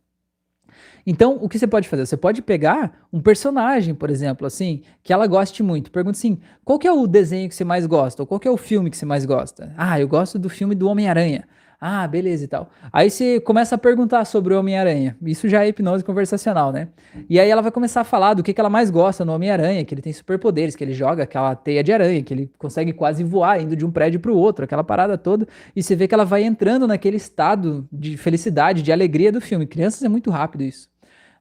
[1.06, 2.06] Então, o que você pode fazer?
[2.06, 5.92] Você pode pegar um personagem, por exemplo, assim, que ela goste muito.
[5.92, 8.24] Pergunta assim: qual é o desenho que você mais gosta?
[8.24, 9.74] Ou qual é o filme que você mais gosta?
[9.78, 11.46] Ah, eu gosto do filme do Homem-Aranha.
[11.86, 12.70] Ah, beleza e tal.
[12.94, 15.18] Aí você começa a perguntar sobre o Homem-Aranha.
[15.22, 16.88] Isso já é hipnose conversacional, né?
[17.30, 19.84] E aí ela vai começar a falar do que, que ela mais gosta no Homem-Aranha,
[19.84, 23.22] que ele tem superpoderes, que ele joga aquela teia de aranha, que ele consegue quase
[23.22, 25.46] voar indo de um prédio para o outro, aquela parada toda.
[25.76, 29.68] E você vê que ela vai entrando naquele estado de felicidade, de alegria do filme.
[29.68, 30.93] Crianças é muito rápido isso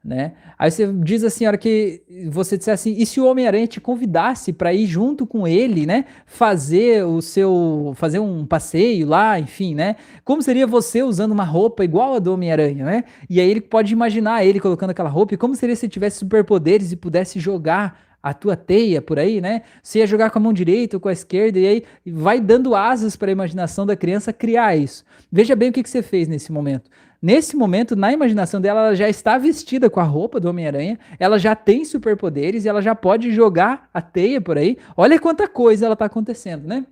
[0.04, 0.32] né?
[0.58, 3.80] Aí você diz assim, a hora que você disser assim, e se o Homem-Aranha te
[3.80, 6.06] convidasse para ir junto com ele, né?
[6.26, 9.96] Fazer o seu, fazer um passeio lá, enfim, né?
[10.24, 13.04] Como seria você usando uma roupa igual a do Homem-Aranha, né?
[13.30, 16.90] E aí ele pode imaginar ele colocando aquela roupa, e como seria se tivesse superpoderes
[16.90, 19.62] e pudesse jogar a tua teia por aí, né?
[19.82, 22.74] Você ia jogar com a mão direita ou com a esquerda, e aí vai dando
[22.74, 25.04] asas para a imaginação da criança criar isso.
[25.30, 26.88] Veja bem o que, que você fez nesse momento.
[27.22, 31.38] Nesse momento, na imaginação dela, ela já está vestida com a roupa do Homem-Aranha, ela
[31.38, 34.76] já tem superpoderes e ela já pode jogar a teia por aí.
[34.96, 36.84] Olha quanta coisa ela está acontecendo, né?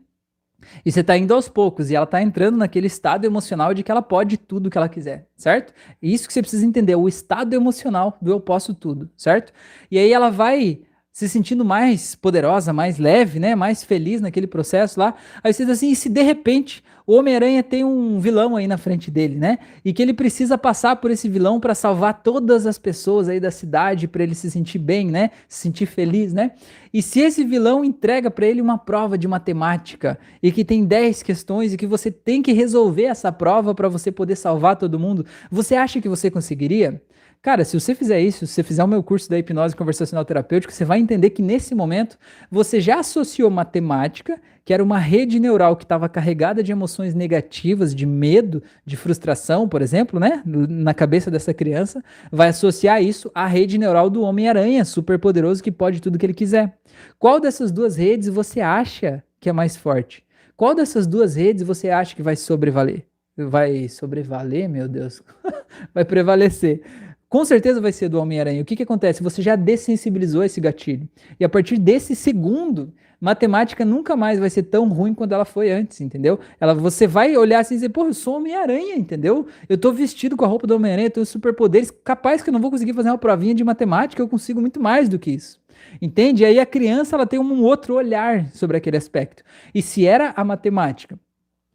[0.84, 3.90] E você está indo aos poucos e ela está entrando naquele estado emocional de que
[3.90, 5.72] ela pode tudo que ela quiser, certo?
[6.00, 9.52] Isso que você precisa entender, o estado emocional do eu posso tudo, certo?
[9.90, 10.82] E aí ela vai
[11.20, 15.14] se sentindo mais poderosa, mais leve, né, mais feliz naquele processo lá.
[15.44, 18.78] Aí você diz assim, e se de repente o Homem-Aranha tem um vilão aí na
[18.78, 19.58] frente dele, né?
[19.84, 23.50] E que ele precisa passar por esse vilão para salvar todas as pessoas aí da
[23.50, 25.30] cidade, para ele se sentir bem, né?
[25.48, 26.52] Se sentir feliz, né?
[26.94, 31.22] E se esse vilão entrega para ele uma prova de matemática e que tem 10
[31.22, 35.26] questões e que você tem que resolver essa prova para você poder salvar todo mundo,
[35.50, 37.02] você acha que você conseguiria?
[37.42, 40.74] Cara, se você fizer isso, se você fizer o meu curso da hipnose conversacional terapêutica,
[40.74, 42.18] você vai entender que nesse momento
[42.50, 47.94] você já associou matemática, que era uma rede neural que estava carregada de emoções negativas,
[47.94, 50.42] de medo, de frustração, por exemplo, né?
[50.44, 55.72] Na cabeça dessa criança, vai associar isso à rede neural do Homem-Aranha, super poderoso que
[55.72, 56.76] pode tudo que ele quiser.
[57.18, 60.22] Qual dessas duas redes você acha que é mais forte?
[60.58, 63.06] Qual dessas duas redes você acha que vai sobrevaler?
[63.34, 65.22] Vai sobrevaler, meu Deus.
[65.94, 66.82] vai prevalecer.
[67.30, 68.60] Com certeza vai ser do Homem-Aranha.
[68.60, 69.22] O que, que acontece?
[69.22, 71.08] Você já dessensibilizou esse gatilho.
[71.38, 75.70] E a partir desse segundo, matemática nunca mais vai ser tão ruim quanto ela foi
[75.70, 76.40] antes, entendeu?
[76.60, 79.46] Ela, você vai olhar assim e dizer, pô, eu sou Homem-Aranha, entendeu?
[79.68, 82.70] Eu tô vestido com a roupa do Homem-Aranha, tenho superpoderes, capaz que eu não vou
[82.72, 85.60] conseguir fazer uma provinha de matemática, eu consigo muito mais do que isso.
[86.02, 86.42] Entende?
[86.42, 89.44] E aí a criança ela tem um outro olhar sobre aquele aspecto.
[89.72, 91.16] E se era a matemática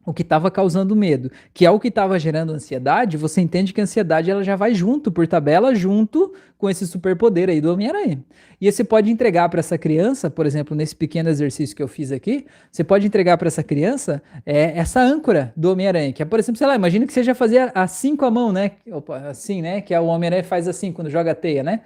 [0.06, 3.82] o que estava causando medo, que é o que estava gerando ansiedade, você entende que
[3.82, 8.24] a ansiedade ela já vai junto, por tabela, junto com esse superpoder aí do Homem-Aranha.
[8.60, 12.12] E você pode entregar para essa criança, por exemplo, nesse pequeno exercício que eu fiz
[12.12, 16.40] aqui, você pode entregar para essa criança é, essa âncora do Homem-Aranha, que é, por
[16.40, 18.72] exemplo, sei lá, imagina que você já fazia assim com a mão, né?
[18.92, 19.82] Opa, assim, né?
[19.82, 21.82] Que é o Homem-Aranha faz assim quando joga a teia, né?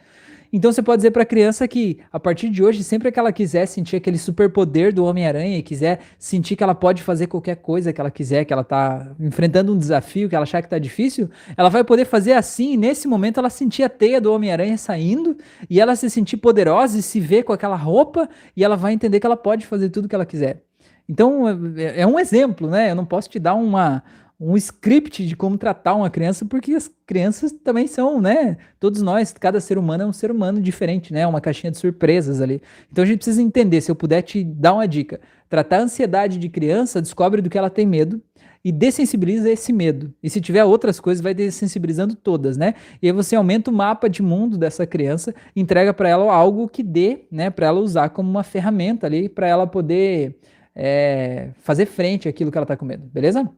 [0.52, 3.32] Então você pode dizer para a criança que a partir de hoje, sempre que ela
[3.32, 7.94] quiser sentir aquele superpoder do Homem-Aranha e quiser sentir que ela pode fazer qualquer coisa
[7.94, 11.30] que ela quiser, que ela está enfrentando um desafio, que ela achar que está difícil,
[11.56, 15.38] ela vai poder fazer assim, e nesse momento ela sentir a teia do Homem-Aranha saindo
[15.70, 18.28] e ela se sentir poderosa e se ver com aquela roupa
[18.58, 20.64] e ela vai entender que ela pode fazer tudo que ela quiser.
[21.08, 21.48] Então
[21.78, 22.92] é, é um exemplo, né?
[22.92, 24.04] Eu não posso te dar uma,
[24.40, 28.58] um script de como tratar uma criança, porque as crianças também são, né?
[28.80, 31.28] Todos nós, cada ser humano é um ser humano diferente, né?
[31.28, 32.62] Uma caixinha de surpresas ali.
[32.90, 36.38] Então a gente precisa entender, se eu puder te dar uma dica, tratar a ansiedade
[36.38, 38.22] de criança, descobre do que ela tem medo
[38.64, 40.14] e dessensibiliza esse medo.
[40.24, 42.76] E se tiver outras coisas, vai dessensibilizando todas, né?
[43.02, 46.84] E aí você aumenta o mapa de mundo dessa criança, entrega para ela algo que
[46.84, 50.38] dê, né, para ela usar como uma ferramenta ali, para ela poder
[50.76, 53.50] é, fazer frente àquilo que ela está com medo, beleza?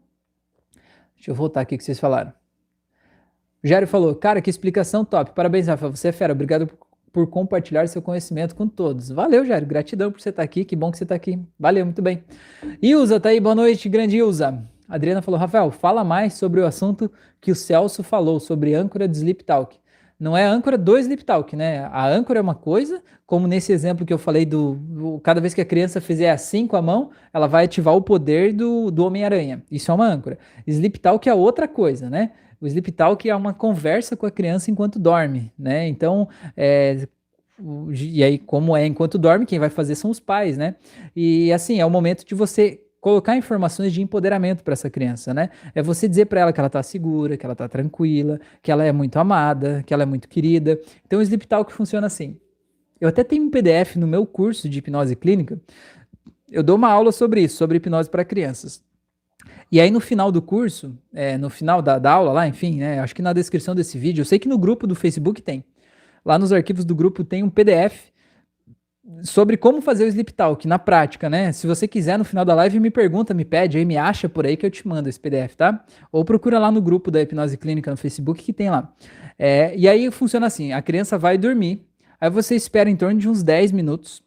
[1.22, 2.34] Deixa eu voltar aqui que vocês falaram.
[3.64, 5.34] O Jário falou, cara, que explicação top.
[5.36, 5.88] Parabéns, Rafa.
[5.88, 6.34] Você é fera.
[6.34, 6.68] Obrigado
[7.14, 9.10] por compartilhar seu conhecimento com todos.
[9.10, 9.68] Valeu, Jário.
[9.68, 10.66] Gratidão por você estar aqui.
[10.66, 11.40] Que bom que você está aqui.
[11.60, 12.24] Valeu, muito bem.
[12.82, 13.40] Ilza tá aí.
[13.40, 14.64] Boa noite, grande Ilza.
[14.90, 19.16] Adriana falou, Rafael, fala mais sobre o assunto que o Celso falou, sobre âncora de
[19.16, 19.78] Sleep Talk
[20.22, 21.80] não é âncora do Sleep Talk, né?
[21.92, 25.62] A âncora é uma coisa, como nesse exemplo que eu falei do, cada vez que
[25.62, 29.64] a criança fizer assim com a mão, ela vai ativar o poder do, do Homem-Aranha.
[29.72, 30.38] Isso é uma âncora.
[30.68, 32.34] Sleep Talk é outra coisa, né?
[32.62, 35.88] O Sleep Talk é uma conversa com a criança enquanto dorme, né?
[35.88, 37.08] Então, é,
[37.92, 40.76] e aí, como é enquanto dorme, quem vai fazer são os pais, né?
[41.16, 45.50] E assim, é o momento de você colocar informações de empoderamento para essa criança, né?
[45.74, 48.86] É você dizer para ela que ela está segura, que ela está tranquila, que ela
[48.86, 50.80] é muito amada, que ela é muito querida.
[51.06, 52.38] Então o Sleep Talk funciona assim.
[53.00, 55.60] Eu até tenho um PDF no meu curso de hipnose clínica.
[56.50, 58.84] Eu dou uma aula sobre isso, sobre hipnose para crianças.
[59.72, 63.00] E aí no final do curso, é, no final da, da, aula lá, enfim, né,
[63.00, 65.66] acho que na descrição desse vídeo, eu sei que no grupo do Facebook tem.
[66.24, 68.11] Lá nos arquivos do grupo tem um PDF
[69.24, 71.52] sobre como fazer o Sleep Talk na prática, né?
[71.52, 74.46] Se você quiser, no final da live, me pergunta, me pede, aí me acha por
[74.46, 75.84] aí que eu te mando esse PDF, tá?
[76.12, 78.94] Ou procura lá no grupo da Hipnose Clínica no Facebook que tem lá.
[79.38, 81.86] É, e aí funciona assim: a criança vai dormir,
[82.20, 84.24] aí você espera em torno de uns 10 minutos.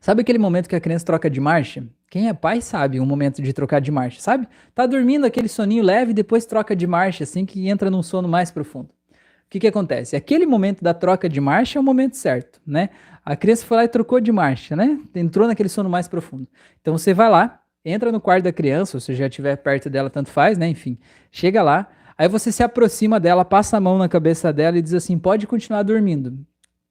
[0.00, 1.84] Sabe aquele momento que a criança troca de marcha?
[2.10, 4.46] Quem é pai sabe um momento de trocar de marcha, sabe?
[4.74, 8.50] Tá dormindo aquele soninho leve, depois troca de marcha, assim que entra num sono mais
[8.50, 8.90] profundo.
[9.48, 10.14] O que, que acontece?
[10.14, 12.90] Aquele momento da troca de marcha é o momento certo, né?
[13.28, 14.98] A criança foi lá e trocou de marcha, né?
[15.14, 16.48] Entrou naquele sono mais profundo.
[16.80, 20.08] Então você vai lá, entra no quarto da criança, ou se já estiver perto dela,
[20.08, 20.66] tanto faz, né?
[20.66, 20.98] Enfim,
[21.30, 24.94] chega lá, aí você se aproxima dela, passa a mão na cabeça dela e diz
[24.94, 26.38] assim: pode continuar dormindo.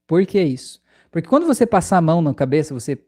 [0.06, 0.80] Por que isso?
[1.10, 3.00] Porque quando você passar a mão na cabeça, você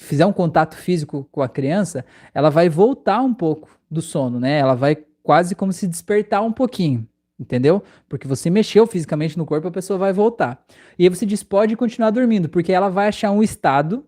[0.00, 2.04] fizer um contato físico com a criança,
[2.34, 4.58] ela vai voltar um pouco do sono, né?
[4.58, 7.06] Ela vai quase como se despertar um pouquinho
[7.38, 7.82] entendeu?
[8.08, 10.64] Porque você mexeu fisicamente no corpo, a pessoa vai voltar.
[10.98, 14.06] E aí você diz, pode continuar dormindo, porque ela vai achar um estado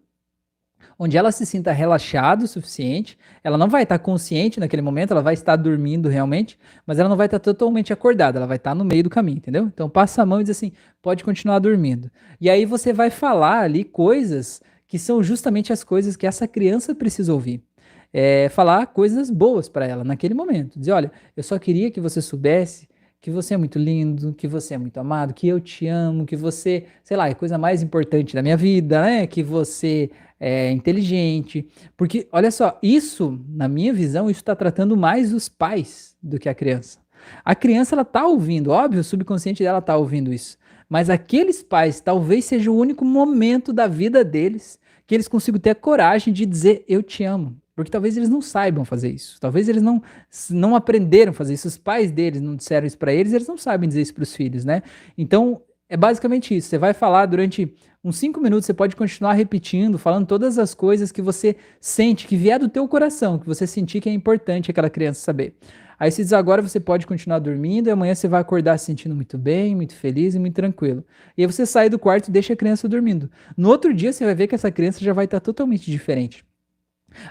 [0.98, 5.22] onde ela se sinta relaxado o suficiente, ela não vai estar consciente naquele momento, ela
[5.22, 8.84] vai estar dormindo realmente, mas ela não vai estar totalmente acordada, ela vai estar no
[8.84, 9.64] meio do caminho, entendeu?
[9.66, 10.72] Então passa a mão e diz assim,
[11.02, 12.10] pode continuar dormindo.
[12.40, 16.94] E aí você vai falar ali coisas que são justamente as coisas que essa criança
[16.94, 17.62] precisa ouvir.
[18.12, 20.78] É, falar coisas boas para ela naquele momento.
[20.78, 22.88] Dizer, olha, eu só queria que você soubesse
[23.24, 26.36] que você é muito lindo, que você é muito amado, que eu te amo, que
[26.36, 29.26] você, sei lá, é a coisa mais importante da minha vida, né?
[29.26, 31.66] Que você é inteligente.
[31.96, 36.50] Porque, olha só, isso, na minha visão, isso está tratando mais os pais do que
[36.50, 36.98] a criança.
[37.42, 40.58] A criança, ela tá ouvindo, óbvio, o subconsciente dela tá ouvindo isso.
[40.86, 45.70] Mas aqueles pais, talvez seja o único momento da vida deles que eles consigam ter
[45.70, 47.56] a coragem de dizer eu te amo.
[47.74, 49.38] Porque talvez eles não saibam fazer isso.
[49.40, 50.02] Talvez eles não,
[50.50, 51.66] não aprenderam a fazer isso.
[51.66, 54.34] Os pais deles não disseram isso para eles, eles não sabem dizer isso para os
[54.34, 54.82] filhos, né?
[55.18, 56.68] Então, é basicamente isso.
[56.68, 61.10] Você vai falar durante uns cinco minutos, você pode continuar repetindo, falando todas as coisas
[61.10, 64.90] que você sente, que vier do teu coração, que você sentir que é importante aquela
[64.90, 65.54] criança saber.
[65.98, 69.14] Aí se diz agora você pode continuar dormindo e amanhã você vai acordar se sentindo
[69.14, 71.04] muito bem, muito feliz e muito tranquilo.
[71.36, 73.30] E aí você sai do quarto e deixa a criança dormindo.
[73.56, 76.44] No outro dia você vai ver que essa criança já vai estar totalmente diferente.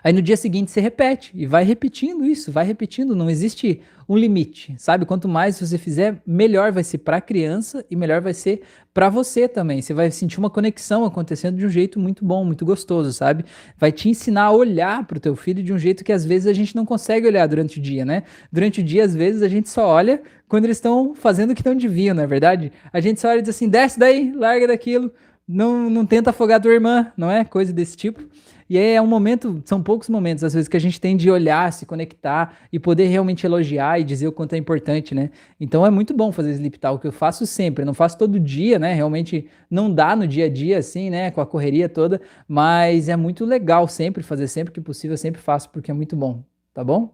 [0.03, 4.17] Aí no dia seguinte você repete e vai repetindo isso, vai repetindo, não existe um
[4.17, 5.05] limite, sabe?
[5.05, 8.61] Quanto mais você fizer, melhor vai ser para a criança e melhor vai ser
[8.93, 9.81] para você também.
[9.81, 13.45] Você vai sentir uma conexão acontecendo de um jeito muito bom, muito gostoso, sabe?
[13.77, 16.47] Vai te ensinar a olhar para o teu filho de um jeito que às vezes
[16.47, 18.23] a gente não consegue olhar durante o dia, né?
[18.51, 21.65] Durante o dia às vezes a gente só olha quando eles estão fazendo o que
[21.65, 22.71] não deviam, não é verdade?
[22.91, 25.11] A gente só olha e diz assim: "Desce daí, larga daquilo".
[25.47, 27.43] Não, não tenta afogar tua irmã, não é?
[27.43, 28.23] Coisa desse tipo.
[28.69, 31.71] E é um momento, são poucos momentos, às vezes, que a gente tem de olhar,
[31.73, 35.29] se conectar e poder realmente elogiar e dizer o quanto é importante, né?
[35.59, 38.93] Então é muito bom fazer sleep talk, eu faço sempre, não faço todo dia, né?
[38.93, 41.31] Realmente não dá no dia a dia, assim, né?
[41.31, 45.41] Com a correria toda, mas é muito legal sempre fazer, sempre que possível, eu sempre
[45.41, 47.13] faço, porque é muito bom, tá bom?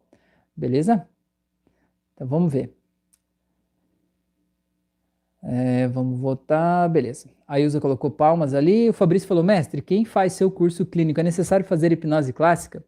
[0.56, 1.06] Beleza?
[2.16, 2.79] Então vamos ver.
[5.42, 7.30] É, vamos votar, beleza.
[7.48, 8.90] A Ilza colocou palmas ali.
[8.90, 12.84] O Fabrício falou: mestre, quem faz seu curso clínico é necessário fazer hipnose clássica?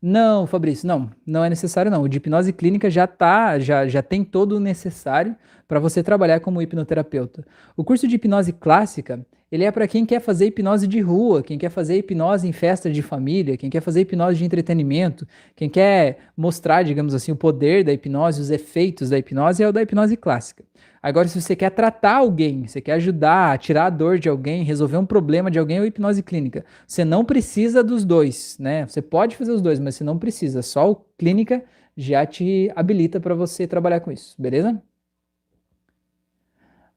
[0.00, 2.02] Não, Fabrício, não, não é necessário não.
[2.02, 5.34] O de hipnose clínica já tá, já, já tem todo o necessário
[5.68, 7.44] para você trabalhar como hipnoterapeuta.
[7.76, 11.58] O curso de hipnose clássica, ele é para quem quer fazer hipnose de rua, quem
[11.58, 16.18] quer fazer hipnose em festa de família, quem quer fazer hipnose de entretenimento, quem quer
[16.36, 20.16] mostrar, digamos assim, o poder da hipnose, os efeitos da hipnose, é o da hipnose
[20.16, 20.64] clássica.
[21.02, 24.96] Agora, se você quer tratar alguém, você quer ajudar, tirar a dor de alguém, resolver
[24.96, 26.64] um problema de alguém, é hipnose clínica.
[26.84, 28.86] Você não precisa dos dois, né?
[28.86, 30.62] Você pode fazer os dois, mas você não precisa.
[30.62, 31.62] Só o clínica
[31.96, 34.82] já te habilita para você trabalhar com isso, beleza?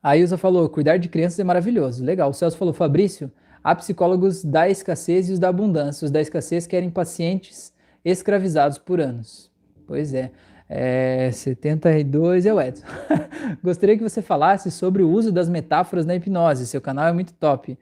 [0.01, 2.03] A Ilza falou: cuidar de crianças é maravilhoso.
[2.03, 2.29] Legal.
[2.29, 3.31] O Celso falou: Fabrício,
[3.63, 6.05] há psicólogos da escassez e os da abundância.
[6.05, 7.73] Os da escassez querem pacientes
[8.03, 9.51] escravizados por anos.
[9.85, 10.31] Pois é.
[10.71, 12.85] É, 72 é o Edson.
[13.63, 16.67] Gostaria que você falasse sobre o uso das metáforas na hipnose.
[16.67, 17.77] Seu canal é muito top.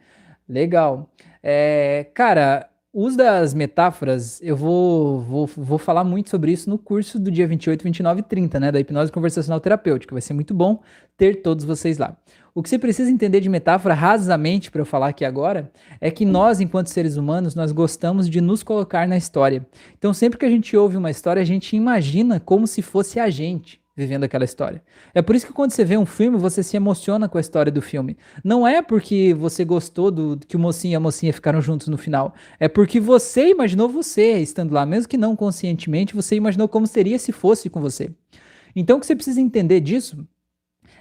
[0.48, 1.10] Legal.
[1.44, 7.20] É, cara, uso das metáforas, eu vou, vou, vou falar muito sobre isso no curso
[7.20, 8.72] do dia 28, 29 e 30, né?
[8.72, 10.16] Da hipnose conversacional terapêutica.
[10.16, 10.82] Vai ser muito bom
[11.16, 12.18] ter todos vocês lá.
[12.56, 15.72] O que você precisa entender de metáfora, rasamente, para eu falar aqui agora,
[16.02, 19.64] é que nós, enquanto seres humanos, nós gostamos de nos colocar na história.
[19.96, 23.30] Então, sempre que a gente ouve uma história, a gente imagina como se fosse a
[23.30, 24.84] gente vivendo aquela história.
[25.12, 27.72] É por isso que quando você vê um filme, você se emociona com a história
[27.72, 28.16] do filme.
[28.44, 31.98] Não é porque você gostou do que o mocinho e a mocinha ficaram juntos no
[31.98, 32.36] final.
[32.60, 37.18] É porque você imaginou você estando lá, mesmo que não conscientemente, você imaginou como seria
[37.18, 38.12] se fosse com você.
[38.76, 40.28] Então, o que você precisa entender disso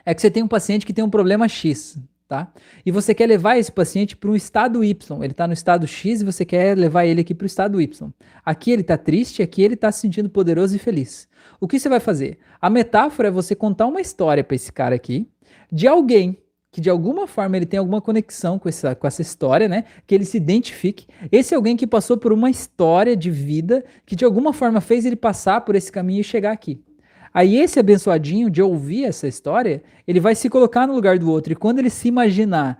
[0.06, 2.50] é que você tem um paciente que tem um problema X, tá?
[2.86, 5.22] E você quer levar esse paciente para um estado Y.
[5.22, 8.10] Ele está no estado X e você quer levar ele aqui para o estado Y.
[8.42, 11.28] Aqui ele está triste, aqui ele está se sentindo poderoso e feliz.
[11.60, 12.38] O que você vai fazer?
[12.60, 15.28] A metáfora é você contar uma história para esse cara aqui
[15.70, 16.38] de alguém
[16.70, 19.84] que de alguma forma ele tem alguma conexão com essa, com essa história, né?
[20.06, 21.06] Que ele se identifique.
[21.32, 25.06] Esse é alguém que passou por uma história de vida que de alguma forma fez
[25.06, 26.84] ele passar por esse caminho e chegar aqui.
[27.32, 31.52] Aí esse abençoadinho de ouvir essa história, ele vai se colocar no lugar do outro.
[31.52, 32.78] E quando ele se imaginar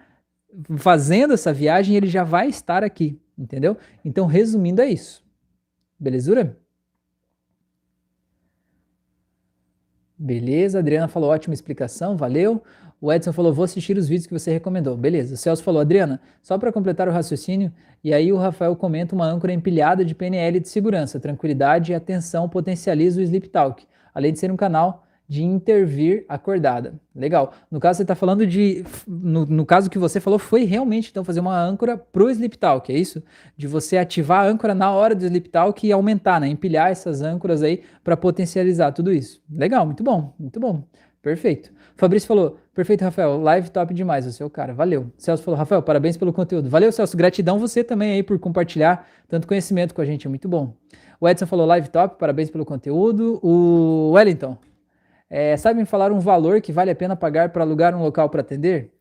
[0.77, 3.77] fazendo essa viagem, ele já vai estar aqui, entendeu?
[4.05, 5.24] Então, resumindo, é isso.
[5.98, 6.59] Belezura?
[10.18, 12.62] Beleza, a Adriana falou ótima explicação, valeu.
[13.01, 14.97] O Edson falou, vou assistir os vídeos que você recomendou.
[14.97, 15.34] Beleza.
[15.34, 17.70] O Celso falou, Adriana, só para completar o raciocínio,
[18.02, 22.48] e aí o Rafael comenta uma âncora empilhada de PNL de segurança, tranquilidade e atenção
[22.48, 23.86] potencializa o Sleep Talk
[24.16, 26.94] além de ser um canal de intervir acordada.
[27.15, 27.53] Legal.
[27.70, 28.85] No caso, você está falando de.
[29.07, 32.57] No, no, caso que você falou, foi realmente então fazer uma âncora para o Sleep
[32.57, 33.23] Talk, é isso?
[33.57, 36.48] De você ativar a âncora na hora do Sleep Talk e aumentar, né?
[36.48, 39.43] Empilhar essas âncoras aí para potencializar tudo isso.
[39.51, 40.85] Legal, muito bom, muito bom.
[41.23, 41.73] Perfeito.
[41.97, 45.11] Fabrício falou, perfeito, Rafael, live top demais, você é o cara, valeu.
[45.16, 46.69] Celso falou, Rafael, parabéns pelo conteúdo.
[46.69, 50.47] Valeu, Celso, gratidão você também aí por compartilhar tanto conhecimento com a gente, é muito
[50.47, 50.77] bom.
[51.20, 53.40] O Edson falou live top, parabéns pelo conteúdo.
[53.43, 54.57] O Wellington,
[55.28, 58.28] é, sabe me falar um valor que vale a pena pagar para alugar um local
[58.28, 58.93] para atender?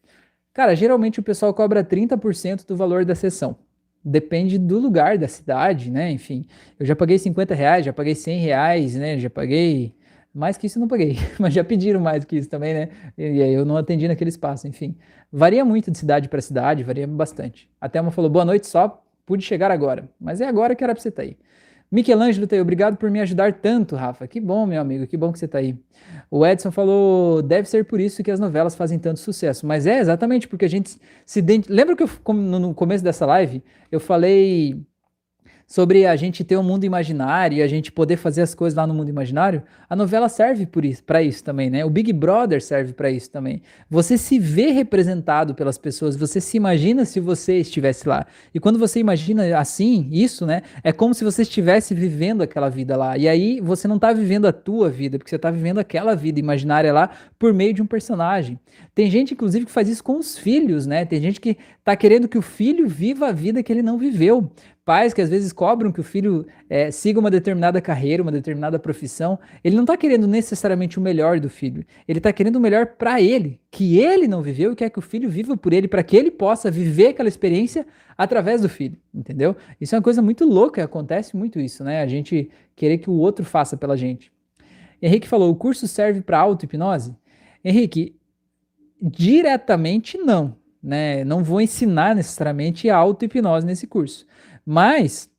[0.54, 3.58] Cara, geralmente o pessoal cobra 30% do valor da sessão.
[4.04, 6.12] Depende do lugar, da cidade, né?
[6.12, 6.46] Enfim,
[6.80, 9.20] eu já paguei 50 reais, já paguei 100 reais, né?
[9.20, 9.96] Já paguei.
[10.34, 12.90] Mais que isso não paguei, mas já pediram mais que isso também, né?
[13.18, 14.96] E aí eu não atendi naquele espaço, enfim.
[15.32, 17.70] Varia muito de cidade para cidade, varia bastante.
[17.80, 20.10] Até uma falou, boa noite, só pude chegar agora.
[20.20, 21.38] Mas é agora que era para você estar tá aí.
[21.92, 24.28] Michelangelo tá aí, obrigado por me ajudar tanto, Rafa.
[24.28, 25.78] Que bom, meu amigo, que bom que você está aí.
[26.30, 29.66] O Edson falou, deve ser por isso que as novelas fazem tanto sucesso.
[29.66, 31.42] Mas é exatamente porque a gente se...
[31.70, 34.84] Lembra que eu, no começo dessa live, eu falei
[35.68, 38.86] sobre a gente ter um mundo imaginário e a gente poder fazer as coisas lá
[38.86, 41.84] no mundo imaginário, a novela serve para isso, isso também, né?
[41.84, 43.62] O Big Brother serve para isso também.
[43.90, 48.26] Você se vê representado pelas pessoas, você se imagina se você estivesse lá.
[48.54, 50.62] E quando você imagina assim, isso, né?
[50.84, 53.18] É como se você estivesse vivendo aquela vida lá.
[53.18, 56.40] E aí você não está vivendo a tua vida, porque você está vivendo aquela vida
[56.40, 57.10] imaginária lá
[57.40, 58.60] por meio de um personagem.
[58.94, 61.06] Tem gente, inclusive, que faz isso com os filhos, né?
[61.06, 64.50] Tem gente que está querendo que o filho viva a vida que ele não viveu
[64.86, 68.78] pais que às vezes cobram que o filho é, siga uma determinada carreira, uma determinada
[68.78, 71.84] profissão, ele não está querendo necessariamente o melhor do filho.
[72.08, 75.02] Ele está querendo o melhor para ele, que ele não viveu e quer que o
[75.02, 77.86] filho viva por ele, para que ele possa viver aquela experiência
[78.16, 79.56] através do filho, entendeu?
[79.82, 82.02] Isso é uma coisa muito louca, acontece muito isso, né?
[82.02, 84.32] A gente querer que o outro faça pela gente.
[85.02, 87.16] Henrique falou: o curso serve para auto-hipnose?
[87.64, 88.16] Henrique,
[89.02, 90.56] diretamente não.
[90.82, 91.24] Né?
[91.24, 94.26] Não vou ensinar necessariamente a auto-hipnose nesse curso.
[94.66, 95.30] Mas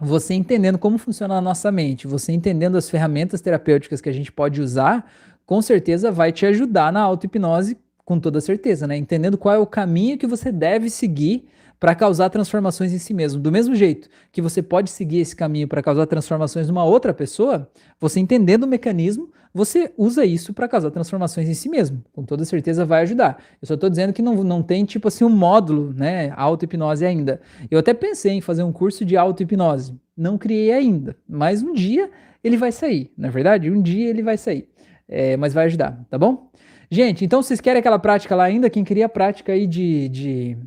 [0.00, 4.32] você entendendo como funciona a nossa mente, você entendendo as ferramentas terapêuticas que a gente
[4.32, 5.10] pode usar,
[5.44, 8.96] com certeza vai te ajudar na auto-hipnose, com toda certeza, né?
[8.96, 11.48] Entendendo qual é o caminho que você deve seguir
[11.78, 13.40] para causar transformações em si mesmo.
[13.40, 17.70] Do mesmo jeito que você pode seguir esse caminho para causar transformações numa outra pessoa,
[17.98, 22.02] você entendendo o mecanismo, você usa isso para causar transformações em si mesmo.
[22.12, 23.42] Com toda certeza vai ajudar.
[23.60, 27.40] Eu só estou dizendo que não, não tem tipo assim um módulo, né, auto-hipnose ainda.
[27.70, 29.94] Eu até pensei em fazer um curso de auto-hipnose.
[30.16, 32.10] Não criei ainda, mas um dia
[32.42, 33.70] ele vai sair, na é verdade?
[33.70, 34.68] Um dia ele vai sair.
[35.08, 36.50] É, mas vai ajudar, tá bom?
[36.90, 38.70] Gente, então vocês querem aquela prática lá ainda?
[38.70, 40.58] Quem queria a prática aí de, de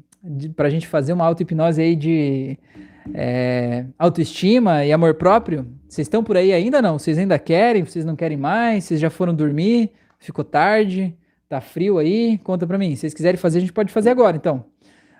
[0.56, 2.58] para a gente fazer uma auto-hipnose aí de
[3.14, 5.68] é, autoestima e amor próprio?
[5.88, 7.00] Vocês estão por aí ainda não?
[7.00, 7.84] Vocês ainda querem?
[7.84, 8.84] Vocês não querem mais?
[8.86, 9.92] Vocês já foram dormir?
[10.20, 11.16] Ficou tarde?
[11.50, 12.38] Tá frio aí?
[12.40, 12.96] Conta para mim.
[12.96, 14.66] Se vocês quiserem fazer, a gente pode fazer agora, então.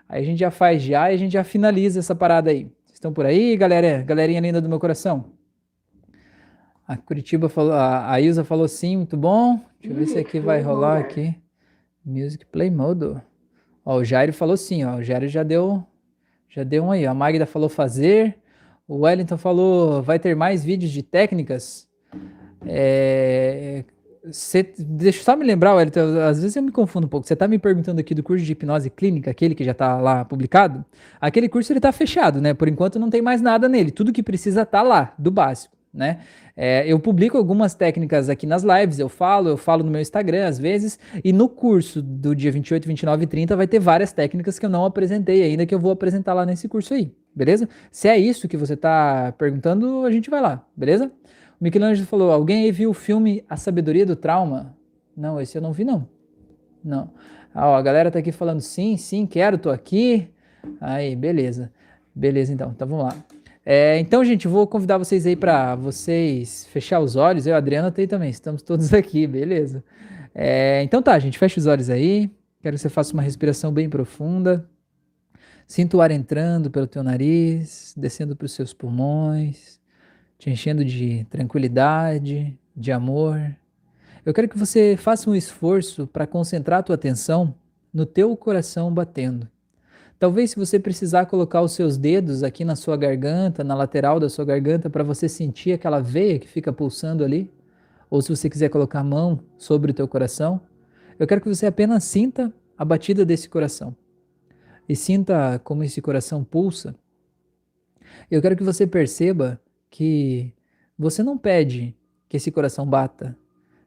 [0.08, 2.64] Aí a gente já faz já e a gente já finaliza essa parada aí.
[2.86, 4.02] Vocês estão por aí, galera?
[4.04, 5.26] Galerinha linda do meu coração?
[6.88, 9.60] A Curitiba falou, a, a Ilza falou sim, muito bom.
[9.80, 11.36] Deixa eu ver se aqui vai rolar aqui.
[12.06, 13.22] Music Play Mode.
[13.86, 14.98] Ó, o Jairo falou sim, ó.
[14.98, 15.86] O Jairo já deu,
[16.54, 17.06] já deu um aí.
[17.06, 18.38] A Magda falou fazer.
[18.88, 21.88] O Wellington falou, vai ter mais vídeos de técnicas.
[22.66, 23.84] É,
[24.32, 27.26] cê, deixa eu só me lembrar, Wellington, às vezes eu me confundo um pouco.
[27.26, 30.24] Você está me perguntando aqui do curso de hipnose clínica, aquele que já está lá
[30.24, 30.86] publicado?
[31.20, 32.54] Aquele curso ele está fechado, né?
[32.54, 33.90] Por enquanto não tem mais nada nele.
[33.90, 36.20] Tudo que precisa está lá, do básico, né?
[36.56, 40.48] É, eu publico algumas técnicas aqui nas lives, eu falo, eu falo no meu Instagram
[40.48, 44.60] às vezes, e no curso do dia 28, 29 e 30 vai ter várias técnicas
[44.60, 47.68] que eu não apresentei ainda, que eu vou apresentar lá nesse curso aí, beleza?
[47.92, 51.12] Se é isso que você está perguntando, a gente vai lá, beleza?
[51.60, 54.76] O Michelangelo falou: alguém aí viu o filme A Sabedoria do Trauma?
[55.16, 56.08] Não, esse eu não vi, não.
[56.84, 57.10] Não.
[57.54, 60.28] Ah, ó, a galera tá aqui falando sim, sim, quero, tô aqui.
[60.82, 61.72] Aí, beleza.
[62.14, 62.72] Beleza, então.
[62.76, 63.16] Então vamos lá.
[63.66, 67.48] É, então, gente, vou convidar vocês aí para vocês fechar os olhos.
[67.48, 69.84] Eu Adriana tem também, estamos todos aqui, beleza?
[70.36, 72.30] É, então tá, gente, fecha os olhos aí.
[72.62, 74.70] Quero que você faça uma respiração bem profunda.
[75.66, 79.80] Sinta o ar entrando pelo teu nariz, descendo para os seus pulmões,
[80.38, 83.56] te enchendo de tranquilidade, de amor.
[84.26, 87.56] Eu quero que você faça um esforço para concentrar a tua atenção
[87.94, 89.50] no teu coração batendo.
[90.24, 94.30] Talvez se você precisar colocar os seus dedos aqui na sua garganta, na lateral da
[94.30, 97.52] sua garganta, para você sentir aquela veia que fica pulsando ali,
[98.10, 100.62] ou se você quiser colocar a mão sobre o teu coração,
[101.20, 103.94] eu quero que você apenas sinta a batida desse coração.
[104.88, 106.96] E sinta como esse coração pulsa.
[108.32, 109.60] Eu quero que você perceba
[109.90, 110.54] que
[110.98, 111.94] você não pede
[112.30, 113.38] que esse coração bata,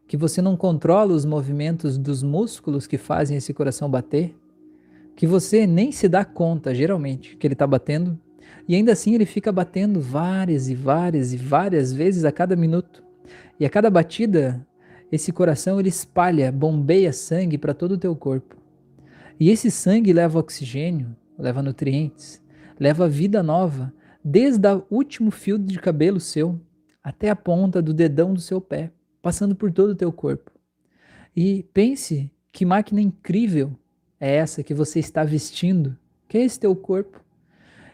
[0.06, 4.36] que você não controla os movimentos dos músculos que fazem esse coração bater,
[5.16, 8.20] que você nem se dá conta, geralmente, que ele está batendo,
[8.68, 13.02] e ainda assim ele fica batendo várias e várias e várias vezes a cada minuto.
[13.58, 14.64] E a cada batida,
[15.10, 18.56] esse coração ele espalha, bombeia sangue para todo o teu corpo.
[19.40, 22.42] E esse sangue leva oxigênio, leva nutrientes,
[22.78, 26.60] leva vida nova, desde o último fio de cabelo seu
[27.02, 28.90] até a ponta do dedão do seu pé,
[29.22, 30.50] passando por todo o teu corpo.
[31.34, 33.78] E pense que máquina incrível
[34.20, 35.96] é essa que você está vestindo,
[36.28, 37.24] que é esse teu corpo.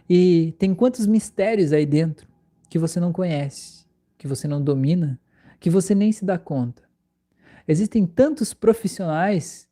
[0.09, 2.29] E tem quantos mistérios aí dentro
[2.69, 3.85] que você não conhece,
[4.17, 5.21] que você não domina,
[5.59, 6.83] que você nem se dá conta.
[7.67, 9.69] Existem tantos profissionais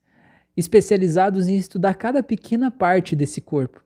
[0.56, 3.82] especializados em estudar cada pequena parte desse corpo.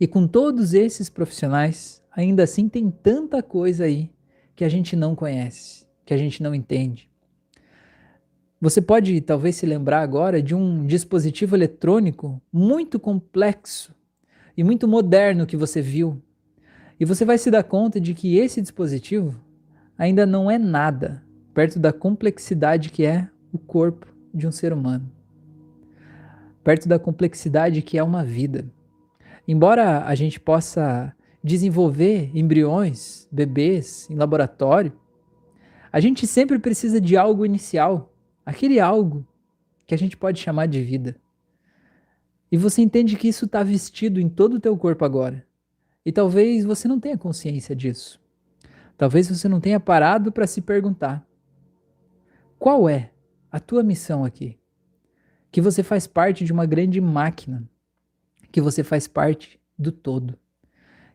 [0.00, 4.10] E com todos esses profissionais, ainda assim tem tanta coisa aí
[4.54, 7.07] que a gente não conhece, que a gente não entende.
[8.60, 13.94] Você pode talvez se lembrar agora de um dispositivo eletrônico muito complexo
[14.56, 16.20] e muito moderno que você viu.
[16.98, 19.40] E você vai se dar conta de que esse dispositivo
[19.96, 21.22] ainda não é nada
[21.54, 25.08] perto da complexidade que é o corpo de um ser humano.
[26.64, 28.64] Perto da complexidade que é uma vida.
[29.46, 34.92] Embora a gente possa desenvolver embriões, bebês em laboratório,
[35.92, 38.12] a gente sempre precisa de algo inicial,
[38.48, 39.28] aquele algo
[39.86, 41.16] que a gente pode chamar de vida.
[42.50, 45.46] E você entende que isso está vestido em todo o teu corpo agora.
[46.02, 48.18] E talvez você não tenha consciência disso.
[48.96, 51.22] Talvez você não tenha parado para se perguntar:
[52.58, 53.12] qual é
[53.52, 54.58] a tua missão aqui?
[55.52, 57.68] Que você faz parte de uma grande máquina,
[58.50, 60.38] que você faz parte do todo,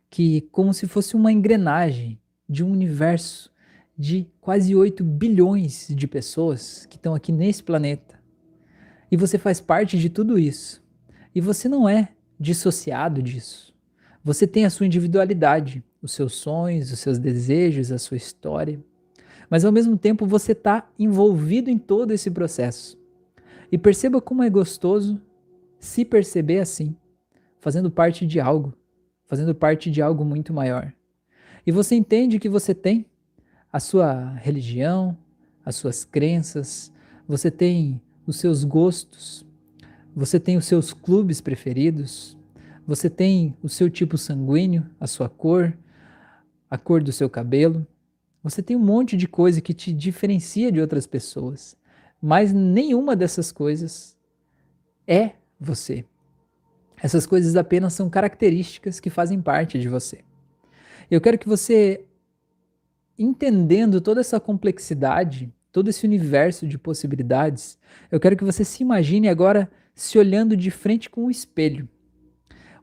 [0.08, 3.52] que como se fosse uma engrenagem de um universo
[3.98, 8.20] de quase 8 bilhões de pessoas que estão aqui nesse planeta.
[9.12, 10.82] E você faz parte de tudo isso.
[11.36, 12.10] E você não é
[12.40, 13.74] dissociado disso.
[14.24, 18.84] Você tem a sua individualidade, os seus sonhos, os seus desejos, a sua história.
[19.50, 22.98] Mas ao mesmo tempo você está envolvido em todo esse processo.
[23.72, 25.22] E perceba como é gostoso
[25.80, 26.96] se perceber assim,
[27.60, 28.74] fazendo parte de algo,
[29.26, 30.94] fazendo parte de algo muito maior.
[31.66, 33.06] E você entende que você tem
[33.74, 35.18] a sua religião,
[35.66, 36.94] as suas crenças,
[37.28, 39.44] você tem os seus gostos,
[40.16, 42.38] você tem os seus clubes preferidos,
[42.86, 45.76] você tem o seu tipo sanguíneo, a sua cor,
[46.70, 47.88] a cor do seu cabelo.
[48.44, 51.76] Você tem um monte de coisa que te diferencia de outras pessoas,
[52.22, 54.16] mas nenhuma dessas coisas
[55.08, 56.06] é você.
[57.02, 60.20] Essas coisas apenas são características que fazem parte de você.
[61.10, 62.06] Eu quero que você,
[63.18, 67.78] entendendo toda essa complexidade, todo esse universo de possibilidades,
[68.12, 71.88] eu quero que você se imagine agora se olhando de frente com um espelho.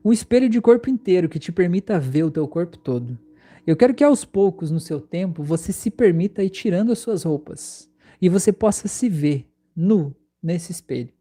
[0.03, 3.17] Um espelho de corpo inteiro que te permita ver o teu corpo todo.
[3.65, 7.23] Eu quero que aos poucos, no seu tempo, você se permita ir tirando as suas
[7.23, 7.89] roupas
[8.19, 11.13] e você possa se ver nu nesse espelho.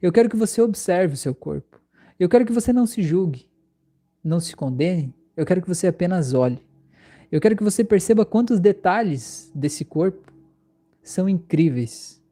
[0.00, 1.80] Eu quero que você observe o seu corpo.
[2.18, 3.48] Eu quero que você não se julgue,
[4.22, 5.14] não se condene.
[5.36, 6.60] Eu quero que você apenas olhe.
[7.30, 10.32] Eu quero que você perceba quantos detalhes desse corpo
[11.02, 12.22] são incríveis.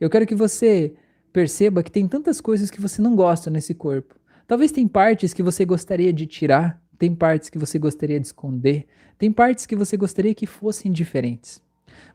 [0.00, 0.94] Eu quero que você
[1.32, 4.14] perceba que tem tantas coisas que você não gosta nesse corpo.
[4.46, 8.86] Talvez tem partes que você gostaria de tirar, tem partes que você gostaria de esconder,
[9.16, 11.62] tem partes que você gostaria que fossem diferentes.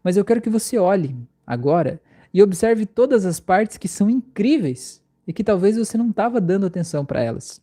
[0.03, 1.15] Mas eu quero que você olhe
[1.45, 2.01] agora
[2.33, 6.65] e observe todas as partes que são incríveis e que talvez você não estava dando
[6.65, 7.61] atenção para elas.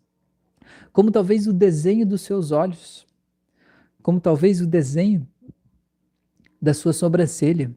[0.93, 3.03] Como talvez o desenho dos seus olhos,
[4.05, 5.26] como talvez o desenho
[6.60, 7.74] da sua sobrancelha,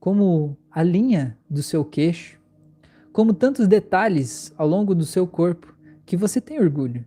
[0.00, 2.40] como a linha do seu queixo,
[3.12, 5.72] como tantos detalhes ao longo do seu corpo
[6.04, 7.06] que você tem orgulho.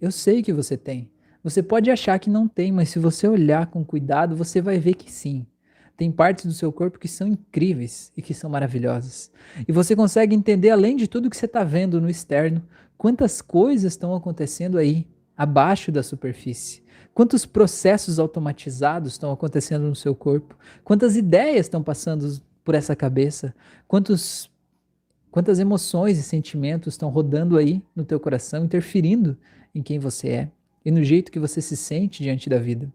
[0.00, 1.10] Eu sei que você tem.
[1.42, 4.94] Você pode achar que não tem, mas se você olhar com cuidado, você vai ver
[4.94, 5.44] que sim.
[5.96, 9.28] Tem partes do seu corpo que são incríveis e que são maravilhosas.
[9.66, 12.62] E você consegue entender, além de tudo que você está vendo no externo,
[12.96, 15.04] quantas coisas estão acontecendo aí,
[15.36, 16.81] abaixo da superfície.
[17.14, 20.56] Quantos processos automatizados estão acontecendo no seu corpo?
[20.82, 23.54] Quantas ideias estão passando por essa cabeça?
[23.86, 24.50] Quantos,
[25.30, 29.36] quantas emoções e sentimentos estão rodando aí no teu coração, interferindo
[29.74, 30.48] em quem você é
[30.84, 32.90] e no jeito que você se sente diante da vida.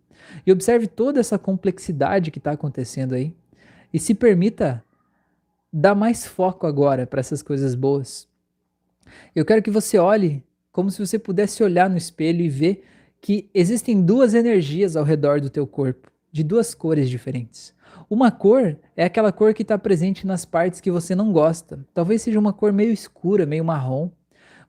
[0.45, 3.33] E observe toda essa complexidade que está acontecendo aí
[3.93, 4.83] e se permita
[5.71, 8.27] dar mais foco agora para essas coisas boas.
[9.35, 12.83] Eu quero que você olhe como se você pudesse olhar no espelho e ver
[13.21, 17.73] que existem duas energias ao redor do teu corpo, de duas cores diferentes.
[18.09, 21.85] Uma cor é aquela cor que está presente nas partes que você não gosta.
[21.93, 24.09] Talvez seja uma cor meio escura, meio marrom.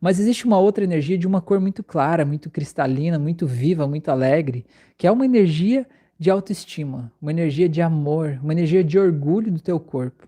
[0.00, 4.08] Mas existe uma outra energia de uma cor muito clara, muito cristalina, muito viva, muito
[4.10, 4.64] alegre,
[4.96, 5.86] que é uma energia
[6.18, 10.26] de autoestima, uma energia de amor, uma energia de orgulho do teu corpo.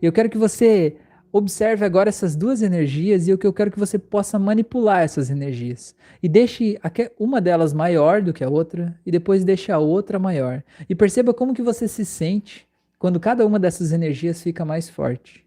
[0.00, 0.96] E eu quero que você
[1.32, 5.96] observe agora essas duas energias e eu quero que você possa manipular essas energias.
[6.22, 6.78] E deixe
[7.18, 10.62] uma delas maior do que a outra e depois deixe a outra maior.
[10.88, 12.66] E perceba como que você se sente
[12.98, 15.42] quando cada uma dessas energias fica mais forte.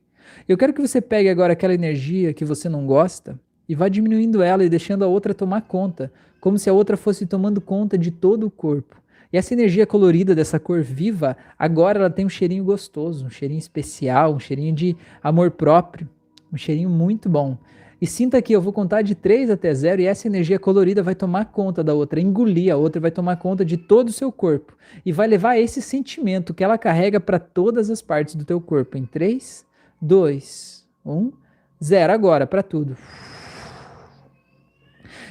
[0.50, 3.40] Eu quero que você pegue agora aquela energia que você não gosta
[3.70, 7.26] e vá diminuindo ela e deixando a outra tomar conta, como se a outra fosse
[7.26, 9.02] tomando conta de todo o corpo.
[9.36, 13.60] E essa energia colorida dessa cor viva, agora ela tem um cheirinho gostoso, um cheirinho
[13.60, 16.08] especial, um cheirinho de amor próprio,
[16.54, 17.58] um cheirinho muito bom.
[18.02, 21.16] E sinta que eu vou contar de 3 até 0 e essa energia colorida vai
[21.16, 24.74] tomar conta da outra, engolir a outra, vai tomar conta de todo o seu corpo
[25.06, 28.98] e vai levar esse sentimento que ela carrega para todas as partes do teu corpo.
[28.98, 29.66] Em 3,
[30.02, 31.32] 2, 1,
[31.84, 32.14] 0.
[32.14, 32.96] Agora, para tudo.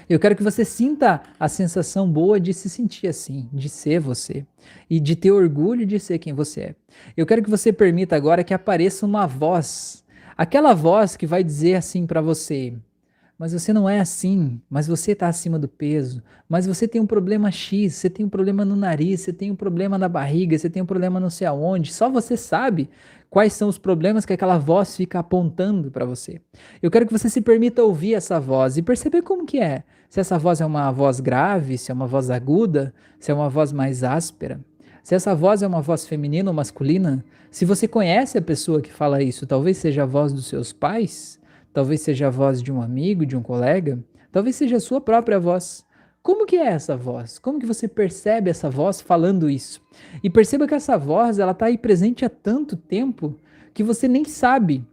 [0.09, 4.44] Eu quero que você sinta a sensação boa de se sentir assim, de ser você
[4.89, 6.74] e de ter orgulho de ser quem você é.
[7.16, 10.05] Eu quero que você permita agora que apareça uma voz,
[10.36, 12.74] aquela voz que vai dizer assim para você:
[13.39, 17.06] mas você não é assim, mas você está acima do peso, mas você tem um
[17.06, 20.70] problema X, você tem um problema no nariz, você tem um problema na barriga, você
[20.70, 22.89] tem um problema não sei aonde, só você sabe
[23.28, 26.40] quais são os problemas que aquela voz fica apontando para você.
[26.81, 29.82] Eu quero que você se permita ouvir essa voz e perceber como que é.
[30.09, 33.51] Se essa voz é uma voz grave, se é uma voz aguda, se é uma
[33.51, 34.61] voz mais áspera.
[35.02, 38.93] Se essa voz é uma voz feminina ou masculina, se você conhece a pessoa que
[38.93, 41.39] fala isso, talvez seja a voz dos seus pais,
[41.74, 43.98] talvez seja a voz de um amigo, de um colega,
[44.32, 45.84] talvez seja a sua própria voz.
[46.22, 47.38] Como que é essa voz?
[47.38, 49.82] Como que você percebe essa voz falando isso?
[50.22, 53.36] E perceba que essa voz, ela está aí presente há tanto tempo
[53.74, 54.86] que você nem sabe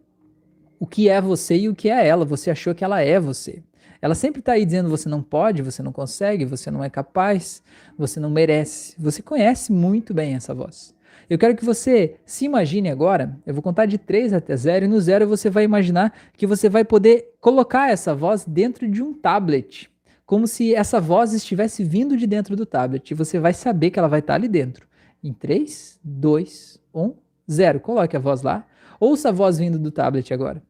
[0.78, 2.26] o que é você e o que é ela.
[2.26, 3.64] Você achou que ela é você.
[4.02, 7.62] Ela sempre está aí dizendo você não pode, você não consegue, você não é capaz,
[7.96, 8.96] você não merece.
[9.00, 10.94] Você conhece muito bem essa voz.
[11.32, 14.88] Eu quero que você se imagine agora, eu vou contar de 3 até 0, e
[14.90, 19.14] no 0 você vai imaginar que você vai poder colocar essa voz dentro de um
[19.14, 19.90] tablet,
[20.26, 23.98] como se essa voz estivesse vindo de dentro do tablet, e você vai saber que
[23.98, 24.86] ela vai estar ali dentro.
[25.24, 27.14] Em 3, 2, 1,
[27.50, 27.80] 0.
[27.80, 28.68] Coloque a voz lá.
[29.00, 30.62] Ouça a voz vindo do tablet agora.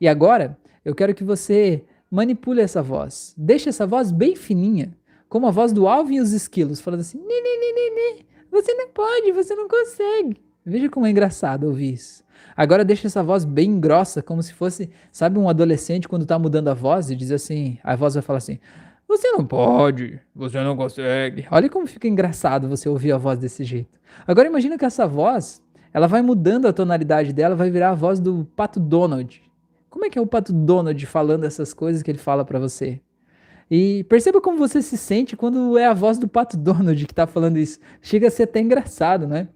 [0.00, 3.34] E agora, eu quero que você manipule essa voz.
[3.36, 4.96] Deixe essa voz bem fininha,
[5.28, 8.26] como a voz do Alvin e os esquilos, falando assim: ni, ni, ni, ni, ni.
[8.50, 10.36] Você não pode, você não consegue.
[10.64, 12.24] Veja como é engraçado ouvir isso.
[12.56, 16.68] Agora deixa essa voz bem grossa, como se fosse, sabe, um adolescente quando tá mudando
[16.68, 18.58] a voz e diz assim, a voz vai falar assim:
[19.06, 21.46] "Você não pode, você não consegue".
[21.50, 24.00] Olha como fica engraçado você ouvir a voz desse jeito.
[24.26, 25.62] Agora imagina que essa voz,
[25.92, 29.42] ela vai mudando a tonalidade dela, vai virar a voz do Pato Donald.
[29.90, 33.00] Como é que é o Pato Donald falando essas coisas que ele fala para você?
[33.70, 37.26] E perceba como você se sente quando é a voz do Pato Donald que está
[37.26, 37.78] falando isso.
[38.00, 39.48] Chega a ser até engraçado, né?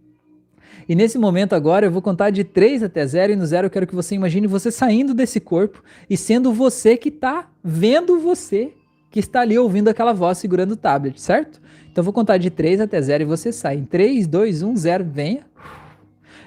[0.88, 3.70] E nesse momento agora eu vou contar de 3 até 0 e no 0 eu
[3.70, 8.72] quero que você imagine você saindo desse corpo e sendo você que está vendo você
[9.10, 11.60] que está ali ouvindo aquela voz segurando o tablet, certo?
[11.90, 13.76] Então eu vou contar de 3 até 0 e você sai.
[13.76, 15.46] Em 3, 2, 1, 0, venha.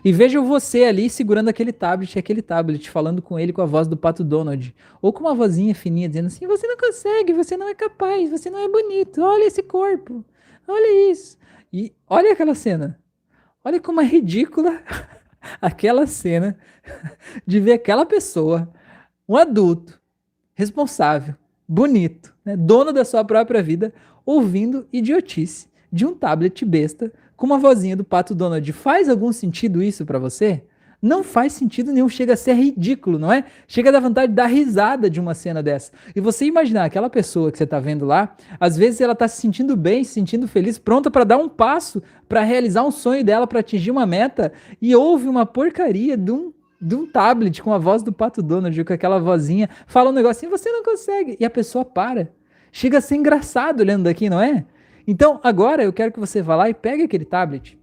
[0.04, 3.88] E veja você ali segurando aquele tablet, aquele tablet, falando com ele com a voz
[3.88, 4.76] do Pato Donald.
[5.02, 8.50] Ou com uma vozinha fininha dizendo assim: você não consegue, você não é capaz, você
[8.50, 10.26] não é bonito, olha esse corpo,
[10.68, 11.38] olha isso.
[11.72, 13.00] E olha aquela cena.
[13.64, 14.84] Olha como é ridícula
[15.62, 16.58] aquela cena
[17.48, 18.70] de ver aquela pessoa,
[19.28, 20.02] um adulto,
[20.54, 21.34] responsável,
[21.66, 23.94] bonito, né, dono da sua própria vida,
[24.26, 27.12] ouvindo idiotice de um tablet besta
[27.44, 28.72] com uma vozinha do Pato Donald.
[28.72, 30.64] Faz algum sentido isso para você?
[31.02, 33.44] Não faz sentido nenhum, chega a ser ridículo, não é?
[33.68, 35.92] Chega a dar vontade de dar risada de uma cena dessa.
[36.16, 39.42] E você imaginar aquela pessoa que você está vendo lá, às vezes ela está se
[39.42, 43.46] sentindo bem, se sentindo feliz, pronta para dar um passo, para realizar um sonho dela,
[43.46, 47.78] para atingir uma meta, e ouve uma porcaria de um, de um tablet com a
[47.78, 51.36] voz do Pato Donald, com aquela vozinha, fala um negocinho, você não consegue.
[51.38, 52.32] E a pessoa para.
[52.72, 54.66] Chega a ser engraçado olhando daqui, não é?
[55.08, 57.78] Então, agora eu quero que você vá lá e pegue aquele tablet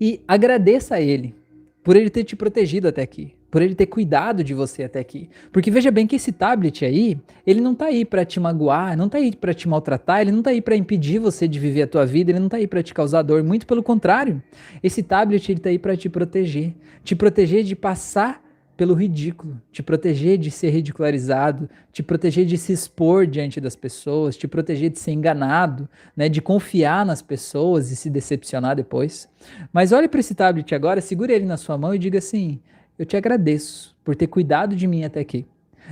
[0.00, 1.34] e agradeça a ele
[1.82, 5.28] por ele ter te protegido até aqui, por ele ter cuidado de você até aqui.
[5.50, 9.08] Porque veja bem que esse tablet aí, ele não tá aí para te magoar, não
[9.08, 11.86] tá aí para te maltratar, ele não tá aí para impedir você de viver a
[11.86, 14.42] tua vida, ele não tá aí para te causar dor, muito pelo contrário.
[14.82, 16.72] Esse tablet ele tá aí para te proteger,
[17.04, 18.41] te proteger de passar
[18.76, 24.36] pelo ridículo, te proteger de ser ridicularizado, te proteger de se expor diante das pessoas,
[24.36, 29.28] te proteger de ser enganado, né, de confiar nas pessoas e se decepcionar depois.
[29.72, 32.60] Mas olhe para esse tablet agora, segure ele na sua mão e diga assim:
[32.98, 35.46] Eu te agradeço por ter cuidado de mim até aqui.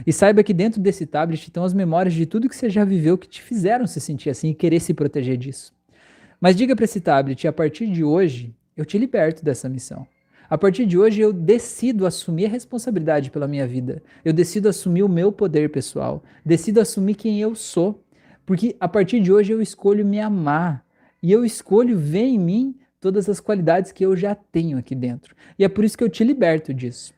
[0.06, 3.18] E saiba que dentro desse tablet estão as memórias de tudo que você já viveu
[3.18, 5.74] que te fizeram se sentir assim e querer se proteger disso.
[6.40, 10.06] Mas diga para esse tablet: a partir de hoje, eu te liberto dessa missão.
[10.50, 14.02] A partir de hoje eu decido assumir a responsabilidade pela minha vida.
[14.24, 16.24] Eu decido assumir o meu poder pessoal.
[16.44, 18.02] Decido assumir quem eu sou.
[18.44, 20.84] Porque a partir de hoje eu escolho me amar.
[21.22, 25.36] E eu escolho ver em mim todas as qualidades que eu já tenho aqui dentro.
[25.56, 27.14] E é por isso que eu te liberto disso.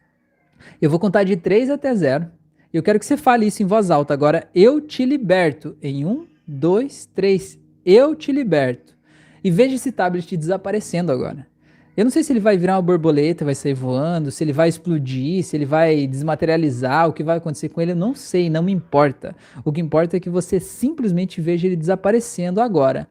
[0.81, 2.31] Eu vou contar de 3 até 0.
[2.71, 4.13] Eu quero que você fale isso em voz alta.
[4.13, 5.75] Agora, eu te liberto.
[5.81, 7.59] Em 1, 2, 3.
[7.83, 8.95] Eu te liberto.
[9.43, 11.51] E veja esse tablet desaparecendo agora.
[11.95, 14.67] Eu não sei se ele vai virar uma borboleta, vai sair voando, se ele vai
[14.67, 18.63] explodir, se ele vai desmaterializar, o que vai acontecer com ele, eu não sei, não
[18.63, 19.37] me importa.
[19.63, 23.07] O que importa é que você simplesmente veja ele desaparecendo agora.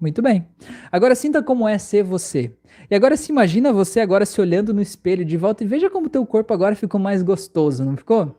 [0.00, 0.44] Muito bem.
[0.90, 2.52] Agora sinta como é ser você.
[2.90, 6.10] E agora se imagina você agora se olhando no espelho de volta e veja como
[6.10, 8.36] teu corpo agora ficou mais gostoso, não ficou?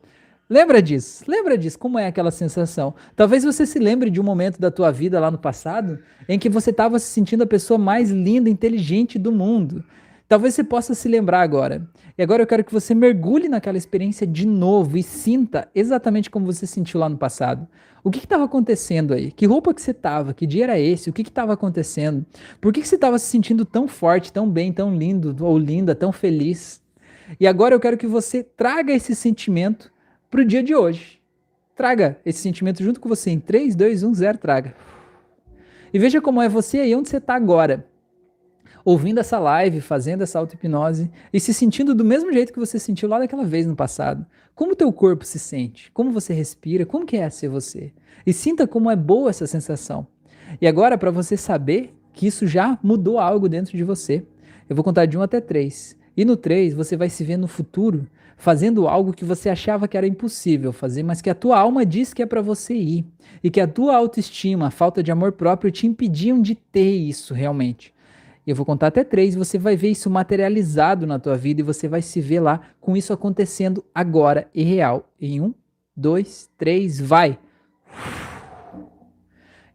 [0.49, 1.26] Lembra disso?
[1.28, 1.78] Lembra disso?
[1.78, 2.95] Como é aquela sensação?
[3.18, 6.48] Talvez você se lembre de um momento da tua vida lá no passado em que
[6.48, 9.84] você estava se sentindo a pessoa mais linda, inteligente do mundo.
[10.26, 11.86] Talvez você possa se lembrar agora.
[12.18, 16.45] E agora eu quero que você mergulhe naquela experiência de novo e sinta exatamente como
[16.45, 17.68] você sentiu lá no passado.
[18.02, 19.34] O que estava acontecendo aí?
[19.34, 20.34] Que roupa que você estava?
[20.34, 21.10] Que dia era esse?
[21.10, 22.26] O que estava acontecendo?
[22.61, 25.94] Por que, que você estava se sentindo tão forte, tão bem, tão lindo ou linda,
[25.94, 26.82] tão feliz?
[27.38, 29.91] E agora eu quero que você traga esse sentimento
[30.30, 31.22] para o dia de hoje.
[31.76, 34.76] Traga esse sentimento junto com você em 3, 2, 1, 0, traga.
[35.94, 37.88] E veja como é você aí onde você está agora.
[38.84, 43.10] Ouvindo essa live, fazendo essa auto-hipnose e se sentindo do mesmo jeito que você sentiu
[43.10, 44.26] lá daquela vez no passado.
[44.56, 45.91] Como o teu corpo se sente?
[45.91, 46.86] Como você respira?
[46.86, 47.94] Como que é ser você?
[48.26, 50.08] E sinta como é boa essa sensação.
[50.60, 54.26] E agora, para você saber que isso já mudou algo dentro de você,
[54.70, 55.95] eu vou contar de 1 até 3.
[56.16, 58.08] E no 3, você vai se ver no futuro
[58.38, 62.14] fazendo algo que você achava que era impossível fazer, mas que a tua alma diz
[62.14, 63.06] que é para você ir.
[63.44, 67.34] E que a tua autoestima, a falta de amor próprio te impediam de ter isso
[67.34, 67.94] realmente.
[68.46, 71.88] Eu vou contar até três, você vai ver isso materializado na tua vida e você
[71.88, 75.10] vai se ver lá com isso acontecendo agora e real.
[75.20, 75.54] Em um,
[75.96, 77.38] dois, três, vai!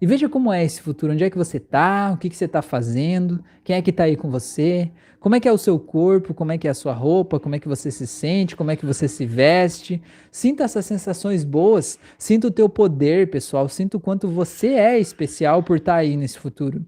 [0.03, 2.47] E veja como é esse futuro, onde é que você está, o que, que você
[2.47, 5.79] está fazendo, quem é que está aí com você, como é que é o seu
[5.79, 8.73] corpo, como é que é a sua roupa, como é que você se sente, como
[8.73, 10.03] é que você se veste.
[10.29, 15.63] Sinta essas sensações boas, sinta o teu poder, pessoal, sinta o quanto você é especial
[15.63, 16.85] por estar tá aí nesse futuro.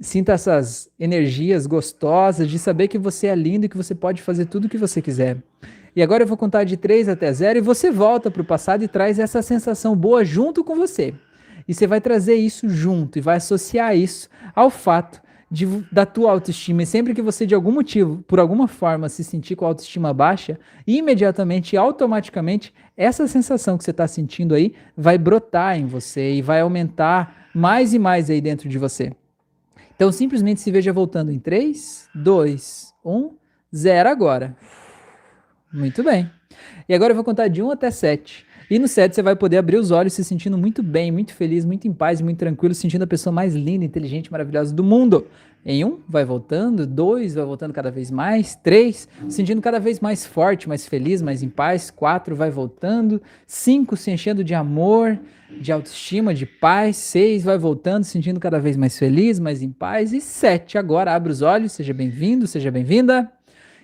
[0.00, 4.46] Sinta essas energias gostosas de saber que você é lindo e que você pode fazer
[4.46, 5.36] tudo o que você quiser.
[5.94, 8.82] E agora eu vou contar de 3 até 0 e você volta para o passado
[8.82, 11.14] e traz essa sensação boa junto com você.
[11.66, 15.20] E você vai trazer isso junto e vai associar isso ao fato
[15.50, 16.82] de, da tua autoestima.
[16.82, 20.14] E sempre que você, de algum motivo, por alguma forma, se sentir com a autoestima
[20.14, 26.42] baixa, imediatamente, automaticamente, essa sensação que você está sentindo aí vai brotar em você e
[26.42, 29.12] vai aumentar mais e mais aí dentro de você.
[29.96, 33.30] Então, simplesmente se veja voltando em 3, 2, 1,
[33.74, 34.56] 0 agora.
[35.72, 36.30] Muito bem.
[36.88, 38.46] E agora eu vou contar de 1 até 7.
[38.70, 41.64] E no 7 você vai poder abrir os olhos se sentindo muito bem, muito feliz,
[41.64, 45.26] muito em paz, muito tranquilo, sentindo a pessoa mais linda, inteligente, maravilhosa do mundo.
[45.66, 50.24] Em um, vai voltando, dois, vai voltando cada vez mais, três, sentindo cada vez mais
[50.24, 55.18] forte, mais feliz, mais em paz, quatro, vai voltando, cinco, se enchendo de amor,
[55.60, 60.12] de autoestima, de paz, seis, vai voltando, sentindo cada vez mais feliz, mais em paz,
[60.12, 63.30] e sete, agora abre os olhos, seja bem-vindo, seja bem-vinda.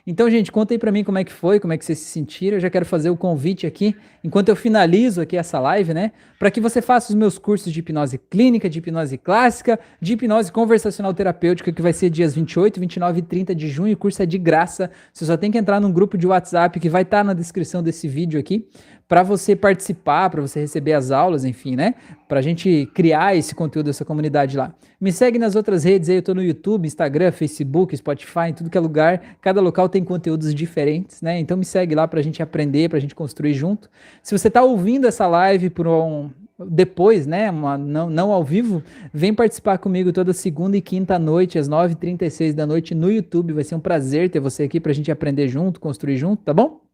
[0.09, 2.05] Então, gente, conta aí para mim como é que foi, como é que vocês se
[2.05, 2.57] sentiram.
[2.57, 6.13] Eu já quero fazer o convite aqui, enquanto eu finalizo aqui essa live, né?
[6.39, 10.53] Para que você faça os meus cursos de hipnose clínica, de hipnose clássica, de hipnose
[10.53, 13.95] conversacional terapêutica, que vai ser dias 28, 29 e 30 de junho.
[13.95, 14.93] O curso é de graça.
[15.13, 17.83] Você só tem que entrar num grupo de WhatsApp que vai estar tá na descrição
[17.83, 18.65] desse vídeo aqui
[19.09, 21.95] para você participar, para você receber as aulas, enfim, né?
[22.27, 24.75] Para a gente criar esse conteúdo, essa comunidade lá.
[25.01, 28.71] Me segue nas outras redes aí, eu estou no YouTube, Instagram, Facebook, Spotify, em tudo
[28.71, 29.37] que é lugar.
[29.41, 31.39] Cada local tem conteúdos diferentes, né?
[31.39, 33.89] Então me segue lá para a gente aprender, para a gente construir junto.
[34.23, 38.83] Se você está ouvindo essa live por um, depois, né, uma, não, não ao vivo,
[39.13, 43.53] vem participar comigo toda segunda e quinta noite, às 9h36 da noite no YouTube.
[43.53, 46.53] Vai ser um prazer ter você aqui para a gente aprender junto, construir junto, tá
[46.53, 46.86] bom?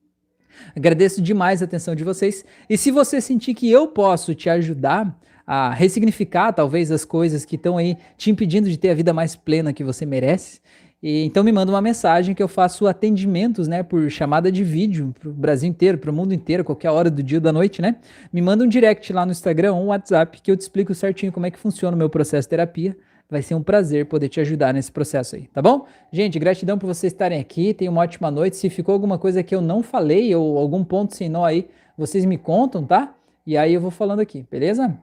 [0.76, 2.44] Agradeço demais a atenção de vocês.
[2.68, 7.56] E se você sentir que eu posso te ajudar a ressignificar talvez as coisas que
[7.56, 10.60] estão aí te impedindo de ter a vida mais plena que você merece,
[11.02, 15.12] e, então me manda uma mensagem que eu faço atendimentos, né, por chamada de vídeo
[15.18, 17.82] para o Brasil inteiro, para o mundo inteiro, qualquer hora do dia ou da noite,
[17.82, 17.96] né?
[18.32, 21.44] Me manda um direct lá no Instagram, um WhatsApp, que eu te explico certinho como
[21.44, 22.96] é que funciona o meu processo de terapia
[23.32, 25.86] Vai ser um prazer poder te ajudar nesse processo aí, tá bom?
[26.12, 27.72] Gente, gratidão por vocês estarem aqui.
[27.72, 28.58] Tenham uma ótima noite.
[28.58, 32.26] Se ficou alguma coisa que eu não falei ou algum ponto sem nó aí, vocês
[32.26, 33.14] me contam, tá?
[33.46, 34.94] E aí eu vou falando aqui, beleza?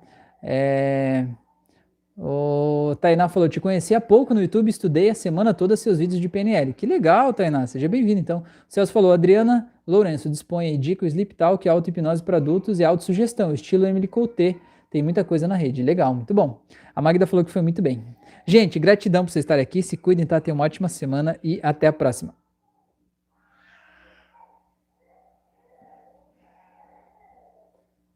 [0.44, 1.26] É...
[2.16, 6.22] O Tainá falou: Te conheci há pouco no YouTube, estudei a semana toda seus vídeos
[6.22, 6.72] de PNL.
[6.74, 8.20] Que legal, Tainá, seja bem-vindo.
[8.20, 13.52] Então, o Celso falou: Adriana Lourenço dispõe dica, sleep talk, auto-hipnose para adultos e autossugestão,
[13.56, 14.56] estilo Emily Coutet.
[14.92, 15.82] Tem muita coisa na rede.
[15.82, 16.62] Legal, muito bom.
[16.96, 18.04] A Magda falou que foi muito bem.
[18.50, 19.84] Gente, gratidão por vocês estarem aqui.
[19.84, 20.42] Se cuidem, tá?
[20.42, 22.34] Tenham uma ótima semana e até a próxima.